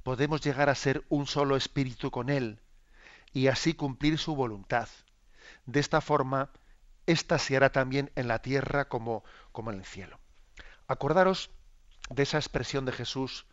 podemos 0.02 0.42
llegar 0.42 0.70
a 0.70 0.76
ser 0.76 1.04
un 1.10 1.28
solo 1.28 1.56
espíritu 1.56 2.10
con 2.10 2.32
Él 2.32 2.60
y 3.34 3.48
así 3.48 3.76
cumplir 3.76 4.18
su 4.18 4.36
voluntad. 4.36 4.90
De 5.68 5.80
esta 5.80 6.02
forma, 6.02 6.50
ésta 7.06 7.38
se 7.38 7.56
hará 7.56 7.72
también 7.72 8.12
en 8.16 8.28
la 8.28 8.40
tierra 8.40 8.90
como, 8.90 9.24
como 9.52 9.72
en 9.72 9.78
el 9.78 9.86
cielo. 9.86 10.20
Acordaros 10.88 11.52
de 12.10 12.24
esa 12.24 12.40
expresión 12.40 12.86
de 12.86 12.94
Jesús 12.94 13.46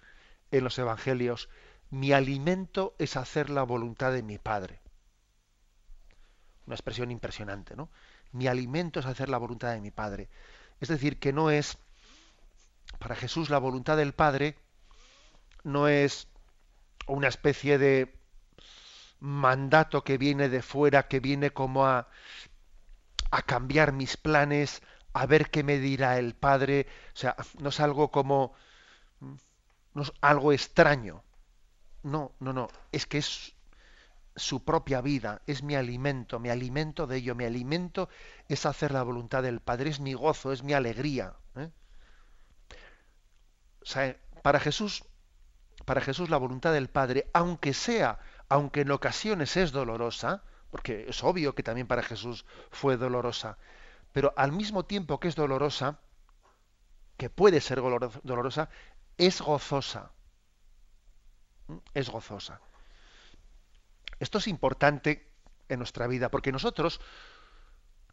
en 0.53 0.65
los 0.65 0.79
Evangelios, 0.79 1.51
mi 1.91 2.13
alimento 2.13 2.95
es 2.99 3.19
hacer 3.19 3.51
la 3.51 3.63
voluntad 3.63 4.11
de 4.13 4.23
mi 4.23 4.39
Padre. 4.39 4.81
Una 6.67 6.75
expresión 6.75 7.11
impresionante, 7.11 7.77
¿no? 7.77 7.91
Mi 8.33 8.47
alimento 8.47 9.01
es 9.01 9.07
hacer 9.07 9.29
la 9.29 9.39
voluntad 9.39 9.73
de 9.73 9.81
mi 9.81 9.91
Padre. 9.91 10.29
Es 10.81 10.89
decir, 10.89 11.19
que 11.19 11.33
no 11.33 11.51
es, 11.51 11.79
para 12.99 13.17
Jesús 13.17 13.51
la 13.51 13.59
voluntad 13.59 13.97
del 13.97 14.15
Padre 14.15 14.57
no 15.65 15.89
es 15.89 16.29
una 17.07 17.29
especie 17.29 17.79
de 17.79 18.15
mandato 19.21 20.05
que 20.05 20.19
viene 20.19 20.49
de 20.49 20.63
fuera, 20.63 21.09
que 21.09 21.21
viene 21.21 21.51
como 21.51 21.87
a, 21.87 22.09
a 23.31 23.43
cambiar 23.43 23.93
mis 23.93 24.17
planes, 24.17 24.83
a 25.13 25.27
ver 25.27 25.51
qué 25.51 25.63
me 25.63 25.79
dirá 25.79 26.19
el 26.19 26.35
Padre. 26.35 26.87
O 27.15 27.17
sea, 27.17 27.37
no 27.59 27.69
es 27.71 27.81
algo 27.81 28.11
como, 28.11 28.55
no 29.95 30.03
es 30.03 30.13
algo 30.21 30.53
extraño, 30.53 31.23
no, 32.03 32.33
no, 32.41 32.53
no, 32.53 32.69
es 32.93 33.07
que 33.07 33.19
es 33.19 33.55
su 34.41 34.65
propia 34.65 35.01
vida, 35.01 35.43
es 35.47 35.63
mi 35.63 35.75
alimento, 35.75 36.39
me 36.39 36.51
alimento 36.51 37.07
de 37.07 37.19
ello, 37.19 37.35
mi 37.35 37.45
alimento 37.45 38.09
es 38.49 38.67
hacer 38.67 38.93
la 38.93 39.03
voluntad 39.03 39.43
del 39.43 39.61
Padre, 39.61 39.91
es 39.91 40.01
mi 40.01 40.15
gozo, 40.15 40.53
es 40.53 40.63
mi 40.63 40.73
alegría. 40.73 41.35
¿eh? 41.57 41.71
O 43.83 43.87
sea, 43.87 44.17
para 44.43 44.61
Jesús, 44.61 45.05
para 45.85 46.01
Jesús 46.01 46.31
la 46.31 46.37
voluntad 46.37 46.73
del 46.73 46.89
Padre, 46.89 47.31
aunque 47.33 47.75
sea, 47.75 48.19
aunque 48.49 48.83
en 48.83 48.91
ocasiones 48.91 49.57
es 49.57 49.73
dolorosa, 49.73 50.43
porque 50.71 51.07
es 51.09 51.23
obvio 51.25 51.55
que 51.55 51.63
también 51.63 51.87
para 51.87 52.03
Jesús 52.03 52.45
fue 52.71 52.97
dolorosa, 52.97 53.59
pero 54.13 54.33
al 54.37 54.53
mismo 54.53 54.85
tiempo 54.85 55.21
que 55.21 55.29
es 55.29 55.37
dolorosa, 55.37 56.01
que 57.17 57.31
puede 57.31 57.61
ser 57.61 57.81
dolorosa, 57.81 58.71
es 59.19 59.41
gozosa 59.41 60.13
es 61.95 62.11
gozosa. 62.11 62.61
Esto 64.21 64.39
es 64.39 64.47
importante 64.47 65.27
en 65.69 65.79
nuestra 65.79 66.07
vida, 66.07 66.31
porque 66.31 66.53
nosotros 66.53 67.01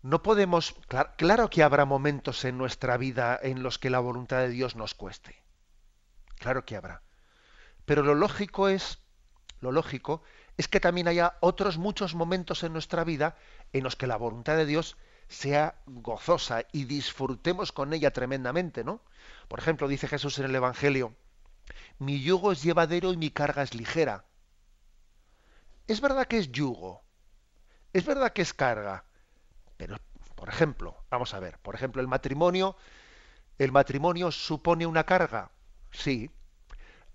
no 0.02 0.24
podemos, 0.24 0.76
claro, 1.17 1.50
que 1.50 1.63
habrá 1.63 1.86
momentos 1.86 2.46
en 2.46 2.58
nuestra 2.58 2.98
vida 2.98 3.39
en 3.41 3.62
los 3.62 3.78
que 3.78 3.89
la 3.89 4.00
voluntad 4.00 4.39
de 4.39 4.50
Dios 4.50 4.76
nos 4.76 4.93
cueste. 4.93 5.43
Claro 6.39 6.65
que 6.65 6.78
habrá. 6.78 7.02
Pero 7.86 8.04
lo 8.04 8.15
lógico 8.15 8.70
es, 8.70 9.00
lo 9.60 9.72
lógico 9.72 10.24
es 10.56 10.67
que 10.67 10.80
también 10.80 11.08
haya 11.08 11.38
otros 11.41 11.78
muchos 11.78 12.15
momentos 12.15 12.63
en 12.63 12.74
nuestra 12.74 13.04
vida 13.04 13.36
en 13.74 13.84
los 13.84 13.96
que 13.96 14.08
la 14.08 14.17
voluntad 14.17 14.56
de 14.56 14.65
Dios 14.65 14.98
sea 15.28 15.76
gozosa 15.86 16.63
y 16.72 16.86
disfrutemos 16.86 17.72
con 17.72 17.93
ella 17.93 18.12
tremendamente, 18.12 18.84
¿no? 18.84 19.02
Por 19.48 19.60
ejemplo, 19.60 19.88
dice 19.88 20.08
Jesús 20.08 20.39
en 20.39 20.46
el 20.46 20.56
Evangelio, 20.56 21.15
mi 22.00 22.22
yugo 22.22 22.52
es 22.52 22.63
llevadero 22.63 23.12
y 23.12 23.17
mi 23.17 23.30
carga 23.30 23.63
es 23.63 23.74
ligera. 23.74 24.27
Es 25.88 26.02
verdad 26.02 26.28
que 26.28 26.38
es 26.38 26.52
yugo, 26.52 27.02
es 27.93 28.06
verdad 28.06 28.34
que 28.34 28.41
es 28.41 28.54
carga, 28.54 29.06
pero, 29.78 29.97
por 30.36 30.50
ejemplo, 30.50 30.97
vamos 31.10 31.34
a 31.34 31.39
ver, 31.39 31.58
por 31.60 31.76
ejemplo, 31.76 32.02
el 32.02 32.08
matrimonio, 32.08 32.76
el 33.58 33.71
matrimonio 33.71 34.32
supone 34.32 34.86
una 34.86 35.06
carga, 35.06 35.50
sí. 35.91 36.30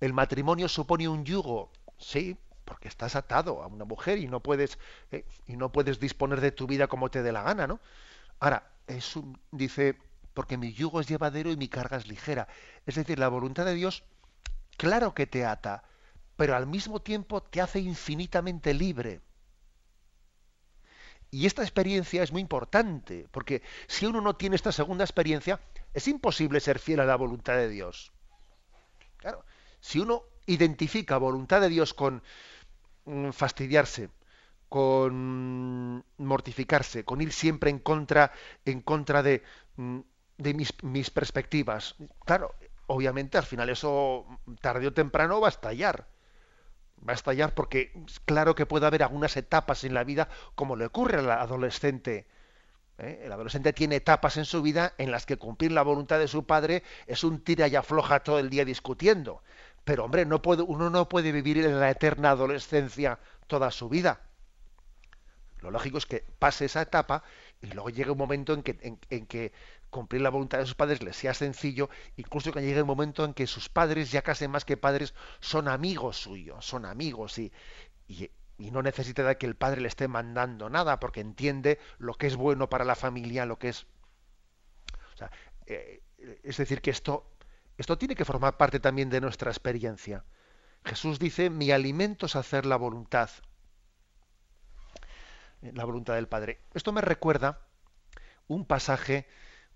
El 0.00 0.12
matrimonio 0.12 0.68
supone 0.68 1.08
un 1.08 1.24
yugo, 1.24 1.70
sí, 1.98 2.36
porque 2.64 2.88
estás 2.88 3.14
atado 3.14 3.62
a 3.62 3.66
una 3.66 3.84
mujer 3.84 4.18
y 4.18 4.26
no 4.26 4.40
puedes 4.40 4.78
eh, 5.10 5.24
y 5.46 5.56
no 5.56 5.70
puedes 5.70 6.00
disponer 6.00 6.40
de 6.40 6.52
tu 6.52 6.66
vida 6.66 6.86
como 6.88 7.10
te 7.10 7.22
dé 7.22 7.30
la 7.30 7.42
gana, 7.42 7.66
¿no? 7.66 7.78
Ahora, 8.40 8.70
es 8.86 9.14
dice, 9.50 9.96
porque 10.34 10.56
mi 10.56 10.72
yugo 10.72 11.00
es 11.00 11.06
llevadero 11.08 11.50
y 11.50 11.56
mi 11.56 11.68
carga 11.68 11.98
es 11.98 12.06
ligera. 12.08 12.48
Es 12.86 12.94
decir, 12.96 13.18
la 13.18 13.28
voluntad 13.28 13.64
de 13.64 13.74
Dios 13.74 14.02
claro 14.76 15.14
que 15.14 15.26
te 15.26 15.44
ata, 15.44 15.84
pero 16.42 16.56
al 16.56 16.66
mismo 16.66 17.00
tiempo 17.00 17.40
te 17.40 17.60
hace 17.60 17.78
infinitamente 17.78 18.74
libre. 18.74 19.20
Y 21.30 21.46
esta 21.46 21.62
experiencia 21.62 22.20
es 22.20 22.32
muy 22.32 22.40
importante, 22.40 23.28
porque 23.30 23.62
si 23.86 24.06
uno 24.06 24.20
no 24.20 24.34
tiene 24.34 24.56
esta 24.56 24.72
segunda 24.72 25.04
experiencia, 25.04 25.60
es 25.94 26.08
imposible 26.08 26.58
ser 26.58 26.80
fiel 26.80 26.98
a 26.98 27.04
la 27.04 27.14
voluntad 27.14 27.54
de 27.54 27.68
Dios. 27.68 28.10
Claro, 29.18 29.44
si 29.78 30.00
uno 30.00 30.24
identifica 30.46 31.16
voluntad 31.16 31.60
de 31.60 31.68
Dios 31.68 31.94
con 31.94 32.24
mm, 33.04 33.30
fastidiarse, 33.30 34.10
con 34.68 36.04
mortificarse, 36.16 37.04
con 37.04 37.20
ir 37.20 37.32
siempre 37.32 37.70
en 37.70 37.78
contra, 37.78 38.32
de, 38.64 39.44
mm, 39.76 40.00
mis 40.82 41.10
perspectivas, 41.10 41.94
claro, 42.26 42.52
obviamente 42.88 43.38
al 43.38 43.44
final 43.44 43.70
eso 43.70 44.26
tarde 44.60 44.88
o 44.88 44.92
temprano 44.92 45.40
va 45.40 45.48
a 45.48 45.50
estallar. 45.56 46.11
Va 47.06 47.12
a 47.12 47.14
estallar 47.14 47.54
porque 47.54 47.92
claro 48.24 48.54
que 48.54 48.66
puede 48.66 48.86
haber 48.86 49.02
algunas 49.02 49.36
etapas 49.36 49.82
en 49.84 49.94
la 49.94 50.04
vida, 50.04 50.28
como 50.54 50.76
le 50.76 50.86
ocurre 50.86 51.18
al 51.18 51.30
adolescente. 51.30 52.26
¿eh? 52.98 53.22
El 53.24 53.32
adolescente 53.32 53.72
tiene 53.72 53.96
etapas 53.96 54.36
en 54.36 54.44
su 54.44 54.62
vida 54.62 54.94
en 54.98 55.10
las 55.10 55.26
que 55.26 55.36
cumplir 55.36 55.72
la 55.72 55.82
voluntad 55.82 56.18
de 56.20 56.28
su 56.28 56.46
padre 56.46 56.84
es 57.06 57.24
un 57.24 57.42
tira 57.42 57.66
y 57.66 57.74
afloja 57.74 58.20
todo 58.20 58.38
el 58.38 58.50
día 58.50 58.64
discutiendo. 58.64 59.42
Pero 59.84 60.04
hombre, 60.04 60.24
no 60.24 60.40
uno 60.44 60.90
no 60.90 61.08
puede 61.08 61.32
vivir 61.32 61.58
en 61.58 61.80
la 61.80 61.90
eterna 61.90 62.30
adolescencia 62.30 63.18
toda 63.48 63.72
su 63.72 63.88
vida. 63.88 64.20
Lo 65.58 65.70
lógico 65.72 65.98
es 65.98 66.06
que 66.06 66.24
pase 66.38 66.66
esa 66.66 66.82
etapa 66.82 67.24
y 67.60 67.66
luego 67.66 67.90
llegue 67.90 68.10
un 68.12 68.18
momento 68.18 68.52
en 68.52 68.62
que 69.26 69.52
cumplir 69.92 70.22
la 70.22 70.30
voluntad 70.30 70.58
de 70.58 70.64
sus 70.64 70.74
padres 70.74 71.02
les 71.02 71.14
sea 71.14 71.34
sencillo, 71.34 71.90
incluso 72.16 72.50
que 72.50 72.62
llegue 72.62 72.78
el 72.78 72.84
momento 72.84 73.24
en 73.24 73.34
que 73.34 73.46
sus 73.46 73.68
padres, 73.68 74.10
ya 74.10 74.22
casi 74.22 74.48
más 74.48 74.64
que 74.64 74.76
padres, 74.76 75.14
son 75.38 75.68
amigos 75.68 76.16
suyos, 76.16 76.66
son 76.66 76.86
amigos 76.86 77.38
y, 77.38 77.52
y, 78.08 78.30
no 78.72 78.82
necesita 78.82 79.36
que 79.36 79.46
el 79.46 79.54
padre 79.54 79.82
le 79.82 79.88
esté 79.88 80.08
mandando 80.08 80.70
nada, 80.70 80.98
porque 80.98 81.20
entiende 81.20 81.78
lo 81.98 82.14
que 82.14 82.26
es 82.26 82.36
bueno 82.36 82.68
para 82.70 82.84
la 82.84 82.94
familia, 82.94 83.46
lo 83.46 83.58
que 83.58 83.68
es... 83.68 83.86
Eh, 85.66 86.02
es 86.42 86.56
decir, 86.56 86.80
que 86.80 86.90
esto, 86.90 87.30
esto 87.76 87.98
tiene 87.98 88.14
que 88.14 88.24
formar 88.24 88.56
parte 88.56 88.80
también 88.80 89.10
de 89.10 89.20
nuestra 89.20 89.50
experiencia. 89.50 90.24
Jesús 90.84 91.18
dice, 91.18 91.50
mi 91.50 91.70
alimento 91.70 92.26
es 92.26 92.36
hacer 92.36 92.64
la 92.64 92.76
voluntad, 92.76 93.30
la 95.60 95.84
voluntad 95.84 96.14
del 96.14 96.28
Padre. 96.28 96.60
Esto 96.72 96.92
me 96.92 97.00
recuerda 97.00 97.60
un 98.46 98.64
pasaje 98.64 99.26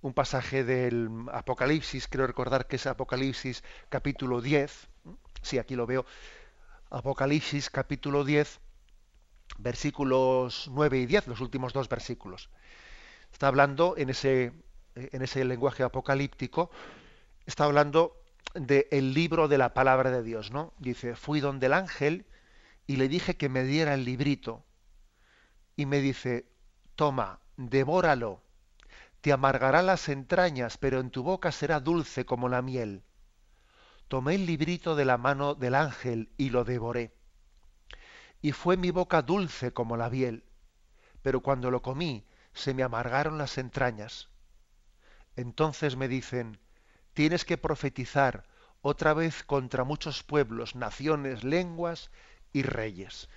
un 0.03 0.13
pasaje 0.13 0.65
del 0.65 1.09
Apocalipsis, 1.33 2.09
creo 2.09 2.27
recordar 2.27 2.67
que 2.67 2.77
es 2.77 2.87
Apocalipsis 2.87 3.65
capítulo 3.89 4.41
10, 4.41 4.89
sí, 5.43 5.59
aquí 5.59 5.75
lo 5.75 5.87
veo, 5.87 6.05
Apocalipsis 6.91 7.71
capítulo 7.71 8.25
10, 8.25 8.61
versículos 9.59 10.69
9 10.73 10.99
y 10.99 11.07
10, 11.07 11.29
los 11.29 11.41
últimos 11.41 11.73
dos 11.73 11.89
versículos. 11.89 12.51
Está 13.33 13.49
hablando 13.49 13.95
en 13.97 14.11
ese, 14.11 14.53
en 14.95 15.23
ese 15.23 15.45
lenguaje 15.45 15.83
apocalíptico, 15.83 16.71
está 17.47 17.65
hablando 17.65 18.17
del 18.55 19.13
libro 19.13 19.49
de 19.49 19.59
la 19.59 19.75
palabra 19.75 20.11
de 20.11 20.23
Dios, 20.23 20.51
¿no? 20.51 20.73
Dice, 20.79 21.17
fui 21.17 21.41
donde 21.41 21.67
el 21.67 21.73
ángel 21.73 22.27
y 22.87 22.97
le 22.97 23.09
dije 23.09 23.37
que 23.37 23.49
me 23.49 23.65
diera 23.65 23.95
el 23.95 24.05
librito 24.05 24.65
y 25.75 25.87
me 25.87 26.01
dice, 26.01 26.47
toma, 26.95 27.41
devóralo, 27.57 28.43
te 29.27 29.33
amargará 29.33 29.83
las 29.83 30.09
entrañas, 30.09 30.79
pero 30.79 31.01
en 31.01 31.11
tu 31.11 31.25
boca 31.25 31.51
será 31.51 31.81
dulce 31.81 32.25
como 32.25 32.49
la 32.49 32.63
miel. 32.63 33.03
Tomé 34.07 34.37
el 34.37 34.47
librito 34.47 34.95
de 34.95 35.05
la 35.05 35.19
mano 35.19 35.57
del 35.57 35.75
ángel 35.75 36.31
y 36.37 36.51
lo 36.51 36.63
devoré. 36.63 37.13
Y 38.41 38.53
fue 38.53 38.77
mi 38.77 38.93
boca 38.93 39.23
dulce 39.23 39.73
como 39.73 39.97
la 39.97 40.11
miel, 40.11 40.45
pero 41.23 41.41
cuando 41.41 41.73
lo 41.73 41.83
comí 41.83 42.25
se 42.55 42.73
me 42.73 42.85
amargaron 42.85 43.37
las 43.37 43.59
entrañas. 43.59 44.29
Entonces 45.35 45.97
me 45.97 46.07
dicen, 46.07 46.61
tienes 47.13 47.45
que 47.45 47.59
profetizar 47.59 48.45
otra 48.81 49.13
vez 49.13 49.43
contra 49.43 49.83
muchos 49.83 50.23
pueblos, 50.23 50.77
naciones, 50.77 51.43
lenguas 51.43 52.13
y 52.53 52.63
reyes. 52.63 53.29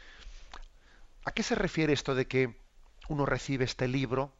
¿A 1.26 1.32
qué 1.32 1.42
se 1.42 1.56
refiere 1.56 1.94
esto 1.94 2.14
de 2.14 2.28
que 2.28 2.62
uno 3.08 3.26
recibe 3.26 3.66
este 3.66 3.88
libro, 3.88 4.32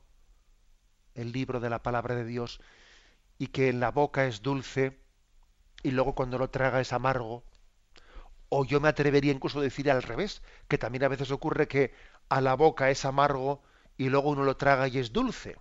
el 1.20 1.32
libro 1.32 1.60
de 1.60 1.70
la 1.70 1.84
palabra 1.84 2.16
de 2.16 2.26
Dios, 2.26 2.60
y 3.38 3.48
que 3.48 3.70
en 3.70 3.80
la 3.80 3.92
boca 3.92 4.26
es 4.26 4.42
dulce 4.42 5.00
y 5.84 5.92
luego 5.92 6.14
cuando 6.14 6.38
lo 6.38 6.50
traga 6.50 6.82
es 6.82 6.94
amargo? 6.94 7.44
O 8.50 8.66
yo 8.66 8.80
me 8.80 8.90
atrevería 8.90 9.32
incluso 9.32 9.60
a 9.60 9.64
decir 9.64 9.90
al 9.90 10.04
revés, 10.04 10.42
que 10.68 10.78
también 10.78 11.04
a 11.04 11.08
veces 11.08 11.32
ocurre 11.32 11.68
que 11.68 11.94
a 12.30 12.42
la 12.42 12.56
boca 12.56 12.90
es 12.90 13.06
amargo 13.06 13.62
y 13.98 14.10
luego 14.10 14.30
uno 14.30 14.44
lo 14.44 14.58
traga 14.58 14.88
y 14.88 14.98
es 14.98 15.14
dulce. 15.14 15.58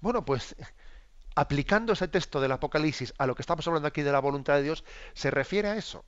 Bueno, 0.00 0.24
pues 0.24 0.54
aplicando 1.34 1.92
ese 1.92 2.08
texto 2.08 2.40
del 2.40 2.52
Apocalipsis 2.52 3.14
a 3.18 3.26
lo 3.26 3.34
que 3.34 3.42
estamos 3.42 3.66
hablando 3.66 3.88
aquí 3.88 4.02
de 4.02 4.12
la 4.12 4.20
voluntad 4.20 4.54
de 4.54 4.62
Dios, 4.62 4.84
se 5.14 5.30
refiere 5.30 5.68
a 5.68 5.76
eso. 5.76 6.04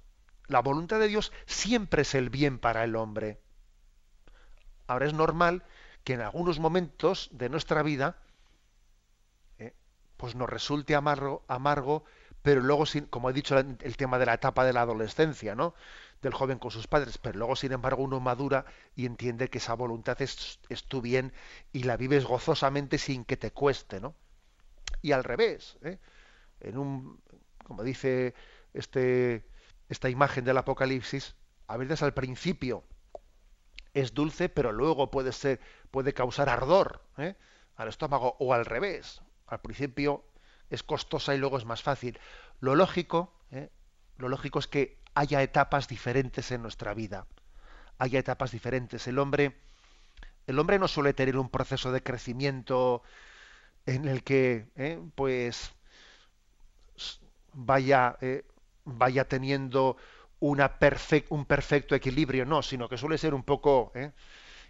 La 0.46 0.60
voluntad 0.60 0.98
de 0.98 1.08
Dios 1.08 1.32
siempre 1.46 2.02
es 2.02 2.14
el 2.14 2.30
bien 2.30 2.58
para 2.58 2.84
el 2.84 2.96
hombre. 2.96 3.40
Ahora 4.86 5.06
es 5.06 5.12
normal 5.12 5.64
que 6.04 6.14
en 6.14 6.22
algunos 6.22 6.58
momentos 6.58 7.28
de 7.32 7.50
nuestra 7.50 7.82
vida 7.82 8.16
pues 10.18 10.34
nos 10.34 10.50
resulte 10.50 10.94
amargo, 10.94 11.42
amargo, 11.48 12.04
pero 12.42 12.60
luego, 12.60 12.84
sin, 12.84 13.06
como 13.06 13.30
he 13.30 13.32
dicho, 13.32 13.58
el 13.58 13.96
tema 13.96 14.18
de 14.18 14.26
la 14.26 14.34
etapa 14.34 14.66
de 14.66 14.74
la 14.74 14.82
adolescencia, 14.82 15.54
¿no? 15.54 15.74
del 16.20 16.34
joven 16.34 16.58
con 16.58 16.70
sus 16.70 16.86
padres, 16.86 17.16
pero 17.16 17.38
luego, 17.38 17.56
sin 17.56 17.72
embargo, 17.72 18.02
uno 18.02 18.20
madura 18.20 18.66
y 18.96 19.06
entiende 19.06 19.48
que 19.48 19.58
esa 19.58 19.74
voluntad 19.74 20.20
es, 20.20 20.58
es 20.68 20.84
tu 20.84 21.00
bien 21.00 21.32
y 21.72 21.84
la 21.84 21.96
vives 21.96 22.24
gozosamente 22.24 22.98
sin 22.98 23.24
que 23.24 23.36
te 23.36 23.52
cueste, 23.52 24.00
¿no? 24.00 24.14
y 25.02 25.12
al 25.12 25.24
revés. 25.24 25.78
¿eh? 25.82 25.98
En 26.60 26.78
un, 26.78 27.20
como 27.64 27.82
dice 27.82 28.34
este, 28.74 29.46
esta 29.88 30.08
imagen 30.08 30.44
del 30.44 30.58
Apocalipsis, 30.58 31.36
a 31.66 31.76
veces 31.76 32.02
al 32.02 32.14
principio 32.14 32.84
es 33.94 34.14
dulce, 34.14 34.48
pero 34.48 34.72
luego 34.72 35.10
puede 35.10 35.32
ser, 35.32 35.60
puede 35.90 36.14
causar 36.14 36.48
ardor 36.48 37.02
¿eh? 37.18 37.36
al 37.76 37.88
estómago, 37.88 38.36
o 38.38 38.54
al 38.54 38.64
revés. 38.64 39.22
Al 39.48 39.60
principio 39.60 40.24
es 40.70 40.82
costosa 40.82 41.34
y 41.34 41.38
luego 41.38 41.58
es 41.58 41.64
más 41.64 41.82
fácil. 41.82 42.18
Lo 42.60 42.74
lógico, 42.74 43.32
¿eh? 43.50 43.70
lo 44.16 44.28
lógico 44.28 44.58
es 44.58 44.66
que 44.66 44.98
haya 45.14 45.42
etapas 45.42 45.88
diferentes 45.88 46.50
en 46.52 46.62
nuestra 46.62 46.94
vida. 46.94 47.26
Haya 47.98 48.18
etapas 48.18 48.52
diferentes. 48.52 49.06
El 49.06 49.18
hombre, 49.18 49.56
el 50.46 50.58
hombre 50.58 50.78
no 50.78 50.88
suele 50.88 51.14
tener 51.14 51.36
un 51.36 51.48
proceso 51.48 51.90
de 51.90 52.02
crecimiento 52.02 53.02
en 53.86 54.06
el 54.06 54.22
que 54.22 54.68
eh, 54.76 55.00
pues 55.14 55.72
vaya, 57.54 58.16
eh, 58.20 58.44
vaya 58.84 59.26
teniendo 59.26 59.96
un 60.40 61.44
perfecto 61.46 61.94
equilibrio, 61.94 62.44
no, 62.44 62.62
sino 62.62 62.88
que 62.88 62.96
suele 62.96 63.18
ser 63.18 63.34
un 63.34 63.42
poco 63.42 63.92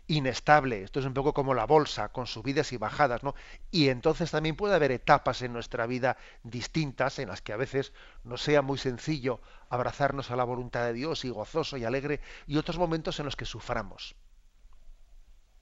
inestable. 0.08 0.82
Esto 0.82 1.00
es 1.00 1.06
un 1.06 1.14
poco 1.14 1.32
como 1.32 1.54
la 1.54 1.66
bolsa, 1.66 2.08
con 2.08 2.26
subidas 2.26 2.72
y 2.72 2.76
bajadas, 2.76 3.22
¿no? 3.22 3.34
Y 3.70 3.88
entonces 3.88 4.30
también 4.30 4.56
puede 4.56 4.74
haber 4.74 4.90
etapas 4.90 5.42
en 5.42 5.52
nuestra 5.52 5.86
vida 5.86 6.16
distintas 6.42 7.18
en 7.20 7.28
las 7.28 7.40
que 7.40 7.52
a 7.52 7.56
veces 7.56 7.92
no 8.24 8.36
sea 8.36 8.62
muy 8.62 8.78
sencillo 8.78 9.40
abrazarnos 9.68 10.30
a 10.30 10.36
la 10.36 10.44
voluntad 10.44 10.84
de 10.84 10.94
Dios 10.94 11.24
y 11.24 11.30
gozoso 11.30 11.76
y 11.76 11.84
alegre, 11.84 12.20
y 12.46 12.56
otros 12.56 12.78
momentos 12.78 13.20
en 13.20 13.26
los 13.26 13.36
que 13.36 13.44
suframos. 13.44 14.16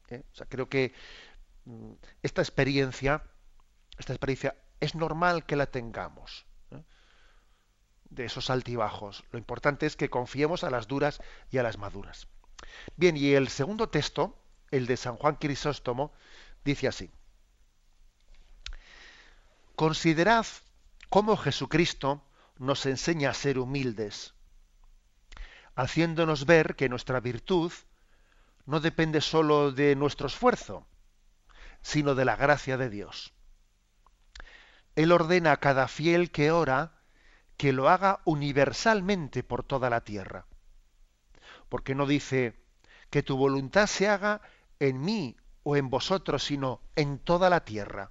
Sea, 0.09 0.47
creo 0.49 0.69
que 0.69 0.95
mm, 1.65 1.93
esta 2.23 2.41
experiencia 2.41 3.25
esta 3.99 4.13
experiencia 4.13 4.57
es 4.81 4.95
normal 4.95 5.47
que 5.47 5.57
la 5.57 5.67
tengamos. 5.67 6.47
¿eh? 6.71 6.83
De 8.11 8.25
esos 8.27 8.51
altibajos. 8.51 9.25
Lo 9.31 9.39
importante 9.39 9.87
es 9.87 9.97
que 9.97 10.11
confiemos 10.11 10.65
a 10.65 10.71
las 10.71 10.87
duras 10.87 11.21
y 11.51 11.59
a 11.59 11.63
las 11.63 11.79
maduras. 11.79 12.29
Bien, 12.97 13.17
y 13.17 13.35
el 13.35 13.49
segundo 13.49 13.89
texto, 13.89 14.39
el 14.71 14.87
de 14.87 14.97
San 14.97 15.17
Juan 15.17 15.37
Crisóstomo, 15.37 16.13
dice 16.65 16.89
así. 16.89 17.11
Considerad 19.75 20.47
cómo 21.09 21.37
Jesucristo 21.37 22.23
nos 22.59 22.87
enseña 22.87 23.31
a 23.31 23.35
ser 23.35 23.59
humildes, 23.59 24.35
haciéndonos 25.75 26.47
ver 26.47 26.77
que 26.77 26.89
nuestra 26.89 27.21
virtud 27.21 27.73
no 28.65 28.81
depende 28.81 29.21
sólo 29.21 29.73
de 29.73 29.95
nuestro 29.95 30.27
esfuerzo, 30.27 30.87
sino 31.83 32.15
de 32.15 32.25
la 32.25 32.37
gracia 32.37 32.77
de 32.77 32.91
Dios. 32.91 33.33
Él 34.97 35.13
ordena 35.13 35.53
a 35.53 35.61
cada 35.61 35.89
fiel 35.89 36.31
que 36.31 36.51
ora 36.51 36.93
que 37.57 37.73
lo 37.73 37.89
haga 37.89 38.21
universalmente 38.25 39.43
por 39.43 39.63
toda 39.63 39.91
la 39.91 40.01
tierra. 40.01 40.47
Porque 41.69 41.95
no 41.95 42.07
dice 42.07 42.55
que 43.11 43.23
tu 43.23 43.37
voluntad 43.37 43.87
se 43.87 44.09
haga 44.09 44.41
en 44.79 45.01
mí 45.01 45.37
o 45.63 45.77
en 45.77 45.91
vosotros, 45.91 46.45
sino 46.45 46.81
en 46.95 47.19
toda 47.19 47.51
la 47.51 47.65
tierra. 47.65 48.11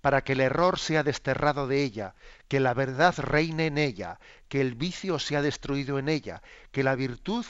Para 0.00 0.22
que 0.24 0.32
el 0.32 0.40
error 0.40 0.78
sea 0.78 1.02
desterrado 1.02 1.66
de 1.66 1.82
ella, 1.82 2.14
que 2.48 2.58
la 2.58 2.74
verdad 2.74 3.14
reine 3.18 3.66
en 3.66 3.78
ella, 3.78 4.18
que 4.48 4.60
el 4.60 4.74
vicio 4.74 5.18
sea 5.18 5.42
destruido 5.42 5.98
en 5.98 6.08
ella, 6.08 6.42
que 6.72 6.82
la 6.82 6.94
virtud 6.94 7.44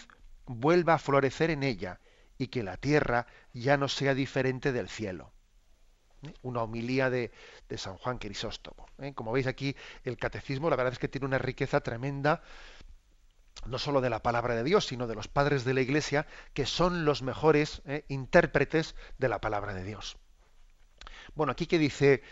vuelva 0.46 0.94
a 0.94 0.98
florecer 0.98 1.50
en 1.50 1.62
ella 1.62 2.00
y 2.38 2.48
que 2.48 2.62
la 2.62 2.76
tierra 2.76 3.26
ya 3.52 3.76
no 3.76 3.88
sea 3.88 4.14
diferente 4.14 4.72
del 4.72 4.88
cielo 4.88 5.32
una 6.42 6.62
homilía 6.62 7.10
de, 7.10 7.30
San 7.76 7.96
Juan 7.96 8.18
Crisóstomo. 8.18 8.86
¿eh? 8.98 9.12
Como 9.14 9.32
veis 9.32 9.46
aquí, 9.46 9.74
el 10.04 10.16
catecismo, 10.16 10.70
la 10.70 10.76
verdad 10.76 10.92
es 10.92 10.98
que 10.98 11.08
tiene 11.08 11.26
una 11.26 11.38
riqueza 11.38 11.80
tremenda, 11.80 12.42
no 13.66 13.78
solo 13.78 14.00
de 14.00 14.10
la 14.10 14.22
palabra 14.22 14.54
de 14.54 14.64
Dios, 14.64 14.86
sino 14.86 15.06
de 15.06 15.14
los 15.14 15.28
padres 15.28 15.64
de 15.64 15.74
la 15.74 15.80
Iglesia, 15.80 16.26
que 16.54 16.66
son 16.66 17.04
los 17.04 17.22
mejores 17.22 17.82
¿eh? 17.86 18.04
intérpretes 18.08 18.94
de 19.18 19.28
la 19.28 19.40
palabra 19.40 19.74
de 19.74 19.84
Dios. 19.84 20.16
Bueno, 21.34 21.52
aquí 21.52 21.66
que 21.66 21.78
dice 21.78 22.22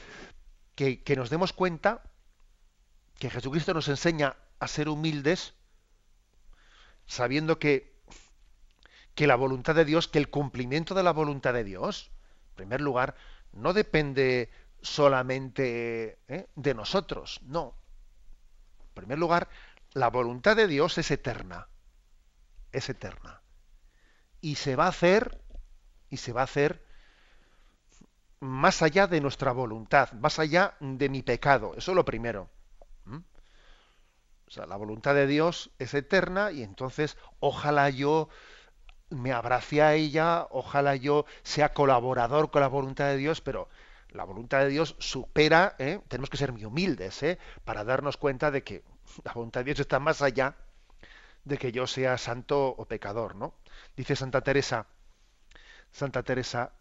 que, 0.75 1.03
que 1.03 1.17
nos 1.17 1.31
demos 1.31 1.53
cuenta 1.53 2.03
que 3.19 3.31
Jesucristo 3.31 3.75
nos 3.75 3.89
enseña 3.89 4.37
a 4.59 4.69
ser 4.69 4.89
humildes, 4.89 5.55
sabiendo 7.07 7.59
que, 7.59 7.99
que 9.15 9.27
la 9.27 9.37
voluntad 9.37 9.75
de 9.75 9.85
Dios, 9.85 10.09
que 10.09 10.19
el 10.19 10.31
cumplimiento 10.31 10.95
de 10.95 11.03
la 11.03 11.13
voluntad 11.13 11.53
de 11.53 11.65
Dios, 11.65 12.11
en 12.51 12.55
primer 12.57 12.81
lugar, 12.81 13.17
no 13.53 13.73
depende 13.73 14.51
solamente 14.83 16.19
¿eh? 16.29 16.47
de 16.55 16.75
nosotros, 16.75 17.41
no. 17.43 17.75
En 18.81 18.95
primer 18.95 19.19
lugar, 19.19 19.49
la 19.93 20.09
voluntad 20.11 20.57
de 20.57 20.67
Dios 20.67 20.99
es 20.99 21.11
eterna, 21.11 21.69
es 22.73 22.89
eterna. 22.89 23.43
Y 24.41 24.57
se 24.57 24.77
va 24.77 24.87
a 24.87 24.89
hacer, 24.89 25.43
y 26.09 26.19
se 26.19 26.33
va 26.33 26.43
a 26.43 26.45
hacer 26.45 26.85
más 28.41 28.83
allá 28.83 29.07
de 29.07 29.21
nuestra 29.21 29.53
voluntad, 29.53 30.13
más 30.13 30.39
allá 30.39 30.77
de 30.81 31.09
mi 31.09 31.23
pecado. 31.23 31.75
Eso 31.77 31.93
es 31.93 31.97
lo 31.97 32.05
primero. 32.05 32.51
O 34.49 34.51
sea, 34.51 34.65
la 34.65 34.77
voluntad 34.77 35.15
de 35.15 35.27
Dios 35.27 35.71
es 35.79 35.93
eterna 35.93 36.53
y 36.53 36.63
entonces 36.63 37.19
ojalá 37.39 37.91
yo 37.91 38.31
me 39.11 39.33
abrace 39.33 39.83
a 39.83 39.93
ella, 39.93 40.47
ojalá 40.51 40.97
yo 40.97 41.27
sea 41.43 41.75
colaborador 41.75 42.51
con 42.51 42.63
la 42.63 42.69
voluntad 42.69 43.09
de 43.09 43.19
Dios, 43.19 43.43
pero 43.43 43.69
la 44.09 44.25
voluntad 44.25 44.61
de 44.61 44.69
Dios 44.69 44.97
supera, 44.99 45.77
¿eh? 45.79 46.01
tenemos 46.09 46.31
que 46.31 46.39
ser 46.39 46.53
muy 46.53 46.65
humildes, 46.65 47.23
¿eh? 47.23 47.39
para 47.65 47.85
darnos 47.85 48.17
cuenta 48.17 48.51
de 48.51 48.63
que 48.63 48.85
la 49.25 49.33
voluntad 49.33 49.61
de 49.61 49.67
Dios 49.67 49.81
está 49.81 49.99
más 49.99 50.23
allá 50.23 50.57
de 51.45 51.59
que 51.59 51.73
yo 51.73 51.87
sea 51.87 52.19
santo 52.19 52.69
o 52.69 52.85
pecador, 52.87 53.35
¿no? 53.35 53.55
Dice 53.97 54.17
Santa 54.17 54.43
Teresa, 54.43 54.87
Santa 55.91 56.23
Teresa 56.23 56.73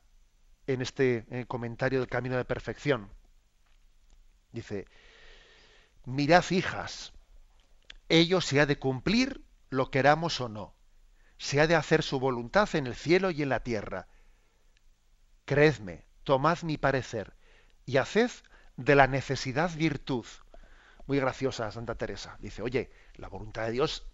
en 0.66 0.82
este 0.82 1.26
eh, 1.30 1.46
comentario 1.48 2.00
del 2.00 2.10
camino 2.10 2.38
de 2.38 2.46
perfección. 2.46 3.10
Dice, 4.52 4.88
mirad 6.06 6.44
hijas, 6.52 7.14
ello 8.10 8.42
se 8.42 8.60
ha 8.60 8.66
de 8.66 8.80
cumplir 8.80 9.44
lo 9.70 9.92
queramos 9.92 10.40
o 10.42 10.50
no 10.50 10.78
se 11.38 11.62
ha 11.62 11.68
de 11.68 11.76
hacer 11.76 12.04
su 12.04 12.20
voluntad 12.20 12.68
en 12.76 12.88
el 12.88 12.96
cielo 12.96 13.32
y 13.32 13.44
en 13.44 13.50
la 13.50 13.62
tierra. 13.62 14.08
Creedme, 15.46 16.06
tomad 16.24 16.62
mi 16.64 16.78
parecer 16.78 17.34
y 17.86 17.98
haced 17.98 18.32
de 18.76 18.96
la 18.96 19.08
necesidad 19.08 19.72
virtud. 19.76 20.26
Muy 21.08 21.20
graciosa 21.20 21.72
Santa 21.72 21.96
Teresa. 21.96 22.38
Dice, 22.40 22.62
oye, 22.62 22.92
la 23.16 23.30
voluntad 23.30 23.66
de 23.66 23.72
Dios 23.72 24.06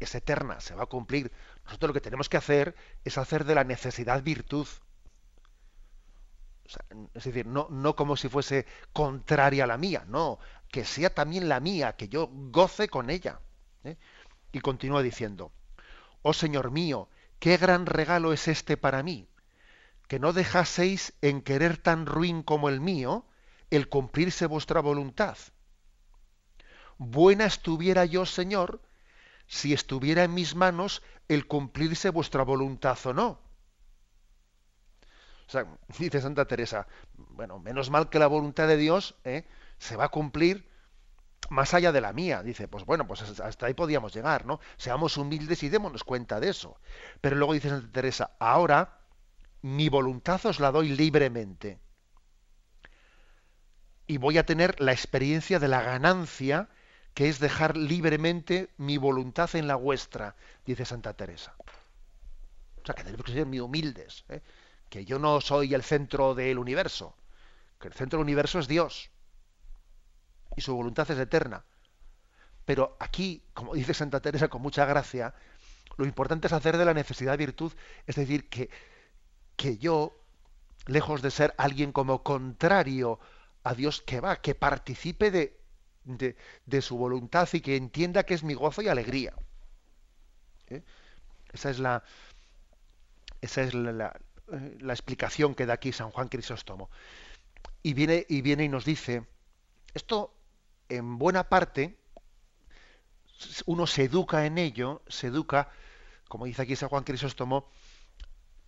es 0.00 0.14
eterna, 0.14 0.60
se 0.60 0.74
va 0.74 0.84
a 0.84 0.86
cumplir. 0.86 1.30
Nosotros 1.64 1.90
lo 1.90 1.94
que 1.94 2.00
tenemos 2.00 2.28
que 2.28 2.38
hacer 2.38 2.74
es 3.04 3.18
hacer 3.18 3.44
de 3.44 3.54
la 3.54 3.64
necesidad 3.64 4.22
virtud. 4.22 4.66
es 7.14 7.24
decir, 7.24 7.46
no, 7.46 7.68
no 7.70 7.94
como 7.96 8.16
si 8.16 8.28
fuese 8.28 8.66
contraria 8.92 9.64
a 9.64 9.66
la 9.66 9.78
mía, 9.78 10.04
no, 10.08 10.38
que 10.70 10.84
sea 10.84 11.14
también 11.14 11.48
la 11.48 11.60
mía, 11.60 11.96
que 11.96 12.08
yo 12.08 12.28
goce 12.32 12.88
con 12.88 13.10
ella. 13.10 13.40
¿eh? 13.84 13.96
Y 14.52 14.60
continúa 14.60 15.02
diciendo, 15.02 15.52
oh 16.22 16.32
Señor 16.32 16.70
mío, 16.70 17.08
qué 17.38 17.56
gran 17.56 17.86
regalo 17.86 18.32
es 18.32 18.48
este 18.48 18.76
para 18.76 19.02
mí, 19.02 19.28
que 20.08 20.18
no 20.18 20.32
dejaseis 20.32 21.12
en 21.20 21.42
querer 21.42 21.76
tan 21.76 22.06
ruin 22.06 22.42
como 22.42 22.68
el 22.68 22.80
mío 22.80 23.26
el 23.70 23.88
cumplirse 23.90 24.46
vuestra 24.46 24.80
voluntad. 24.80 25.36
Buena 26.98 27.46
estuviera 27.46 28.04
yo, 28.04 28.26
Señor, 28.26 28.80
si 29.46 29.72
estuviera 29.72 30.24
en 30.24 30.34
mis 30.34 30.54
manos 30.54 31.02
el 31.28 31.46
cumplirse 31.46 32.10
vuestra 32.10 32.42
voluntad 32.42 32.98
o 33.04 33.14
no. 33.14 33.40
O 35.46 35.50
sea, 35.50 35.66
dice 35.98 36.20
Santa 36.20 36.44
Teresa, 36.46 36.86
bueno, 37.16 37.58
menos 37.58 37.90
mal 37.90 38.10
que 38.10 38.18
la 38.18 38.26
voluntad 38.26 38.68
de 38.68 38.76
Dios 38.76 39.14
¿eh? 39.24 39.46
se 39.78 39.96
va 39.96 40.04
a 40.04 40.10
cumplir 40.10 40.68
más 41.50 41.72
allá 41.72 41.92
de 41.92 42.00
la 42.00 42.12
mía. 42.12 42.42
Dice, 42.42 42.68
pues 42.68 42.84
bueno, 42.84 43.06
pues 43.06 43.22
hasta 43.40 43.66
ahí 43.66 43.74
podíamos 43.74 44.12
llegar, 44.12 44.44
¿no? 44.44 44.60
Seamos 44.76 45.16
humildes 45.16 45.62
y 45.62 45.68
démonos 45.68 46.04
cuenta 46.04 46.40
de 46.40 46.50
eso. 46.50 46.78
Pero 47.20 47.36
luego 47.36 47.54
dice 47.54 47.70
Santa 47.70 47.92
Teresa, 47.92 48.32
ahora 48.38 48.98
mi 49.62 49.88
voluntad 49.88 50.44
os 50.46 50.60
la 50.60 50.70
doy 50.70 50.90
libremente. 50.90 51.78
Y 54.06 54.16
voy 54.16 54.38
a 54.38 54.46
tener 54.46 54.80
la 54.80 54.92
experiencia 54.92 55.58
de 55.58 55.68
la 55.68 55.82
ganancia 55.82 56.68
que 57.18 57.28
es 57.28 57.40
dejar 57.40 57.76
libremente 57.76 58.70
mi 58.76 58.96
voluntad 58.96 59.52
en 59.56 59.66
la 59.66 59.74
vuestra, 59.74 60.36
dice 60.64 60.84
Santa 60.84 61.14
Teresa. 61.14 61.52
O 61.58 62.86
sea, 62.86 62.94
que 62.94 63.02
tenemos 63.02 63.26
que 63.26 63.32
ser 63.32 63.44
muy 63.44 63.58
humildes, 63.58 64.24
¿eh? 64.28 64.40
que 64.88 65.04
yo 65.04 65.18
no 65.18 65.40
soy 65.40 65.74
el 65.74 65.82
centro 65.82 66.36
del 66.36 66.58
universo, 66.58 67.16
que 67.80 67.88
el 67.88 67.94
centro 67.94 68.18
del 68.18 68.24
universo 68.24 68.60
es 68.60 68.68
Dios 68.68 69.10
y 70.54 70.60
su 70.60 70.76
voluntad 70.76 71.10
es 71.10 71.18
eterna. 71.18 71.64
Pero 72.64 72.96
aquí, 73.00 73.42
como 73.52 73.74
dice 73.74 73.94
Santa 73.94 74.20
Teresa 74.20 74.46
con 74.46 74.62
mucha 74.62 74.84
gracia, 74.84 75.34
lo 75.96 76.06
importante 76.06 76.46
es 76.46 76.52
hacer 76.52 76.78
de 76.78 76.84
la 76.84 76.94
necesidad 76.94 77.36
virtud, 77.36 77.72
es 78.06 78.14
decir, 78.14 78.48
que, 78.48 78.70
que 79.56 79.76
yo, 79.76 80.16
lejos 80.86 81.20
de 81.20 81.32
ser 81.32 81.52
alguien 81.58 81.90
como 81.90 82.22
contrario 82.22 83.18
a 83.64 83.74
Dios 83.74 84.02
que 84.02 84.20
va, 84.20 84.36
que 84.36 84.54
participe 84.54 85.32
de, 85.32 85.57
de, 86.08 86.82
su 86.82 86.96
voluntad 86.96 87.48
y 87.52 87.60
que 87.60 87.76
entienda 87.76 88.24
que 88.24 88.34
es 88.34 88.42
mi 88.42 88.54
gozo 88.54 88.82
y 88.82 88.88
alegría. 88.88 89.34
¿Eh? 90.68 90.82
Esa 91.52 91.70
es 91.70 91.78
la 91.78 92.02
esa 93.40 93.62
es 93.62 93.74
la, 93.74 94.18
explicación 94.88 95.54
que 95.54 95.66
da 95.66 95.74
aquí 95.74 95.92
San 95.92 96.10
Juan 96.10 96.28
Crisóstomo. 96.28 96.90
Y 97.82 97.94
viene, 97.94 98.26
y 98.28 98.40
viene 98.40 98.64
y 98.64 98.68
nos 98.68 98.84
dice, 98.84 99.26
esto 99.94 100.34
en 100.88 101.18
buena 101.18 101.48
parte 101.48 101.98
uno 103.66 103.86
se 103.86 104.04
educa 104.04 104.46
en 104.46 104.58
ello, 104.58 105.02
se 105.06 105.28
educa, 105.28 105.70
como 106.28 106.46
dice 106.46 106.62
aquí 106.62 106.74
San 106.74 106.88
Juan 106.88 107.04
Crisóstomo, 107.04 107.68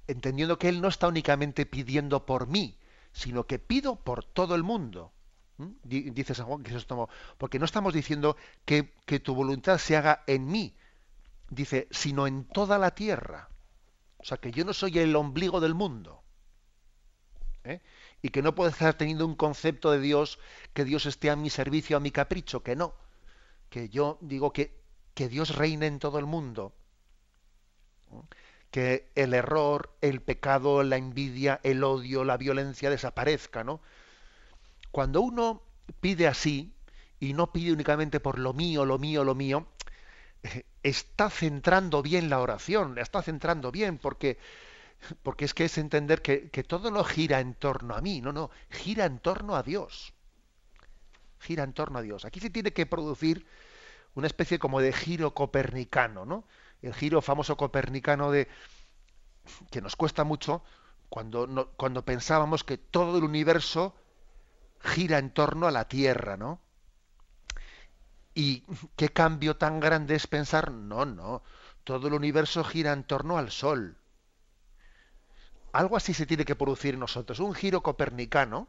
entendiendo 0.06 0.58
que 0.58 0.68
él 0.68 0.80
no 0.80 0.88
está 0.88 1.08
únicamente 1.08 1.66
pidiendo 1.66 2.24
por 2.24 2.46
mí, 2.46 2.78
sino 3.12 3.46
que 3.46 3.58
pido 3.58 3.96
por 3.96 4.24
todo 4.24 4.54
el 4.54 4.62
mundo. 4.62 5.12
Dice 5.82 6.34
San 6.34 6.46
Juan 6.46 6.62
Crisóstomo, 6.62 7.08
porque 7.36 7.58
no 7.58 7.64
estamos 7.64 7.92
diciendo 7.92 8.36
que, 8.64 8.94
tu 9.22 9.34
voluntad 9.34 9.78
se 9.78 9.96
haga 9.96 10.22
en 10.26 10.46
mí, 10.46 10.74
dice, 11.48 11.88
sino 11.90 12.26
en 12.26 12.44
toda 12.44 12.78
la 12.78 12.94
tierra. 12.94 13.48
O 14.18 14.24
sea, 14.24 14.38
que 14.38 14.52
yo 14.52 14.64
no 14.64 14.72
soy 14.72 14.98
el 14.98 15.14
ombligo 15.16 15.60
del 15.60 15.74
mundo. 15.74 16.22
¿eh? 17.64 17.80
Y 18.22 18.30
que 18.30 18.42
no 18.42 18.54
puedo 18.54 18.70
estar 18.70 18.94
teniendo 18.94 19.26
un 19.26 19.34
concepto 19.34 19.90
de 19.90 20.00
Dios, 20.00 20.38
que 20.72 20.84
Dios 20.84 21.06
esté 21.06 21.30
a 21.30 21.36
mi 21.36 21.50
servicio, 21.50 21.96
a 21.96 22.00
mi 22.00 22.10
capricho, 22.10 22.62
que 22.62 22.76
no. 22.76 22.94
Que 23.68 23.88
yo 23.88 24.18
digo 24.20 24.52
que, 24.52 24.78
que 25.14 25.28
Dios 25.28 25.56
reine 25.56 25.86
en 25.86 25.98
todo 25.98 26.18
el 26.18 26.26
mundo. 26.26 26.74
Que 28.70 29.10
el 29.14 29.34
error, 29.34 29.94
el 30.00 30.22
pecado, 30.22 30.82
la 30.82 30.96
envidia, 30.96 31.60
el 31.62 31.82
odio, 31.84 32.24
la 32.24 32.36
violencia 32.36 32.90
desaparezca, 32.90 33.64
¿no? 33.64 33.80
Cuando 34.90 35.20
uno 35.20 35.62
pide 36.00 36.26
así, 36.26 36.72
y 37.18 37.34
no 37.34 37.52
pide 37.52 37.72
únicamente 37.72 38.18
por 38.18 38.38
lo 38.38 38.52
mío, 38.54 38.84
lo 38.84 38.98
mío, 38.98 39.24
lo 39.24 39.34
mío, 39.34 39.68
está 40.82 41.28
centrando 41.30 42.02
bien 42.02 42.30
la 42.30 42.40
oración, 42.40 42.94
la 42.94 43.02
está 43.02 43.22
centrando 43.22 43.70
bien, 43.70 43.98
porque, 43.98 44.38
porque 45.22 45.44
es 45.44 45.54
que 45.54 45.66
es 45.66 45.78
entender 45.78 46.22
que, 46.22 46.50
que, 46.50 46.64
todo 46.64 46.90
no 46.90 47.04
gira 47.04 47.40
en 47.40 47.54
torno 47.54 47.94
a 47.94 48.00
mí, 48.00 48.20
no, 48.20 48.32
no, 48.32 48.50
gira 48.70 49.04
en 49.04 49.18
torno 49.18 49.54
a 49.54 49.62
Dios. 49.62 50.14
Gira 51.40 51.64
en 51.64 51.72
torno 51.72 51.98
a 51.98 52.02
Dios. 52.02 52.24
Aquí 52.24 52.40
se 52.40 52.50
tiene 52.50 52.72
que 52.72 52.86
producir 52.86 53.46
una 54.14 54.26
especie 54.26 54.58
como 54.58 54.80
de 54.80 54.92
giro 54.92 55.34
copernicano, 55.34 56.24
¿no? 56.24 56.44
El 56.82 56.94
giro 56.94 57.20
famoso 57.22 57.56
copernicano 57.56 58.30
de 58.30 58.48
que 59.70 59.80
nos 59.80 59.96
cuesta 59.96 60.24
mucho 60.24 60.62
cuando, 61.08 61.46
no, 61.46 61.68
cuando 61.72 62.04
pensábamos 62.04 62.64
que 62.64 62.78
todo 62.78 63.18
el 63.18 63.24
universo 63.24 63.94
gira 64.80 65.18
en 65.18 65.30
torno 65.30 65.66
a 65.66 65.70
la 65.70 65.86
Tierra, 65.86 66.36
¿no? 66.36 66.60
Y 68.34 68.64
qué 68.96 69.10
cambio 69.10 69.56
tan 69.56 69.80
grande 69.80 70.14
es 70.14 70.26
pensar, 70.26 70.70
no, 70.70 71.04
no, 71.04 71.42
todo 71.84 72.08
el 72.08 72.14
universo 72.14 72.64
gira 72.64 72.92
en 72.92 73.04
torno 73.04 73.38
al 73.38 73.50
Sol. 73.50 73.96
Algo 75.72 75.96
así 75.96 76.14
se 76.14 76.26
tiene 76.26 76.44
que 76.44 76.56
producir 76.56 76.94
en 76.94 77.00
nosotros, 77.00 77.38
un 77.40 77.54
giro 77.54 77.82
copernicano, 77.82 78.68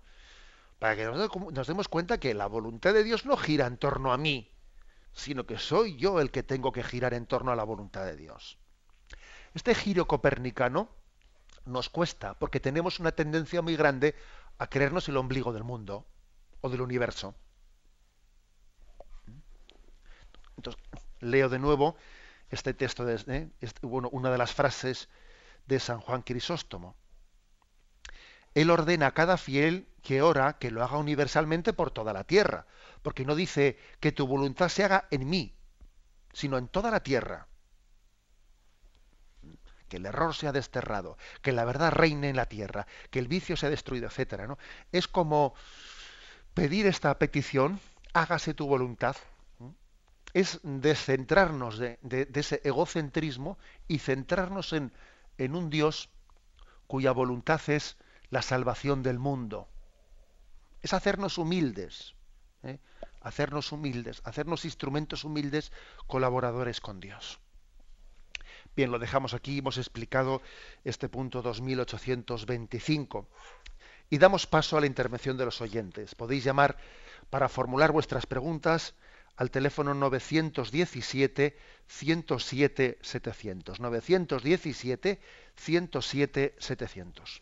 para 0.80 0.96
que 0.96 1.06
nos 1.06 1.68
demos 1.68 1.88
cuenta 1.88 2.20
que 2.20 2.34
la 2.34 2.48
voluntad 2.48 2.94
de 2.94 3.04
Dios 3.04 3.26
no 3.26 3.38
gira 3.38 3.68
en 3.68 3.78
torno 3.78 4.14
a 4.14 4.18
mí, 4.18 4.52
sino 5.14 5.46
que 5.46 5.58
soy 5.60 5.96
yo 5.98 6.20
el 6.20 6.32
que 6.32 6.44
tengo 6.44 6.72
que 6.72 6.84
girar 6.84 7.14
en 7.14 7.28
torno 7.28 7.52
a 7.52 7.56
la 7.56 7.64
voluntad 7.64 8.06
de 8.06 8.16
Dios. 8.16 8.58
Este 9.54 9.76
giro 9.76 10.08
copernicano 10.08 10.90
nos 11.66 11.90
cuesta 11.90 12.34
porque 12.40 12.60
tenemos 12.60 13.00
una 13.00 13.12
tendencia 13.12 13.62
muy 13.62 13.76
grande 13.76 14.16
a 14.62 14.68
creernos 14.68 15.10
el 15.10 15.18
ombligo 15.18 15.54
del 15.54 15.64
mundo 15.64 16.06
o 16.62 16.70
del 16.70 16.82
universo. 16.82 17.34
Entonces, 20.56 20.80
leo 21.20 21.50
de 21.50 21.58
nuevo 21.58 21.96
este 22.52 22.76
texto, 22.76 23.04
de, 23.04 23.16
¿eh? 23.26 23.50
este, 23.60 23.88
bueno, 23.88 24.08
una 24.12 24.30
de 24.30 24.38
las 24.38 24.54
frases 24.54 25.10
de 25.66 25.80
San 25.80 26.00
Juan 26.00 26.22
Crisóstomo. 26.22 26.96
Él 28.54 28.70
ordena 28.70 29.08
a 29.08 29.14
cada 29.16 29.38
fiel 29.38 29.88
que 30.04 30.22
ora 30.22 30.60
que 30.60 30.70
lo 30.70 30.84
haga 30.84 31.00
universalmente 31.00 31.74
por 31.74 31.90
toda 31.90 32.14
la 32.14 32.26
tierra, 32.26 32.68
porque 33.02 33.26
no 33.26 33.34
dice 33.34 33.80
que 34.00 34.12
tu 34.12 34.28
voluntad 34.28 34.70
se 34.70 34.84
haga 34.84 35.08
en 35.10 35.28
mí, 35.28 35.56
sino 36.34 36.60
en 36.60 36.68
toda 36.68 36.92
la 36.92 37.02
tierra 37.02 37.48
que 39.92 39.98
el 39.98 40.06
error 40.06 40.34
sea 40.34 40.54
desterrado, 40.54 41.18
que 41.42 41.52
la 41.52 41.66
verdad 41.66 41.92
reine 41.92 42.30
en 42.30 42.38
la 42.38 42.46
tierra, 42.46 42.88
que 43.10 43.20
el 43.20 43.28
vicio 43.28 43.58
sea 43.58 43.70
destruido, 43.70 44.08
etcétera, 44.08 44.48
¿no? 44.48 44.58
Es 44.94 45.10
como 45.10 45.54
pedir 46.54 46.88
esta 46.88 47.20
petición, 47.20 47.82
hágase 48.14 48.54
tu 48.54 48.68
voluntad, 48.68 49.18
es 50.34 50.62
descentrarnos 50.64 51.78
de, 51.78 52.00
ese 52.34 52.62
egocentrismo 52.64 53.58
y 53.90 54.00
centrarnos 54.00 54.72
en, 54.72 54.94
en, 55.38 55.56
un 55.56 55.70
Dios 55.70 56.08
cuya 56.88 57.12
voluntad 57.12 57.60
es 57.68 57.98
la 58.30 58.42
salvación 58.42 59.04
del 59.04 59.20
mundo. 59.20 59.68
Es 60.82 60.94
hacernos 60.94 61.38
humildes, 61.38 62.16
¿eh? 62.64 62.80
hacernos 63.20 63.74
humildes, 63.74 64.22
hacernos 64.24 64.64
instrumentos 64.64 65.26
humildes, 65.26 65.74
colaboradores 66.08 66.80
con 66.80 67.02
Dios. 67.02 67.42
Bien, 68.76 68.92
lo 68.92 69.00
dejamos 69.00 69.34
aquí, 69.34 69.58
hemos 69.58 69.78
explicado 69.78 70.42
este 70.84 71.10
punto 71.10 71.42
2825. 71.42 73.28
Y 74.10 74.18
damos 74.18 74.48
paso 74.48 74.78
a 74.78 74.82
la 74.82 74.88
intervención 74.88 75.38
de 75.38 75.46
los 75.46 75.62
oyentes. 75.62 76.16
Podéis 76.16 76.44
llamar 76.44 76.78
para 77.30 77.50
formular 77.50 77.92
vuestras 77.92 78.26
preguntas 78.26 78.96
al 79.36 79.52
teléfono 79.52 79.94
917 79.94 81.58
107 81.88 83.00
700. 83.02 83.80
917 83.80 85.20
107 85.56 86.56
700. 86.58 87.42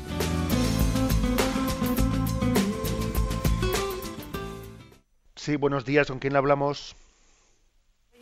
Sí, 5.41 5.55
buenos 5.55 5.85
días. 5.85 6.07
¿Con 6.07 6.19
quién 6.19 6.35
hablamos? 6.35 6.95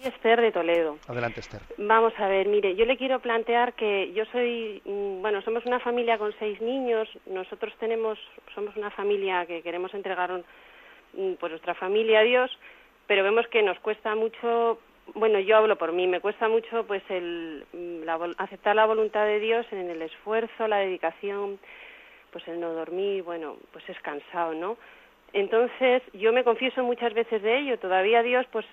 Esther 0.01 0.39
de 0.39 0.53
Toledo. 0.53 0.97
Adelante, 1.05 1.41
Esther. 1.41 1.59
Vamos 1.78 2.13
a 2.17 2.30
ver, 2.30 2.47
mire, 2.47 2.78
yo 2.78 2.86
le 2.86 2.95
quiero 2.95 3.20
plantear 3.20 3.74
que 3.74 4.13
yo 4.13 4.24
soy, 4.32 4.82
mm, 4.86 5.22
bueno, 5.22 5.41
somos 5.41 5.65
una 5.65 5.82
familia 5.82 6.17
con 6.17 6.34
seis 6.39 6.61
niños, 6.61 7.09
nosotros 7.26 7.74
tenemos, 7.78 8.17
somos 8.55 8.74
una 8.78 8.89
familia 8.91 9.45
que 9.45 9.61
queremos 9.61 9.93
entregar 9.93 10.32
mm, 10.32 11.34
pues 11.41 11.51
nuestra 11.51 11.74
familia 11.74 12.20
a 12.20 12.24
Dios, 12.24 12.57
pero 13.05 13.22
vemos 13.26 13.45
que 13.47 13.63
nos 13.63 13.78
cuesta 13.80 14.15
mucho, 14.15 14.80
bueno, 15.13 15.41
yo 15.41 15.57
hablo 15.57 15.78
por 15.78 15.91
mí, 15.91 16.07
me 16.07 16.22
cuesta 16.22 16.47
mucho 16.47 16.86
pues 16.88 17.03
el 17.09 17.65
mm, 17.74 18.09
aceptar 18.38 18.78
la 18.78 18.86
voluntad 18.86 19.26
de 19.26 19.41
Dios 19.41 19.65
en 19.74 19.89
el 19.89 20.01
esfuerzo, 20.03 20.70
la 20.70 20.78
dedicación, 20.78 21.59
pues 22.32 22.47
el 22.47 22.61
no 22.61 22.72
dormir, 22.72 23.24
bueno, 23.24 23.57
pues 23.74 23.84
es 23.89 23.99
cansado, 23.99 24.53
¿no? 24.53 24.78
Entonces, 25.34 26.02
yo 26.14 26.34
me 26.34 26.44
confieso 26.44 26.84
muchas 26.84 27.14
veces 27.14 27.42
de 27.42 27.60
ello. 27.60 27.80
Todavía 27.80 28.24
Dios, 28.24 28.46
pues, 28.52 28.66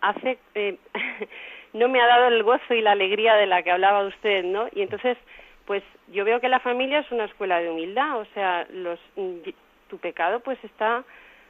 hace 0.00 0.38
eh, 0.54 0.76
no 1.72 1.88
me 1.88 2.00
ha 2.00 2.06
dado 2.06 2.28
el 2.28 2.42
gozo 2.42 2.74
y 2.74 2.82
la 2.82 2.92
alegría 2.92 3.34
de 3.34 3.46
la 3.46 3.62
que 3.62 3.70
hablaba 3.70 4.06
usted, 4.06 4.44
¿no? 4.44 4.68
Y 4.72 4.82
entonces, 4.82 5.16
pues 5.66 5.82
yo 6.08 6.24
veo 6.24 6.40
que 6.40 6.48
la 6.48 6.60
familia 6.60 7.00
es 7.00 7.10
una 7.10 7.24
escuela 7.24 7.60
de 7.60 7.70
humildad, 7.70 8.18
o 8.18 8.24
sea, 8.34 8.66
los 8.70 8.98
tu 9.88 9.98
pecado 9.98 10.40
pues 10.40 10.58
está 10.64 11.04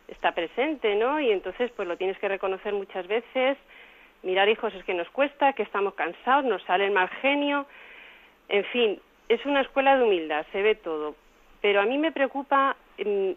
está 0.09 0.33
presente, 0.33 0.95
¿no? 0.95 1.21
Y 1.21 1.31
entonces 1.31 1.71
pues 1.75 1.89
lo 1.89 1.97
tienes 1.97 2.19
que 2.19 2.29
reconocer 2.29 2.73
muchas 2.73 3.07
veces. 3.07 3.59
Mirar 4.23 4.49
hijos 4.49 4.73
es 4.75 4.85
que 4.85 4.95
nos 4.95 5.09
cuesta, 5.11 5.53
que 5.53 5.63
estamos 5.63 5.95
cansados, 5.95 6.45
nos 6.45 6.63
sale 6.63 6.87
el 6.87 6.93
mal 6.93 7.09
genio. 7.21 7.67
En 8.49 8.65
fin, 8.67 9.01
es 9.29 9.45
una 9.45 9.63
escuela 9.63 9.97
de 9.97 10.05
humildad, 10.05 10.47
se 10.53 10.63
ve 10.63 10.75
todo. 10.77 11.15
Pero 11.61 11.81
a 11.81 11.85
mí 11.85 11.99
me 11.99 12.13
preocupa, 12.13 12.77
mm, 12.99 13.33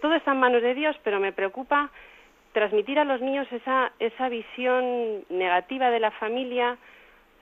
todo 0.00 0.14
está 0.14 0.32
en 0.32 0.40
manos 0.40 0.62
de 0.62 0.74
Dios, 0.74 0.96
pero 1.02 1.20
me 1.20 1.32
preocupa 1.32 1.90
transmitir 2.52 2.98
a 2.98 3.04
los 3.04 3.20
niños 3.20 3.46
esa, 3.50 3.92
esa 3.98 4.28
visión 4.28 5.24
negativa 5.30 5.90
de 5.90 6.00
la 6.00 6.10
familia, 6.12 6.78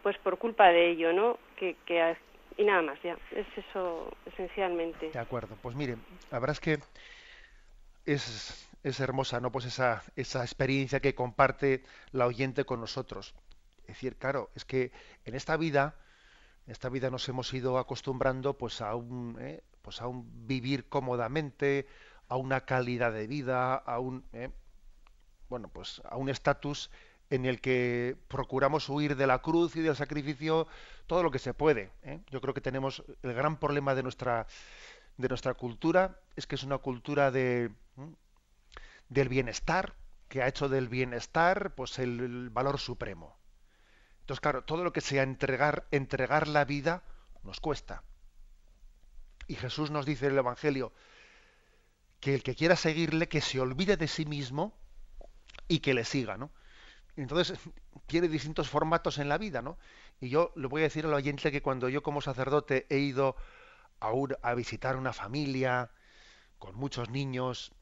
pues 0.03 0.17
por 0.19 0.39
culpa 0.39 0.69
de 0.69 0.91
ello, 0.91 1.13
¿no? 1.13 1.39
Que, 1.57 1.77
que, 1.85 2.17
y 2.57 2.65
nada 2.65 2.83
más, 2.83 3.03
ya, 3.03 3.17
es 3.33 3.47
eso 3.57 4.13
esencialmente. 4.27 5.11
De 5.11 5.19
acuerdo, 5.19 5.57
pues 5.61 5.75
mire, 5.77 5.97
la 6.31 6.39
verdad 6.39 6.53
es 6.53 6.61
que 6.61 6.79
es, 8.07 8.71
es 8.83 9.01
hermosa, 9.01 9.41
¿no? 9.41 9.51
Pues 9.51 9.67
esa, 9.67 10.03
esa 10.17 10.43
experiencia 10.43 11.01
que 11.01 11.15
comparte 11.15 11.83
la 12.13 12.27
oyente 12.27 12.65
con 12.65 12.81
nosotros. 12.81 13.35
Es 13.83 13.89
decir, 13.89 14.17
claro, 14.17 14.51
es 14.55 14.65
que 14.65 14.93
en 15.25 15.35
esta 15.35 15.57
vida, 15.57 15.97
en 16.67 16.73
esta 16.73 16.89
vida 16.89 17.11
nos 17.11 17.29
hemos 17.29 17.53
ido 17.53 17.79
acostumbrando 17.79 18.57
pues 18.57 18.81
a 18.81 18.95
un, 18.95 19.37
¿eh? 19.41 19.63
Pues 19.83 20.01
a 20.01 20.07
un 20.07 20.47
vivir 20.47 20.89
cómodamente, 20.89 21.87
a 22.29 22.37
una 22.37 22.65
calidad 22.65 23.13
de 23.13 23.27
vida, 23.27 23.75
a 23.75 23.99
un, 23.99 24.25
¿eh? 24.33 24.51
bueno, 25.49 25.69
pues 25.69 26.01
a 26.09 26.17
un 26.17 26.29
estatus 26.29 26.91
en 27.31 27.47
el 27.47 27.61
que 27.61 28.17
procuramos 28.29 28.89
huir 28.89 29.17
de 29.17 29.27
la 29.27 29.41
cruz 29.41 29.77
y 29.77 29.81
del 29.81 29.97
sacrificio 29.97 30.67
todo 31.07 31.23
lo 31.23 31.31
que 31.31 31.39
se 31.39 31.55
puede. 31.55 31.93
¿eh? 32.03 32.21
Yo 32.31 32.41
creo 32.41 32.55
que 32.55 32.61
tenemos 32.61 33.05
el 33.23 33.35
gran 33.35 33.57
problema 33.59 33.95
de 33.95 34.03
nuestra 34.03 34.47
de 35.17 35.29
nuestra 35.29 35.55
cultura 35.55 36.19
es 36.35 36.47
que 36.47 36.55
es 36.55 36.63
una 36.63 36.79
cultura 36.79 37.31
de 37.31 37.71
del 39.09 39.29
bienestar 39.29 39.95
que 40.29 40.43
ha 40.43 40.49
hecho 40.49 40.69
del 40.69 40.89
bienestar 40.89 41.75
pues 41.75 41.99
el, 41.99 42.51
valor 42.51 42.79
supremo. 42.79 43.37
Entonces 44.21 44.41
claro, 44.41 44.65
todo 44.65 44.85
lo 44.85 44.93
que 44.93 45.01
sea 45.01 45.23
entregar 45.23 45.87
entregar 45.91 46.49
la 46.49 46.65
vida 46.65 47.03
nos 47.43 47.61
cuesta. 47.61 48.03
Y 49.51 49.57
Jesús 49.57 49.91
nos 49.91 50.07
dice 50.07 50.27
en 50.27 50.33
el 50.35 50.39
Evangelio 50.39 50.93
que 52.21 52.37
el 52.37 52.45
que 52.45 52.55
quiera 52.55 52.77
seguirle 52.77 53.29
que 53.29 53.41
se 53.41 53.59
olvide 53.59 53.97
de 53.97 54.07
sí 54.07 54.25
mismo 54.25 54.79
y 55.67 55.81
que 55.81 55.93
le 55.93 56.05
siga, 56.05 56.37
¿no? 56.37 56.53
Entonces, 57.17 57.59
tiene 58.07 58.29
distintos 58.29 58.69
formatos 58.69 59.19
en 59.19 59.29
la 59.29 59.39
vida, 59.39 59.61
¿no? 59.61 59.77
Y 60.21 60.29
yo 60.29 60.53
le 60.55 60.69
voy 60.69 60.83
a 60.83 60.85
decir 60.85 61.05
al 61.05 61.15
oyente 61.15 61.51
que 61.51 61.63
cuando 61.63 61.89
yo 61.89 62.01
como 62.01 62.21
sacerdote 62.21 62.87
he 62.91 62.99
ido 62.99 63.35
a, 63.99 64.13
a 64.43 64.55
visitar 64.55 64.95
una 64.95 65.13
familia 65.13 65.91
con 66.61 66.77
muchos 66.77 67.11
niños, 67.11 67.73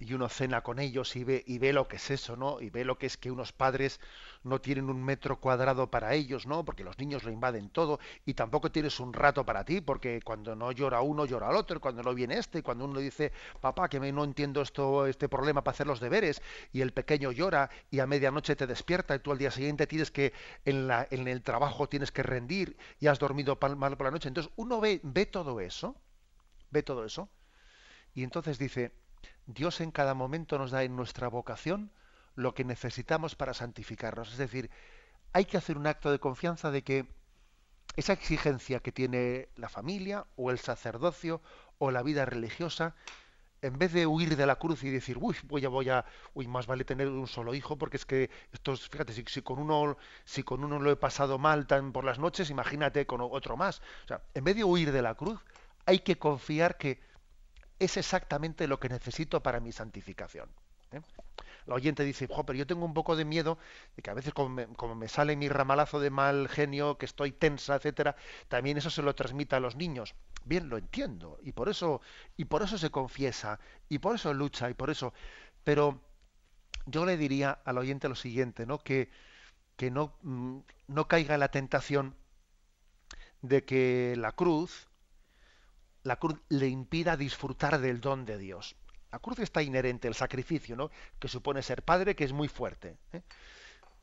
y 0.00 0.14
uno 0.14 0.28
cena 0.28 0.62
con 0.62 0.78
ellos 0.78 1.16
y 1.16 1.24
ve, 1.24 1.42
y 1.46 1.58
ve 1.58 1.72
lo 1.72 1.88
que 1.88 1.96
es 1.96 2.10
eso, 2.10 2.36
¿no? 2.36 2.60
Y 2.60 2.70
ve 2.70 2.84
lo 2.84 2.98
que 2.98 3.06
es 3.06 3.16
que 3.16 3.30
unos 3.30 3.52
padres 3.52 4.00
no 4.44 4.60
tienen 4.60 4.88
un 4.88 5.02
metro 5.02 5.40
cuadrado 5.40 5.90
para 5.90 6.14
ellos, 6.14 6.46
¿no? 6.46 6.64
Porque 6.64 6.84
los 6.84 6.98
niños 6.98 7.24
lo 7.24 7.32
invaden 7.32 7.68
todo 7.70 7.98
y 8.24 8.34
tampoco 8.34 8.70
tienes 8.70 9.00
un 9.00 9.12
rato 9.12 9.44
para 9.44 9.64
ti, 9.64 9.80
porque 9.80 10.20
cuando 10.22 10.54
no 10.54 10.70
llora 10.72 11.00
uno, 11.00 11.26
llora 11.26 11.50
el 11.50 11.56
otro, 11.56 11.80
cuando 11.80 12.02
no 12.02 12.14
viene 12.14 12.38
este, 12.38 12.62
cuando 12.62 12.84
uno 12.84 13.00
dice, 13.00 13.32
papá, 13.60 13.88
que 13.88 13.98
me, 13.98 14.12
no 14.12 14.24
entiendo 14.24 14.62
esto, 14.62 15.06
este 15.06 15.28
problema 15.28 15.62
para 15.64 15.74
hacer 15.74 15.86
los 15.86 16.00
deberes, 16.00 16.42
y 16.72 16.80
el 16.80 16.92
pequeño 16.92 17.32
llora 17.32 17.70
y 17.90 17.98
a 17.98 18.06
medianoche 18.06 18.56
te 18.56 18.66
despierta 18.66 19.14
y 19.16 19.18
tú 19.18 19.32
al 19.32 19.38
día 19.38 19.50
siguiente 19.50 19.86
tienes 19.86 20.10
que, 20.10 20.32
en, 20.64 20.86
la, 20.86 21.06
en 21.10 21.26
el 21.26 21.42
trabajo 21.42 21.88
tienes 21.88 22.12
que 22.12 22.22
rendir 22.22 22.76
y 23.00 23.08
has 23.08 23.18
dormido 23.18 23.58
mal 23.76 23.96
por 23.96 24.06
la 24.06 24.10
noche. 24.12 24.28
Entonces 24.28 24.52
uno 24.56 24.80
ve, 24.80 25.00
ve 25.02 25.26
todo 25.26 25.60
eso, 25.60 25.96
ve 26.70 26.82
todo 26.82 27.04
eso, 27.04 27.28
y 28.14 28.22
entonces 28.22 28.58
dice, 28.58 28.92
Dios 29.48 29.80
en 29.80 29.90
cada 29.90 30.12
momento 30.12 30.58
nos 30.58 30.70
da 30.70 30.84
en 30.84 30.94
nuestra 30.94 31.26
vocación 31.28 31.90
lo 32.34 32.54
que 32.54 32.64
necesitamos 32.64 33.34
para 33.34 33.54
santificarnos. 33.54 34.30
Es 34.30 34.38
decir, 34.38 34.70
hay 35.32 35.46
que 35.46 35.56
hacer 35.56 35.78
un 35.78 35.86
acto 35.86 36.12
de 36.12 36.20
confianza 36.20 36.70
de 36.70 36.84
que 36.84 37.06
esa 37.96 38.12
exigencia 38.12 38.80
que 38.80 38.92
tiene 38.92 39.48
la 39.56 39.70
familia 39.70 40.26
o 40.36 40.50
el 40.50 40.58
sacerdocio 40.58 41.40
o 41.78 41.90
la 41.90 42.02
vida 42.02 42.26
religiosa, 42.26 42.94
en 43.62 43.78
vez 43.78 43.94
de 43.94 44.06
huir 44.06 44.36
de 44.36 44.46
la 44.46 44.56
cruz 44.56 44.84
y 44.84 44.90
decir, 44.90 45.16
uy, 45.18 45.34
voy 45.44 45.64
a, 45.64 45.70
voy 45.70 45.88
a, 45.88 46.04
uy, 46.34 46.46
más 46.46 46.66
vale 46.66 46.84
tener 46.84 47.08
un 47.08 47.26
solo 47.26 47.54
hijo, 47.54 47.78
porque 47.78 47.96
es 47.96 48.04
que 48.04 48.30
esto 48.52 48.76
fíjate, 48.76 49.14
si, 49.14 49.24
si, 49.26 49.40
con 49.40 49.58
uno, 49.58 49.96
si 50.26 50.42
con 50.42 50.62
uno 50.62 50.78
lo 50.78 50.90
he 50.90 50.96
pasado 50.96 51.38
mal 51.38 51.66
tan 51.66 51.92
por 51.92 52.04
las 52.04 52.18
noches, 52.18 52.50
imagínate 52.50 53.06
con 53.06 53.22
otro 53.22 53.56
más. 53.56 53.80
O 54.04 54.08
sea, 54.08 54.22
en 54.34 54.44
vez 54.44 54.56
de 54.56 54.64
huir 54.64 54.92
de 54.92 55.00
la 55.00 55.14
cruz, 55.14 55.40
hay 55.86 56.00
que 56.00 56.18
confiar 56.18 56.76
que 56.76 57.07
es 57.78 57.96
exactamente 57.96 58.66
lo 58.66 58.80
que 58.80 58.88
necesito 58.88 59.42
para 59.42 59.60
mi 59.60 59.72
santificación. 59.72 60.50
¿eh? 60.92 61.00
La 61.66 61.74
oyente 61.74 62.02
dice, 62.02 62.26
jo, 62.28 62.44
pero 62.46 62.58
yo 62.58 62.66
tengo 62.66 62.84
un 62.84 62.94
poco 62.94 63.14
de 63.14 63.24
miedo 63.24 63.58
de 63.94 64.02
que 64.02 64.10
a 64.10 64.14
veces 64.14 64.32
como 64.32 64.94
me, 64.94 65.08
sale 65.08 65.36
mi 65.36 65.48
ramalazo 65.48 66.00
de 66.00 66.10
mal 66.10 66.48
genio, 66.48 66.96
que 66.96 67.04
estoy 67.06 67.32
tensa, 67.32 67.76
etcétera, 67.76 68.16
también 68.48 68.78
eso 68.78 68.90
se 68.90 69.02
lo 69.02 69.14
transmita 69.14 69.56
a 69.56 69.60
los 69.60 69.76
niños. 69.76 70.14
Bien, 70.44 70.68
lo 70.70 70.78
entiendo, 70.78 71.38
y 71.42 71.52
por 71.52 71.68
eso, 71.68 72.00
y 72.36 72.46
por 72.46 72.62
eso 72.62 72.78
se 72.78 72.90
confiesa, 72.90 73.60
y 73.88 73.98
por 73.98 74.14
eso 74.14 74.32
lucha, 74.32 74.70
y 74.70 74.74
por 74.74 74.90
eso. 74.90 75.12
Pero 75.62 76.00
yo 76.86 77.04
le 77.04 77.16
diría 77.18 77.50
al 77.64 77.78
oyente 77.78 78.08
lo 78.08 78.14
siguiente, 78.14 78.66
¿no? 78.66 78.78
Que, 78.78 79.10
que 79.76 79.90
no, 79.90 80.16
mm, 80.22 80.60
no 80.88 81.08
caiga 81.08 81.34
en 81.34 81.40
la 81.40 81.50
tentación 81.50 82.16
de 83.42 83.64
que 83.64 84.14
la 84.16 84.32
cruz 84.32 84.87
la 86.02 86.16
cruz 86.16 86.40
le 86.48 86.68
impida 86.68 87.16
disfrutar 87.16 87.80
del 87.80 88.00
don 88.00 88.24
de 88.24 88.38
Dios. 88.38 88.76
La 89.10 89.18
cruz 89.18 89.38
está 89.38 89.62
inherente, 89.62 90.08
el 90.08 90.14
sacrificio, 90.14 90.76
¿no? 90.76 90.90
que 91.18 91.28
supone 91.28 91.62
ser 91.62 91.82
padre, 91.82 92.14
que 92.14 92.24
es 92.24 92.32
muy 92.32 92.48
fuerte. 92.48 92.96
¿eh? 93.12 93.22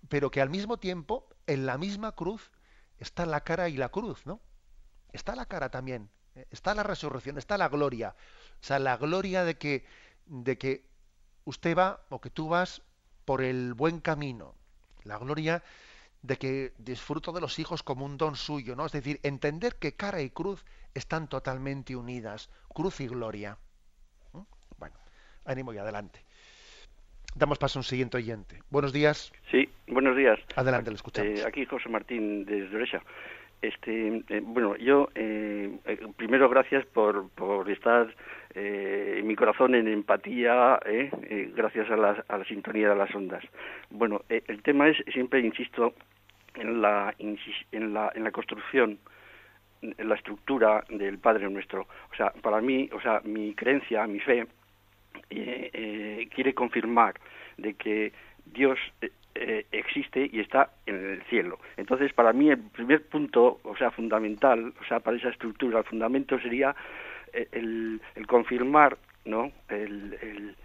Pero 0.09 0.31
que 0.31 0.41
al 0.41 0.49
mismo 0.49 0.77
tiempo, 0.77 1.27
en 1.47 1.65
la 1.65 1.77
misma 1.77 2.13
cruz, 2.13 2.51
está 2.99 3.25
la 3.25 3.41
cara 3.41 3.69
y 3.69 3.77
la 3.77 3.89
cruz, 3.89 4.25
¿no? 4.25 4.39
Está 5.13 5.35
la 5.35 5.45
cara 5.45 5.69
también, 5.69 6.09
¿eh? 6.35 6.47
está 6.49 6.73
la 6.73 6.83
resurrección, 6.83 7.37
está 7.37 7.57
la 7.57 7.69
gloria. 7.69 8.15
O 8.61 8.63
sea, 8.63 8.79
la 8.79 8.97
gloria 8.97 9.43
de 9.43 9.57
que, 9.57 9.85
de 10.25 10.57
que 10.57 10.89
usted 11.45 11.77
va 11.77 12.05
o 12.09 12.19
que 12.19 12.29
tú 12.29 12.49
vas 12.49 12.81
por 13.25 13.41
el 13.41 13.73
buen 13.73 13.99
camino. 13.99 14.55
La 15.03 15.17
gloria 15.17 15.63
de 16.25 16.37
que 16.37 16.73
disfruto 16.77 17.31
de 17.31 17.41
los 17.41 17.59
hijos 17.59 17.83
como 17.83 18.05
un 18.05 18.17
don 18.17 18.35
suyo, 18.35 18.75
¿no? 18.75 18.85
Es 18.85 18.91
decir, 18.91 19.19
entender 19.23 19.75
que 19.79 19.93
cara 19.93 20.21
y 20.21 20.29
cruz 20.29 20.65
están 20.93 21.27
totalmente 21.27 21.95
unidas, 21.95 22.49
cruz 22.73 22.99
y 23.01 23.07
gloria. 23.07 23.57
¿Mm? 24.33 24.41
Bueno, 24.79 24.95
ánimo 25.45 25.73
y 25.73 25.77
adelante. 25.77 26.19
Damos 27.35 27.59
paso 27.59 27.79
a 27.79 27.81
un 27.81 27.83
siguiente 27.83 28.17
oyente. 28.17 28.59
Buenos 28.69 28.93
días. 28.93 29.31
Sí, 29.51 29.69
buenos 29.87 30.15
días. 30.15 30.39
Adelante, 30.55 30.89
le 30.89 30.95
escuchamos. 30.95 31.39
Eh, 31.39 31.43
aquí 31.45 31.65
José 31.65 31.89
Martín 31.89 32.45
desde 32.45 32.75
Oreja. 32.75 33.03
Este, 33.61 34.23
eh, 34.29 34.41
bueno, 34.41 34.75
yo 34.77 35.09
eh, 35.15 35.77
primero 36.17 36.49
gracias 36.49 36.85
por, 36.87 37.29
por 37.31 37.69
estar 37.69 38.13
en 38.55 39.27
mi 39.27 39.35
corazón 39.35 39.75
en 39.75 39.87
empatía, 39.87 40.79
gracias 41.55 41.89
a 41.91 41.97
la, 41.97 42.23
a 42.27 42.37
la 42.37 42.45
sintonía 42.45 42.89
de 42.89 42.95
las 42.95 43.13
ondas. 43.13 43.43
Bueno, 43.89 44.21
el 44.29 44.61
tema 44.63 44.87
es, 44.87 44.97
siempre 45.11 45.41
insisto, 45.41 45.93
en 46.55 46.81
la, 46.81 47.13
en 47.19 47.93
la, 47.93 48.11
en 48.15 48.23
la 48.23 48.31
construcción, 48.31 48.97
en 49.81 50.09
la 50.09 50.15
estructura 50.15 50.83
del 50.89 51.19
Padre 51.19 51.49
Nuestro. 51.49 51.81
O 52.11 52.15
sea, 52.15 52.31
para 52.41 52.61
mí, 52.61 52.89
o 52.93 53.01
sea, 53.01 53.21
mi 53.25 53.53
creencia, 53.53 54.07
mi 54.07 54.19
fe, 54.19 54.47
quiere 56.33 56.53
confirmar 56.53 57.15
de 57.57 57.73
que 57.73 58.13
Dios 58.45 58.79
eh, 59.35 59.65
existe 59.71 60.29
y 60.31 60.39
está 60.39 60.69
en 60.85 60.95
el 60.95 61.21
cielo. 61.23 61.59
Entonces, 61.77 62.13
para 62.13 62.31
mí 62.31 62.49
el 62.49 62.59
primer 62.59 63.05
punto, 63.07 63.59
o 63.63 63.75
sea, 63.75 63.91
fundamental, 63.91 64.73
o 64.79 64.83
sea, 64.85 65.01
para 65.01 65.17
esa 65.17 65.29
estructura, 65.29 65.79
el 65.79 65.85
fundamento 65.85 66.39
sería 66.39 66.75
eh, 67.35 67.47
el, 67.51 68.27
confirmar, 68.27 68.97
¿no? 69.25 69.51
El, 69.69 70.55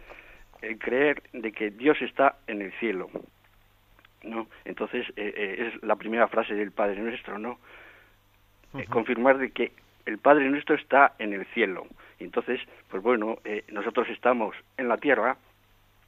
creer 0.78 1.22
de 1.32 1.52
que 1.52 1.70
Dios 1.70 2.00
está 2.02 2.36
en 2.46 2.62
el 2.62 2.72
cielo, 2.78 3.10
¿no? 4.22 4.46
Entonces, 4.64 5.06
eh, 5.16 5.72
es 5.72 5.82
la 5.82 5.96
primera 5.96 6.28
frase 6.28 6.54
del 6.54 6.70
Padre 6.70 7.00
Nuestro, 7.00 7.38
¿no? 7.38 7.58
confirmar 8.88 9.38
de 9.38 9.50
que 9.50 9.72
el 10.06 10.18
Padre 10.18 10.48
Nuestro 10.48 10.76
está 10.76 11.14
en 11.18 11.32
el 11.32 11.44
cielo. 11.46 11.86
Entonces, 12.20 12.60
pues 12.88 13.02
bueno, 13.02 13.38
nosotros 13.72 14.08
estamos 14.10 14.54
en 14.76 14.86
la 14.86 14.96
tierra, 14.98 15.36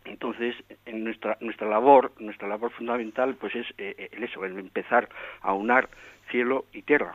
entonces, 0.04 0.56
en 0.84 1.04
nuestra, 1.04 1.36
nuestra 1.40 1.68
labor, 1.68 2.12
nuestra 2.18 2.48
labor 2.48 2.72
fundamental, 2.72 3.36
pues 3.36 3.54
es 3.54 3.66
eh, 3.78 3.94
eh, 3.96 4.08
el 4.12 4.24
eso, 4.24 4.44
el 4.44 4.58
empezar 4.58 5.08
a 5.42 5.52
unar 5.52 5.88
cielo 6.30 6.64
y 6.72 6.82
tierra. 6.82 7.14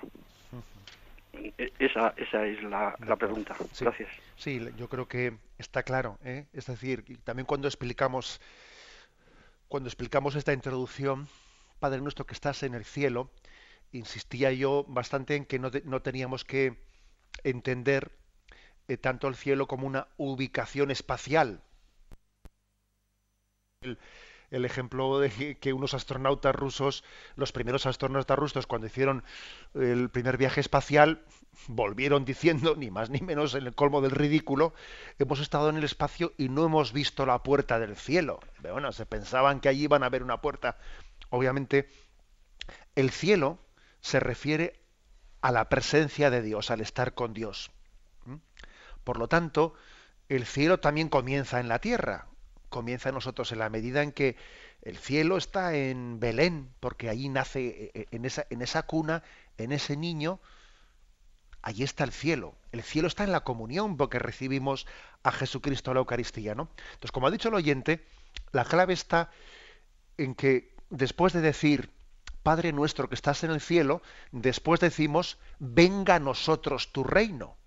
E, 1.37 1.73
esa, 1.79 2.13
esa 2.17 2.45
es 2.45 2.61
la, 2.63 2.95
la 3.05 3.15
pregunta. 3.15 3.55
Gracias. 3.79 4.09
Sí, 4.35 4.59
yo 4.77 4.87
creo 4.89 5.07
que 5.07 5.37
está 5.57 5.83
claro. 5.83 6.17
¿eh? 6.23 6.45
Es 6.53 6.67
decir, 6.67 7.03
también 7.23 7.45
cuando 7.45 7.67
explicamos, 7.67 8.41
cuando 9.67 9.87
explicamos 9.87 10.35
esta 10.35 10.53
introducción, 10.53 11.27
Padre 11.79 12.01
nuestro 12.01 12.25
que 12.25 12.33
estás 12.33 12.63
en 12.63 12.73
el 12.73 12.85
cielo, 12.85 13.29
insistía 13.91 14.51
yo 14.51 14.85
bastante 14.87 15.35
en 15.35 15.45
que 15.45 15.59
no, 15.59 15.69
no 15.85 16.01
teníamos 16.01 16.43
que 16.43 16.77
entender 17.43 18.11
tanto 19.01 19.27
el 19.27 19.35
cielo 19.35 19.67
como 19.67 19.85
una 19.85 20.07
ubicación 20.17 20.91
espacial, 20.91 21.61
el, 23.81 23.97
ejemplo 24.51 25.19
de 25.19 25.57
que 25.59 25.73
unos 25.73 25.93
astronautas 25.93 26.55
rusos, 26.55 27.03
los 27.35 27.51
primeros 27.51 27.85
astronautas 27.85 28.37
rusos, 28.39 28.67
cuando 28.67 28.87
hicieron 28.87 29.23
el 29.73 30.09
primer 30.09 30.37
viaje 30.37 30.61
espacial, 30.61 31.23
volvieron 31.67 32.23
diciendo, 32.23 32.75
ni 32.77 32.89
más 32.89 33.09
ni 33.09 33.19
menos 33.19 33.55
en 33.55 33.67
el 33.67 33.75
colmo 33.75 34.01
del 34.01 34.11
ridículo, 34.11 34.73
hemos 35.19 35.39
estado 35.39 35.69
en 35.69 35.77
el 35.77 35.83
espacio 35.83 36.33
y 36.37 36.49
no 36.49 36.65
hemos 36.65 36.93
visto 36.93 37.25
la 37.25 37.43
puerta 37.43 37.79
del 37.79 37.95
cielo. 37.95 38.39
bueno, 38.61 38.91
se 38.91 39.05
pensaban 39.05 39.59
que 39.59 39.69
allí 39.69 39.83
iban 39.83 40.03
a 40.03 40.09
ver 40.09 40.23
una 40.23 40.41
puerta. 40.41 40.77
Obviamente, 41.29 41.89
el 42.95 43.11
cielo 43.11 43.59
se 43.99 44.19
refiere 44.19 44.79
a 45.41 45.51
la 45.51 45.69
presencia 45.69 46.29
de 46.29 46.41
Dios, 46.41 46.71
al 46.71 46.81
estar 46.81 47.13
con 47.13 47.33
Dios. 47.33 47.71
Por 49.03 49.19
lo 49.19 49.27
tanto, 49.27 49.73
el 50.29 50.45
cielo 50.45 50.79
también 50.79 51.09
comienza 51.09 51.59
en 51.59 51.67
la 51.67 51.79
tierra 51.79 52.27
comienza 52.69 53.09
en 53.09 53.15
nosotros 53.15 53.51
en 53.51 53.59
la 53.59 53.69
medida 53.69 54.03
en 54.03 54.11
que 54.11 54.35
el 54.81 54.97
cielo 54.97 55.37
está 55.37 55.75
en 55.75 56.19
Belén, 56.19 56.69
porque 56.79 57.09
ahí 57.09 57.29
nace, 57.29 57.91
e, 57.93 58.01
e, 58.01 58.07
en 58.11 58.25
esa, 58.25 58.45
en 58.49 58.61
esa 58.61 58.83
cuna, 58.83 59.23
en 59.57 59.71
ese 59.71 59.97
niño, 59.97 60.39
allí 61.61 61.83
está 61.83 62.03
el 62.03 62.11
cielo. 62.11 62.55
El 62.71 62.83
cielo 62.83 63.07
está 63.07 63.23
en 63.23 63.31
la 63.31 63.43
comunión, 63.43 63.97
porque 63.97 64.19
recibimos 64.19 64.87
a 65.23 65.31
Jesucristo 65.31 65.91
a 65.91 65.93
la 65.95 65.99
Eucaristía, 65.99 66.55
¿no? 66.55 66.69
Entonces, 66.93 67.11
como 67.11 67.27
ha 67.27 67.31
dicho 67.31 67.49
el 67.49 67.55
oyente, 67.55 68.05
la 68.51 68.65
clave 68.65 68.93
está 68.93 69.31
en 70.17 70.35
que 70.35 70.75
después 70.89 71.33
de 71.33 71.41
decir, 71.41 71.91
Padre 72.43 72.71
nuestro 72.71 73.09
que 73.09 73.15
estás 73.15 73.43
en 73.43 73.51
el 73.51 73.59
cielo, 73.59 74.01
después 74.31 74.79
decimos, 74.79 75.37
venga 75.59 76.15
a 76.15 76.19
nosotros 76.19 76.93
tu 76.93 77.03
reino. 77.03 77.57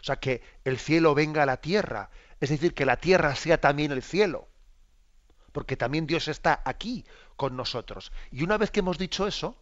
O 0.00 0.04
sea, 0.04 0.16
que 0.16 0.42
el 0.64 0.78
cielo 0.78 1.14
venga 1.14 1.42
a 1.42 1.46
la 1.46 1.58
tierra, 1.58 2.10
es 2.40 2.50
decir, 2.50 2.74
que 2.74 2.86
la 2.86 2.96
tierra 2.96 3.34
sea 3.34 3.60
también 3.60 3.92
el 3.92 4.02
cielo, 4.02 4.48
porque 5.52 5.76
también 5.76 6.06
Dios 6.06 6.28
está 6.28 6.62
aquí 6.64 7.04
con 7.36 7.56
nosotros. 7.56 8.12
Y 8.30 8.44
una 8.44 8.58
vez 8.58 8.70
que 8.70 8.80
hemos 8.80 8.98
dicho 8.98 9.26
eso, 9.26 9.56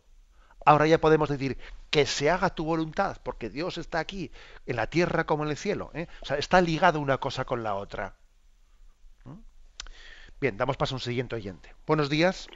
ahora 0.64 0.86
ya 0.86 0.98
podemos 0.98 1.28
decir 1.28 1.56
que 1.90 2.04
se 2.04 2.28
haga 2.28 2.50
tu 2.50 2.64
voluntad, 2.64 3.16
porque 3.22 3.48
Dios 3.48 3.78
está 3.78 4.00
aquí, 4.00 4.30
en 4.66 4.76
la 4.76 4.88
tierra 4.88 5.24
como 5.24 5.44
en 5.44 5.50
el 5.50 5.56
cielo. 5.56 5.90
¿eh? 5.94 6.08
O 6.20 6.26
sea, 6.26 6.36
está 6.36 6.60
ligado 6.60 7.00
una 7.00 7.18
cosa 7.18 7.44
con 7.44 7.62
la 7.62 7.74
otra. 7.74 8.14
¿Mm? 9.24 9.38
Bien, 10.40 10.56
damos 10.56 10.76
paso 10.76 10.94
a 10.94 10.96
un 10.96 11.00
siguiente 11.00 11.36
oyente. 11.36 11.72
Buenos 11.86 12.10
días. 12.10 12.48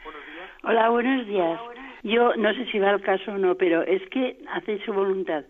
Hola, 0.65 0.91
buenos 0.91 1.27
días. 1.27 1.59
Yo 2.03 2.35
no 2.37 2.53
sé 2.55 2.71
si 2.71 2.79
va 2.79 2.91
al 2.91 3.03
caso 3.03 3.33
o 3.33 3.39
no, 3.39 3.55
pero 3.55 3.83
es 3.83 4.03
que 4.11 4.43
hace 4.53 4.85
su 4.85 4.93
voluntad. 4.93 5.45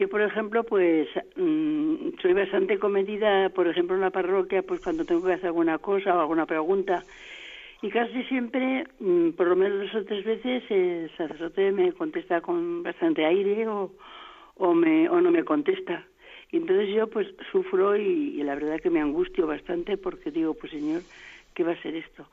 Yo, 0.00 0.08
por 0.08 0.22
ejemplo, 0.22 0.64
pues 0.64 1.08
mm, 1.36 2.12
soy 2.22 2.32
bastante 2.32 2.78
comedida, 2.78 3.50
por 3.50 3.68
ejemplo, 3.68 3.94
en 3.96 4.00
la 4.00 4.08
parroquia, 4.08 4.62
pues 4.62 4.80
cuando 4.80 5.04
tengo 5.04 5.26
que 5.26 5.34
hacer 5.34 5.48
alguna 5.48 5.76
cosa 5.76 6.16
o 6.16 6.20
alguna 6.20 6.46
pregunta. 6.46 7.04
Y 7.82 7.90
casi 7.90 8.24
siempre, 8.24 8.86
mm, 8.98 9.32
por 9.32 9.48
lo 9.48 9.56
menos 9.56 9.92
dos 9.92 10.02
o 10.02 10.04
tres 10.06 10.24
veces, 10.24 10.62
el 10.70 11.10
sacerdote 11.18 11.70
me 11.72 11.92
contesta 11.92 12.40
con 12.40 12.82
bastante 12.82 13.26
aire 13.26 13.68
o, 13.68 13.92
o, 14.56 14.72
me, 14.72 15.06
o 15.10 15.20
no 15.20 15.30
me 15.30 15.44
contesta. 15.44 16.06
Y 16.50 16.56
entonces 16.56 16.88
yo 16.94 17.06
pues 17.10 17.28
sufro 17.52 17.94
y, 17.94 18.40
y 18.40 18.42
la 18.42 18.54
verdad 18.54 18.80
que 18.80 18.88
me 18.88 19.02
angustio 19.02 19.46
bastante 19.46 19.98
porque 19.98 20.30
digo, 20.30 20.54
pues 20.54 20.72
Señor, 20.72 21.02
¿qué 21.52 21.62
va 21.62 21.72
a 21.72 21.82
ser 21.82 21.94
esto? 21.94 22.26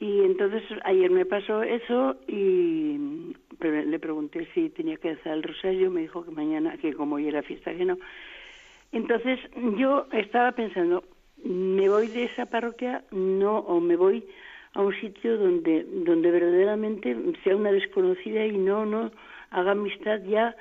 Y 0.00 0.20
entonces 0.22 0.62
ayer 0.84 1.10
me 1.10 1.24
pasó 1.24 1.62
eso 1.62 2.16
y 2.26 3.34
le 3.60 3.98
pregunté 3.98 4.48
si 4.52 4.70
tenía 4.70 4.96
que 4.96 5.10
hacer 5.10 5.32
el 5.32 5.42
rosario, 5.42 5.90
me 5.90 6.02
dijo 6.02 6.24
que 6.24 6.30
mañana, 6.30 6.76
que 6.76 6.92
como 6.92 7.16
hoy 7.16 7.28
era 7.28 7.42
fiesta, 7.42 7.74
que 7.74 7.84
no. 7.84 7.98
Entonces 8.92 9.38
yo 9.76 10.06
estaba 10.12 10.52
pensando, 10.52 11.04
¿me 11.44 11.88
voy 11.88 12.08
de 12.08 12.24
esa 12.24 12.46
parroquia? 12.46 13.04
No, 13.10 13.58
o 13.58 13.80
me 13.80 13.96
voy 13.96 14.24
a 14.74 14.82
un 14.82 14.94
sitio 15.00 15.36
donde, 15.36 15.84
donde 15.84 16.30
verdaderamente 16.30 17.16
sea 17.42 17.56
una 17.56 17.72
desconocida 17.72 18.44
y 18.44 18.58
no, 18.58 18.84
no 18.84 19.10
haga 19.50 19.72
amistad 19.72 20.20
ya, 20.24 20.56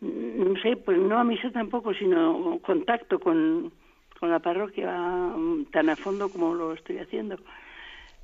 no 0.00 0.60
sé, 0.60 0.76
pues 0.76 0.98
no 0.98 1.18
a 1.18 1.24
misa 1.24 1.50
tampoco, 1.50 1.94
sino 1.94 2.58
contacto 2.62 3.18
con, 3.18 3.72
con 4.20 4.30
la 4.30 4.38
parroquia 4.38 5.32
tan 5.70 5.88
a 5.88 5.96
fondo 5.96 6.28
como 6.28 6.54
lo 6.54 6.74
estoy 6.74 6.98
haciendo. 6.98 7.38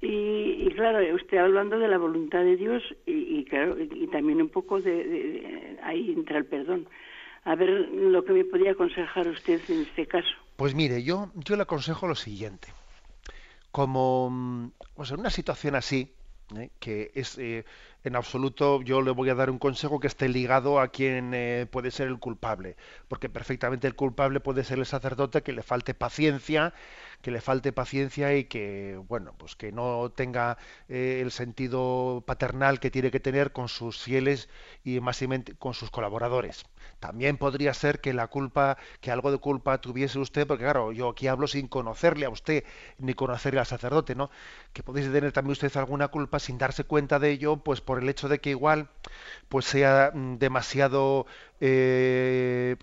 Y, 0.03 0.71
claro, 0.75 0.99
usted 1.15 1.39
hablando 1.39 1.79
de 1.79 1.89
la 1.89 1.99
voluntad 1.99 2.41
de 2.41 2.57
Dios 2.57 2.83
y, 3.05 3.45
claro, 3.45 3.77
y, 3.79 4.07
también 4.07 4.41
un 4.41 4.49
poco 4.49 4.81
de, 4.81 5.79
ahí 5.83 6.13
entra 6.13 6.39
el 6.39 6.47
perdón. 6.47 6.89
A 7.45 7.55
ver 7.55 7.69
lo 7.71 8.25
que 8.25 8.33
me 8.33 8.45
podría 8.45 8.73
aconsejar 8.73 9.29
usted 9.29 9.61
en 9.69 9.83
este 9.83 10.07
caso. 10.07 10.29
Pues 10.57 10.75
mire, 10.75 11.03
yo, 11.03 11.31
yo 11.35 11.57
le 11.57 11.63
aconsejo 11.63 12.07
lo 12.07 12.15
siguiente. 12.15 12.69
Como 13.71 14.73
pues 14.95 15.11
en 15.11 15.21
una 15.21 15.31
situación 15.31 15.75
así, 15.75 16.13
¿eh? 16.57 16.71
que 16.81 17.11
es 17.15 17.39
eh, 17.39 17.65
en 18.05 18.17
absoluto, 18.17 18.83
yo 18.83 19.03
le 19.03 19.11
voy 19.11 19.29
a 19.29 19.35
dar 19.35 19.51
un 19.51 19.59
consejo 19.59 20.01
que 20.01 20.07
esté 20.07 20.29
ligado 20.29 20.81
a 20.81 20.89
quien 20.89 21.33
eh, 21.35 21.67
puede 21.71 21.91
ser 21.91 22.09
el 22.09 22.19
culpable, 22.19 22.77
porque 23.09 23.29
perfectamente 23.29 23.87
el 23.87 23.95
culpable 23.95 24.41
puede 24.41 24.65
ser 24.65 24.79
el 24.79 24.87
sacerdote 24.87 25.43
que 25.43 25.53
le 25.53 25.63
falte 25.63 25.95
paciencia 25.95 26.73
que 27.23 27.31
le 27.31 27.41
falte 27.41 27.73
paciencia 27.73 28.35
y 28.37 28.45
que, 28.45 29.01
bueno, 29.09 29.35
pues 29.37 29.57
que 29.57 29.73
no 29.73 30.11
tenga 30.11 30.59
eh, 30.89 31.21
el 31.23 31.31
sentido 31.31 32.23
paternal 32.27 32.81
que 32.81 32.91
tiene 32.91 33.11
que 33.11 33.21
tener 33.21 33.53
con 33.53 33.69
sus 33.69 33.99
fieles 34.03 34.49
y 34.85 35.01
más 35.01 35.21
con 35.59 35.75
sus 35.75 35.91
colaboradores. 35.91 36.65
También 36.99 37.37
podría 37.37 37.75
ser 37.75 38.01
que 38.01 38.13
la 38.13 38.27
culpa, 38.29 38.79
que 39.01 39.11
algo 39.11 39.31
de 39.31 39.39
culpa 39.39 39.81
tuviese 39.81 40.19
usted, 40.19 40.47
porque 40.47 40.65
claro, 40.65 40.93
yo 40.93 41.11
aquí 41.11 41.27
hablo 41.29 41.47
sin 41.47 41.69
conocerle 41.69 42.27
a 42.27 42.31
usted 42.31 42.65
ni 42.99 43.15
conocerle 43.15 43.61
al 43.61 43.67
sacerdote, 43.67 44.15
¿no? 44.15 44.31
Que 44.73 44.83
podéis 44.83 45.13
tener 45.13 45.33
también 45.33 45.53
usted 45.53 45.75
alguna 45.77 46.09
culpa 46.09 46.39
sin 46.39 46.59
darse 46.59 46.85
cuenta 46.85 47.19
de 47.19 47.31
ello, 47.31 47.59
pues 47.59 47.81
por 47.81 48.03
el 48.03 48.09
hecho 48.09 48.29
de 48.29 48.41
que 48.41 48.51
igual, 48.51 48.89
pues 49.49 49.65
sea 49.67 50.13
mm, 50.15 50.39
demasiado 50.39 51.27
eh, 51.61 52.77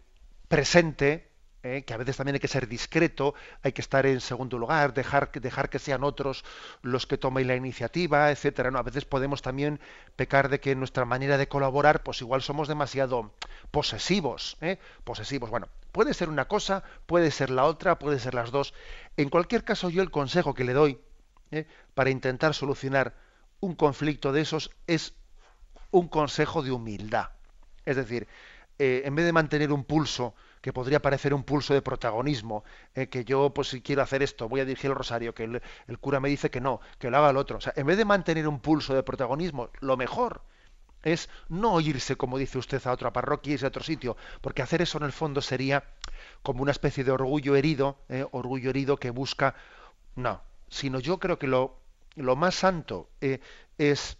presente 0.47 1.26
¿eh? 1.67 1.83
que 1.83 1.93
a 1.93 1.97
veces 1.97 2.17
también 2.17 2.35
hay 2.35 2.39
que 2.39 2.47
ser 2.47 2.67
discreto, 2.67 3.35
hay 3.61 3.71
que 3.71 3.81
estar 3.81 4.05
en 4.05 4.21
segundo 4.21 4.57
lugar, 4.57 4.93
dejar, 4.93 5.31
dejar 5.31 5.69
que 5.69 5.79
sean 5.79 6.03
otros 6.03 6.43
los 6.81 7.05
que 7.05 7.17
tomen 7.17 7.47
la 7.47 7.55
iniciativa, 7.55 8.31
etcétera. 8.31 8.71
¿no? 8.71 8.79
A 8.79 8.83
veces 8.83 9.05
podemos 9.05 9.41
también 9.41 9.79
pecar 10.15 10.49
de 10.49 10.59
que 10.59 10.75
nuestra 10.75 11.05
manera 11.05 11.37
de 11.37 11.47
colaborar, 11.47 12.03
pues 12.03 12.21
igual 12.21 12.41
somos 12.41 12.67
demasiado 12.67 13.33
posesivos, 13.71 14.57
¿eh? 14.61 14.79
posesivos. 15.03 15.49
Bueno, 15.49 15.67
puede 15.91 16.13
ser 16.13 16.29
una 16.29 16.47
cosa, 16.47 16.83
puede 17.05 17.31
ser 17.31 17.49
la 17.49 17.65
otra, 17.65 17.99
puede 17.99 18.19
ser 18.19 18.33
las 18.33 18.51
dos. 18.51 18.73
En 19.17 19.29
cualquier 19.29 19.63
caso, 19.63 19.89
yo 19.89 20.01
el 20.01 20.11
consejo 20.11 20.53
que 20.53 20.63
le 20.63 20.73
doy 20.73 20.99
¿eh? 21.51 21.67
para 21.93 22.09
intentar 22.09 22.53
solucionar 22.53 23.15
un 23.59 23.75
conflicto 23.75 24.31
de 24.31 24.41
esos 24.41 24.71
es 24.85 25.13
un 25.91 26.07
consejo 26.07 26.61
de 26.61 26.71
humildad. 26.71 27.29
Es 27.85 27.95
decir, 27.95 28.27
en 28.77 29.15
vez 29.15 29.25
de 29.25 29.31
mantener 29.31 29.71
un 29.71 29.83
pulso 29.85 30.35
que 30.67 30.73
podría 30.73 31.01
parecer 31.01 31.33
un 31.33 31.45
pulso 31.45 31.73
de 31.73 31.81
protagonismo, 31.81 32.65
eh, 32.93 33.07
que 33.07 33.23
yo, 33.23 33.53
pues 33.53 33.69
si 33.69 33.79
quiero 33.79 34.01
hacer 34.01 34.21
esto, 34.21 34.49
voy 34.49 34.59
a 34.59 34.65
dirigir 34.65 34.89
el 34.89 34.97
rosario, 34.97 35.33
que 35.33 35.45
el, 35.45 35.61
cura 36.01 36.19
me 36.19 36.27
dice 36.27 36.49
que 36.49 36.59
no, 36.59 36.81
que 36.99 37.09
lo 37.09 37.15
haga 37.15 37.29
el 37.29 37.37
otro. 37.37 37.59
O 37.59 37.61
sea, 37.61 37.71
en 37.77 37.87
vez 37.87 37.95
de 37.95 38.03
mantener 38.03 38.45
un 38.49 38.59
pulso 38.59 38.93
de 38.93 39.01
protagonismo, 39.01 39.69
lo 39.79 39.95
mejor 39.95 40.41
es 41.03 41.29
no 41.47 41.79
irse, 41.79 42.17
como 42.17 42.37
dice 42.37 42.57
usted, 42.57 42.85
a 42.85 42.91
otra 42.91 43.13
parroquia 43.13 43.55
y 43.55 43.63
a 43.63 43.67
otro 43.69 43.81
sitio, 43.81 44.17
porque 44.41 44.61
hacer 44.61 44.81
eso 44.81 44.97
en 44.97 45.05
el 45.05 45.13
fondo 45.13 45.39
sería 45.39 45.85
como 46.43 46.63
una 46.63 46.71
especie 46.71 47.05
de 47.05 47.11
orgullo 47.11 47.55
herido, 47.55 47.99
eh, 48.09 48.25
orgullo 48.31 48.69
herido 48.69 48.97
que 48.97 49.11
busca, 49.11 49.55
no, 50.17 50.41
sino 50.67 50.99
yo 50.99 51.17
creo 51.17 51.39
que 51.39 51.47
lo, 51.47 51.79
lo 52.15 52.35
más 52.35 52.55
santo 52.55 53.07
eh, 53.21 53.39
es 53.77 54.17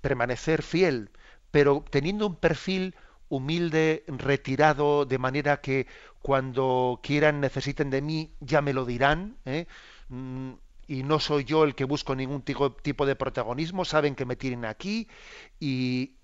permanecer 0.00 0.64
fiel, 0.64 1.12
pero 1.52 1.84
teniendo 1.88 2.26
un 2.26 2.34
perfil 2.34 2.96
humilde, 3.28 4.04
retirado, 4.08 5.04
de 5.04 5.18
manera 5.18 5.60
que 5.60 5.86
cuando 6.20 7.00
quieran, 7.02 7.40
necesiten 7.40 7.90
de 7.90 8.02
mí, 8.02 8.32
ya 8.40 8.62
me 8.62 8.72
lo 8.72 8.84
dirán. 8.84 9.36
¿eh? 9.44 9.66
Mm, 10.08 10.52
y 10.86 11.02
no 11.02 11.20
soy 11.20 11.44
yo 11.44 11.64
el 11.64 11.74
que 11.74 11.84
busco 11.84 12.14
ningún 12.14 12.42
tipo 12.42 13.06
de 13.06 13.16
protagonismo, 13.16 13.84
saben 13.84 14.14
que 14.14 14.24
me 14.24 14.36
tienen 14.36 14.64
aquí 14.64 15.06
y, 15.60 16.16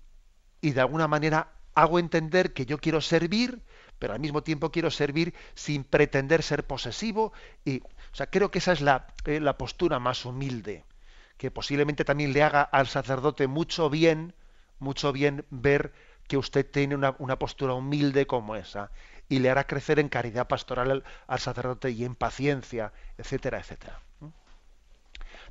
y 0.59 0.71
de 0.71 0.81
alguna 0.81 1.07
manera 1.07 1.53
hago 1.75 1.99
entender 1.99 2.53
que 2.53 2.65
yo 2.65 2.79
quiero 2.79 3.01
servir, 3.01 3.61
pero 3.99 4.13
al 4.13 4.19
mismo 4.19 4.41
tiempo 4.41 4.71
quiero 4.71 4.89
servir 4.89 5.35
sin 5.53 5.83
pretender 5.83 6.41
ser 6.41 6.65
posesivo. 6.65 7.33
Y, 7.63 7.81
o 7.81 8.15
sea, 8.15 8.27
creo 8.27 8.49
que 8.49 8.59
esa 8.59 8.71
es 8.71 8.81
la, 8.81 9.07
eh, 9.25 9.39
la 9.39 9.57
postura 9.57 9.99
más 9.99 10.25
humilde, 10.25 10.83
que 11.37 11.51
posiblemente 11.51 12.05
también 12.05 12.33
le 12.33 12.41
haga 12.43 12.63
al 12.63 12.87
sacerdote 12.87 13.47
mucho 13.47 13.89
bien, 13.89 14.33
mucho 14.79 15.11
bien 15.11 15.45
ver 15.49 15.93
que 16.27 16.37
usted 16.37 16.69
tiene 16.69 16.95
una, 16.95 17.39
postura 17.39 17.73
humilde 17.73 18.25
como 18.25 18.55
esa 18.55 18.91
y 19.29 19.39
le 19.39 19.49
hará 19.49 19.65
crecer 19.65 19.99
en 19.99 20.09
caridad 20.09 20.47
pastoral 20.47 21.03
al, 21.27 21.39
sacerdote 21.39 21.91
y 21.91 22.03
en 22.03 22.15
paciencia, 22.15 22.91
etcétera, 23.17 23.59
etcétera. 23.59 23.99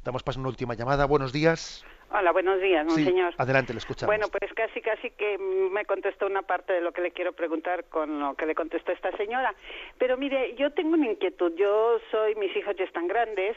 Damos 0.04 0.22
paso 0.22 0.38
a 0.38 0.42
una 0.42 0.50
última 0.50 0.74
llamada. 0.74 1.06
Buenos 1.06 1.32
días. 1.32 1.84
Hola, 2.16 2.30
buenos 2.30 2.60
días, 2.60 2.86
monseñor. 2.86 3.34
adelante, 3.38 3.72
le 3.72 3.78
escuchamos. 3.78 4.06
Bueno, 4.14 4.28
pues 4.28 4.52
casi, 4.54 4.80
casi 4.80 5.10
que 5.10 5.36
me 5.38 5.84
contestó 5.84 6.26
una 6.26 6.42
parte 6.42 6.72
de 6.72 6.80
lo 6.80 6.92
que 6.92 7.00
le 7.00 7.10
quiero 7.10 7.32
preguntar 7.32 7.86
con 7.86 8.20
lo 8.20 8.34
que 8.36 8.46
le 8.46 8.54
contestó 8.54 8.92
esta 8.92 9.10
señora. 9.16 9.52
Pero 9.98 10.16
mire, 10.16 10.54
yo 10.54 10.72
tengo 10.72 10.94
una 10.94 11.06
inquietud. 11.06 11.52
Yo 11.56 11.98
soy, 12.12 12.36
mis 12.36 12.54
hijos 12.56 12.76
ya 12.76 12.84
están 12.84 13.08
grandes, 13.08 13.56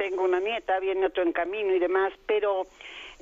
tengo 0.00 0.22
una 0.22 0.40
nieta, 0.40 0.80
viene 0.80 1.04
otro 1.04 1.22
en 1.22 1.32
camino 1.32 1.74
y 1.74 1.78
demás, 1.78 2.10
pero 2.24 2.66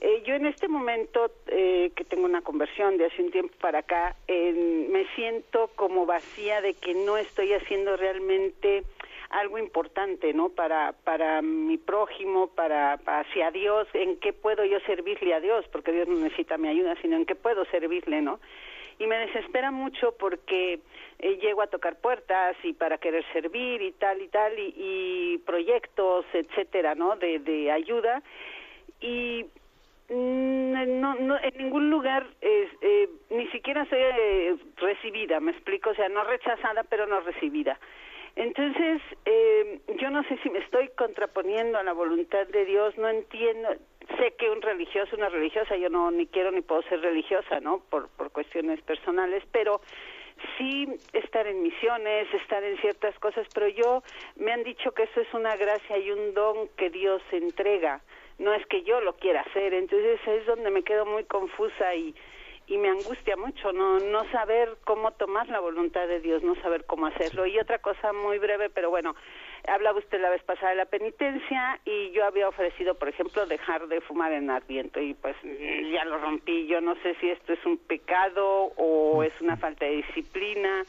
eh, 0.01 0.23
yo 0.25 0.37
en 0.37 0.47
este 0.47 0.69
momento 0.69 1.29
eh, 1.49 1.91
que 1.97 2.05
tengo 2.05 2.25
una 2.25 2.41
conversión 2.41 2.97
de 2.99 3.07
hace 3.07 3.21
un 3.21 3.33
tiempo 3.33 3.53
para 3.61 3.81
acá, 3.81 4.15
me 4.29 5.05
siento 5.17 5.73
como 5.75 6.07
vacía 6.07 6.61
de 6.61 6.75
que 6.75 6.95
no 6.95 7.17
estoy 7.17 7.53
haciendo 7.53 7.97
realmente 7.97 8.85
algo 9.31 9.59
importante, 9.59 10.33
¿no? 10.33 10.51
Para 10.51 10.93
para 11.03 11.43
mi 11.43 11.79
prójimo, 11.79 12.47
para, 12.47 12.93
hacia 12.93 13.51
Dios, 13.51 13.89
en 13.93 14.19
qué 14.21 14.33
puedo 14.33 14.65
yo 14.65 14.79
servirle 14.87 15.35
a 15.35 15.41
Dios, 15.41 15.65
porque 15.73 15.91
Dios 15.91 16.07
no 16.07 16.15
necesita 16.21 16.59
mi 16.59 16.69
ayuda, 16.69 16.95
sino 17.03 17.17
en 17.17 17.27
qué 17.27 17.35
puedo 17.35 17.65
servirle, 17.65 18.23
¿no? 18.23 18.39
Y 18.99 19.07
me 19.07 19.19
desespera 19.19 19.71
mucho 19.71 20.15
porque 20.19 20.81
eh, 21.19 21.39
llego 21.41 21.63
a 21.63 21.69
tocar 21.69 21.97
puertas 21.97 22.57
y 22.63 22.73
para 22.73 22.99
querer 22.99 23.25
servir 23.33 23.81
y 23.81 23.93
tal 23.93 24.21
y 24.21 24.29
tal 24.29 24.53
y, 24.59 25.41
proyectos, 25.47 26.27
etcétera, 26.33 26.95
¿no? 26.95 27.17
De, 27.17 27.71
ayuda 27.71 28.23
y 29.01 29.47
Mm, 30.11 31.01
no, 31.01 31.15
no, 31.17 31.39
en 31.39 31.59
ningún 31.59 31.91
lugar 31.91 32.27
eh, 32.41 33.09
ni 33.29 33.47
siquiera 33.49 33.85
soy 33.91 33.99
eh, 34.01 34.57
recibida, 34.79 35.39
me 35.39 35.53
explico, 35.53 35.91
o 35.91 35.95
sea, 35.95 36.09
no 36.09 36.25
rechazada, 36.25 36.83
pero 36.85 37.07
no 37.07 37.21
recibida. 37.21 37.79
Entonces, 38.35 39.03
eh, 39.27 39.81
yo 40.01 40.11
no 40.11 40.23
sé 40.23 40.39
si 40.43 40.49
me 40.49 40.61
estoy 40.61 40.89
contraponiendo 40.97 41.77
a 41.77 41.83
la 41.83 41.93
voluntad 41.93 42.47
de 42.47 42.65
Dios, 42.65 42.97
no 42.97 43.09
entiendo, 43.09 43.69
sé 44.17 44.35
que 44.39 44.51
un 44.51 44.63
religioso, 44.63 45.17
una 45.17 45.29
religiosa, 45.29 45.77
yo 45.77 45.91
no 45.91 46.11
ni 46.11 46.27
quiero 46.27 46.51
ni 46.51 46.63
puedo 46.63 46.83
ser 46.83 47.01
religiosa, 47.01 47.61
¿no? 47.61 47.81
Por, 47.91 48.09
por 48.11 48.31
cuestiones 48.31 48.81
personales, 48.83 49.43
pero 49.53 49.81
sí 50.57 50.89
estar 51.13 51.47
en 51.47 51.63
misiones, 51.63 52.33
estar 52.33 52.63
en 52.63 52.79
ciertas 52.79 53.19
cosas, 53.19 53.47
pero 53.53 53.69
yo 53.69 54.03
me 54.37 54.53
han 54.53 54.63
dicho 54.63 54.93
que 54.93 55.05
eso 55.05 55.21
es 55.21 55.35
una 55.35 55.57
gracia 55.57 55.99
y 55.99 56.11
un 56.11 56.35
don 56.35 56.69
que 56.77 56.91
Dios 56.91 57.23
entrega 57.33 58.01
no 58.39 58.55
es 58.55 58.65
que 58.67 58.83
yo 58.83 59.01
lo 59.01 59.17
quiera 59.17 59.43
hacer, 59.43 59.75
entonces 59.75 60.21
es 60.27 60.47
donde 60.47 60.71
me 60.71 60.83
quedo 60.83 61.05
muy 61.05 61.25
confusa 61.25 61.95
y, 61.95 62.15
y 62.69 62.79
me 62.79 62.89
angustia 62.89 63.37
mucho 63.37 63.73
no 63.73 63.99
no 63.99 64.31
saber 64.31 64.77
cómo 64.85 65.11
tomar 65.13 65.49
la 65.49 65.61
voluntad 65.61 66.07
de 66.07 66.21
Dios, 66.21 66.43
no 66.43 66.55
saber 66.63 66.85
cómo 66.85 67.07
hacerlo. 67.07 67.47
Y 67.47 67.59
otra 67.59 67.79
cosa 67.79 68.13
muy 68.13 68.39
breve, 68.39 68.71
pero 68.71 68.91
bueno, 68.91 69.17
hablaba 69.67 69.99
usted 69.99 70.21
la 70.21 70.31
vez 70.31 70.43
pasada 70.43 70.71
de 70.71 70.77
la 70.77 70.85
penitencia 70.87 71.81
y 71.85 72.11
yo 72.13 72.25
había 72.25 72.49
ofrecido, 72.49 72.95
por 72.95 73.09
ejemplo, 73.09 73.47
dejar 73.47 73.89
de 73.89 74.01
fumar 74.01 74.33
en 74.33 74.51
Adviento 74.51 75.01
y 75.01 75.15
pues 75.15 75.37
ya 75.93 76.05
lo 76.05 76.19
rompí. 76.19 76.67
Yo 76.67 76.81
no 76.81 76.95
sé 77.03 77.15
si 77.21 77.31
esto 77.31 77.53
es 77.53 77.65
un 77.67 77.79
pecado 77.79 78.73
o 78.77 79.23
es 79.23 79.33
una 79.41 79.57
falta 79.57 79.85
de 79.85 79.97
disciplina 79.97 80.85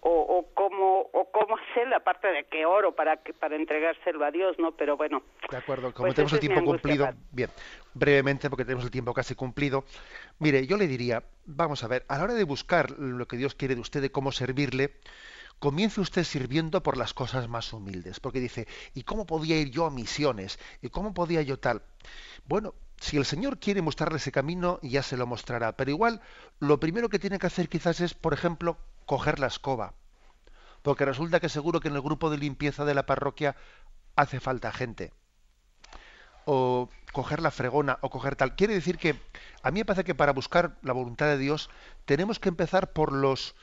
o, 0.00 0.10
o 0.10 0.54
cómo 0.54 1.08
o 1.12 1.30
cómo 1.30 1.56
hacer 1.56 1.88
la 1.88 2.00
parte 2.00 2.28
de 2.28 2.44
que 2.44 2.66
oro 2.66 2.92
para 2.94 3.16
que 3.16 3.32
para 3.32 3.56
entregárselo 3.56 4.24
a 4.24 4.30
Dios 4.30 4.56
no 4.58 4.72
pero 4.72 4.96
bueno 4.96 5.22
de 5.50 5.56
acuerdo 5.56 5.92
como 5.92 6.06
pues 6.06 6.14
tenemos 6.14 6.32
el 6.34 6.40
tiempo 6.40 6.64
cumplido 6.64 7.08
bien 7.32 7.50
brevemente 7.94 8.48
porque 8.48 8.64
tenemos 8.64 8.84
el 8.84 8.90
tiempo 8.90 9.12
casi 9.12 9.34
cumplido. 9.34 9.84
Mire 10.38 10.66
yo 10.66 10.76
le 10.76 10.86
diría 10.86 11.24
vamos 11.46 11.82
a 11.82 11.88
ver 11.88 12.04
a 12.08 12.18
la 12.18 12.24
hora 12.24 12.34
de 12.34 12.44
buscar 12.44 12.90
lo 12.92 13.26
que 13.26 13.36
Dios 13.36 13.54
quiere 13.54 13.74
de 13.74 13.80
usted 13.80 14.00
de 14.00 14.12
cómo 14.12 14.30
servirle 14.30 14.94
comience 15.58 16.00
usted 16.00 16.24
sirviendo 16.24 16.82
por 16.82 16.96
las 16.96 17.14
cosas 17.14 17.48
más 17.48 17.72
humildes 17.72 18.20
porque 18.20 18.40
dice 18.40 18.66
y 18.94 19.02
cómo 19.02 19.26
podía 19.26 19.58
ir 19.58 19.70
yo 19.70 19.86
a 19.86 19.90
misiones 19.90 20.58
y 20.82 20.88
cómo 20.88 21.14
podía 21.14 21.42
yo 21.42 21.58
tal 21.58 21.82
bueno 22.46 22.74
si 23.00 23.16
el 23.16 23.24
Señor 23.24 23.58
quiere 23.58 23.82
mostrarle 23.82 24.18
ese 24.18 24.32
camino, 24.32 24.78
ya 24.82 25.02
se 25.02 25.16
lo 25.16 25.26
mostrará. 25.26 25.76
Pero 25.76 25.90
igual, 25.90 26.20
lo 26.58 26.80
primero 26.80 27.08
que 27.08 27.18
tiene 27.18 27.38
que 27.38 27.46
hacer 27.46 27.68
quizás 27.68 28.00
es, 28.00 28.14
por 28.14 28.34
ejemplo, 28.34 28.76
coger 29.06 29.38
la 29.38 29.46
escoba. 29.46 29.94
Porque 30.82 31.04
resulta 31.04 31.40
que 31.40 31.48
seguro 31.48 31.80
que 31.80 31.88
en 31.88 31.94
el 31.94 32.02
grupo 32.02 32.30
de 32.30 32.38
limpieza 32.38 32.84
de 32.84 32.94
la 32.94 33.06
parroquia 33.06 33.56
hace 34.16 34.40
falta 34.40 34.72
gente. 34.72 35.12
O 36.44 36.88
coger 37.12 37.40
la 37.40 37.50
fregona 37.50 37.98
o 38.00 38.10
coger 38.10 38.36
tal. 38.36 38.56
Quiere 38.56 38.74
decir 38.74 38.98
que 38.98 39.20
a 39.62 39.70
mí 39.70 39.80
me 39.80 39.84
parece 39.84 40.04
que 40.04 40.14
para 40.14 40.32
buscar 40.32 40.76
la 40.82 40.92
voluntad 40.92 41.26
de 41.26 41.38
Dios 41.38 41.70
tenemos 42.04 42.38
que 42.38 42.48
empezar 42.48 42.92
por 42.92 43.12
los 43.12 43.54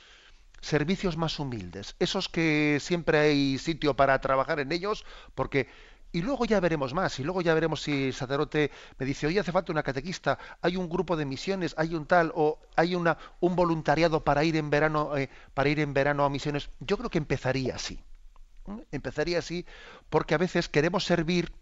servicios 0.60 1.16
más 1.16 1.38
humildes, 1.38 1.96
esos 1.98 2.28
que 2.28 2.78
siempre 2.80 3.18
hay 3.18 3.58
sitio 3.58 3.94
para 3.94 4.20
trabajar 4.20 4.60
en 4.60 4.72
ellos, 4.72 5.04
porque 5.34 5.68
y 6.16 6.22
luego 6.22 6.46
ya 6.46 6.60
veremos 6.60 6.94
más, 6.94 7.18
y 7.18 7.24
luego 7.24 7.42
ya 7.42 7.52
veremos 7.52 7.82
si 7.82 8.06
el 8.06 8.14
sacerdote 8.14 8.70
me 8.98 9.04
dice, 9.04 9.26
oye, 9.26 9.38
hace 9.38 9.52
falta 9.52 9.70
una 9.70 9.82
catequista, 9.82 10.38
hay 10.62 10.76
un 10.76 10.88
grupo 10.88 11.14
de 11.14 11.26
misiones, 11.26 11.74
hay 11.76 11.94
un 11.94 12.06
tal, 12.06 12.32
o 12.34 12.58
hay 12.74 12.94
una, 12.94 13.18
un 13.40 13.54
voluntariado 13.54 14.24
para 14.24 14.42
ir 14.42 14.56
en 14.56 14.70
verano, 14.70 15.14
eh, 15.14 15.28
para 15.52 15.68
ir 15.68 15.78
en 15.78 15.92
verano 15.92 16.24
a 16.24 16.30
misiones. 16.30 16.70
Yo 16.80 16.96
creo 16.96 17.10
que 17.10 17.18
empezaría 17.18 17.74
así. 17.74 18.02
Empezaría 18.92 19.40
así, 19.40 19.66
porque 20.08 20.34
a 20.34 20.38
veces 20.38 20.70
queremos 20.70 21.04
servir 21.04 21.52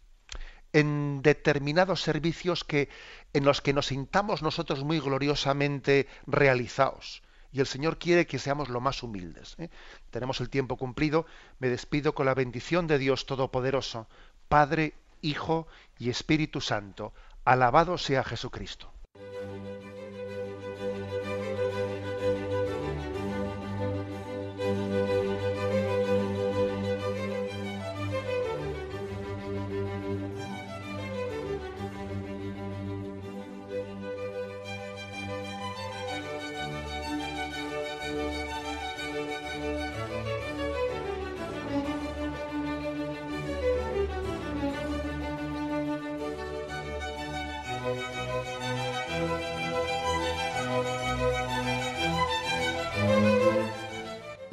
en 0.73 1.21
determinados 1.23 2.01
servicios 2.01 2.63
que, 2.63 2.89
en 3.33 3.45
los 3.45 3.61
que 3.61 3.73
nos 3.73 3.87
sintamos 3.87 4.41
nosotros 4.41 4.85
muy 4.85 5.01
gloriosamente 5.01 6.07
realizados. 6.29 7.24
Y 7.55 7.61
el 7.61 7.69
Señor 7.69 7.99
quiere 7.99 8.27
que 8.27 8.41
seamos 8.41 8.69
lo 8.69 8.81
más 8.81 9.05
humildes. 9.05 9.55
¿eh? 9.59 9.71
Tenemos 10.11 10.41
el 10.41 10.51
tiempo 10.51 10.77
cumplido. 10.77 11.25
Me 11.61 11.69
despido 11.69 12.13
con 12.13 12.27
la 12.27 12.35
bendición 12.35 12.89
de 12.89 12.99
Dios 12.99 13.27
Todopoderoso, 13.27 14.09
Padre, 14.49 14.95
Hijo 15.23 15.69
y 15.97 16.11
Espíritu 16.11 16.61
Santo. 16.61 17.13
Alabado 17.45 17.97
sea 17.97 18.25
Jesucristo. 18.25 18.93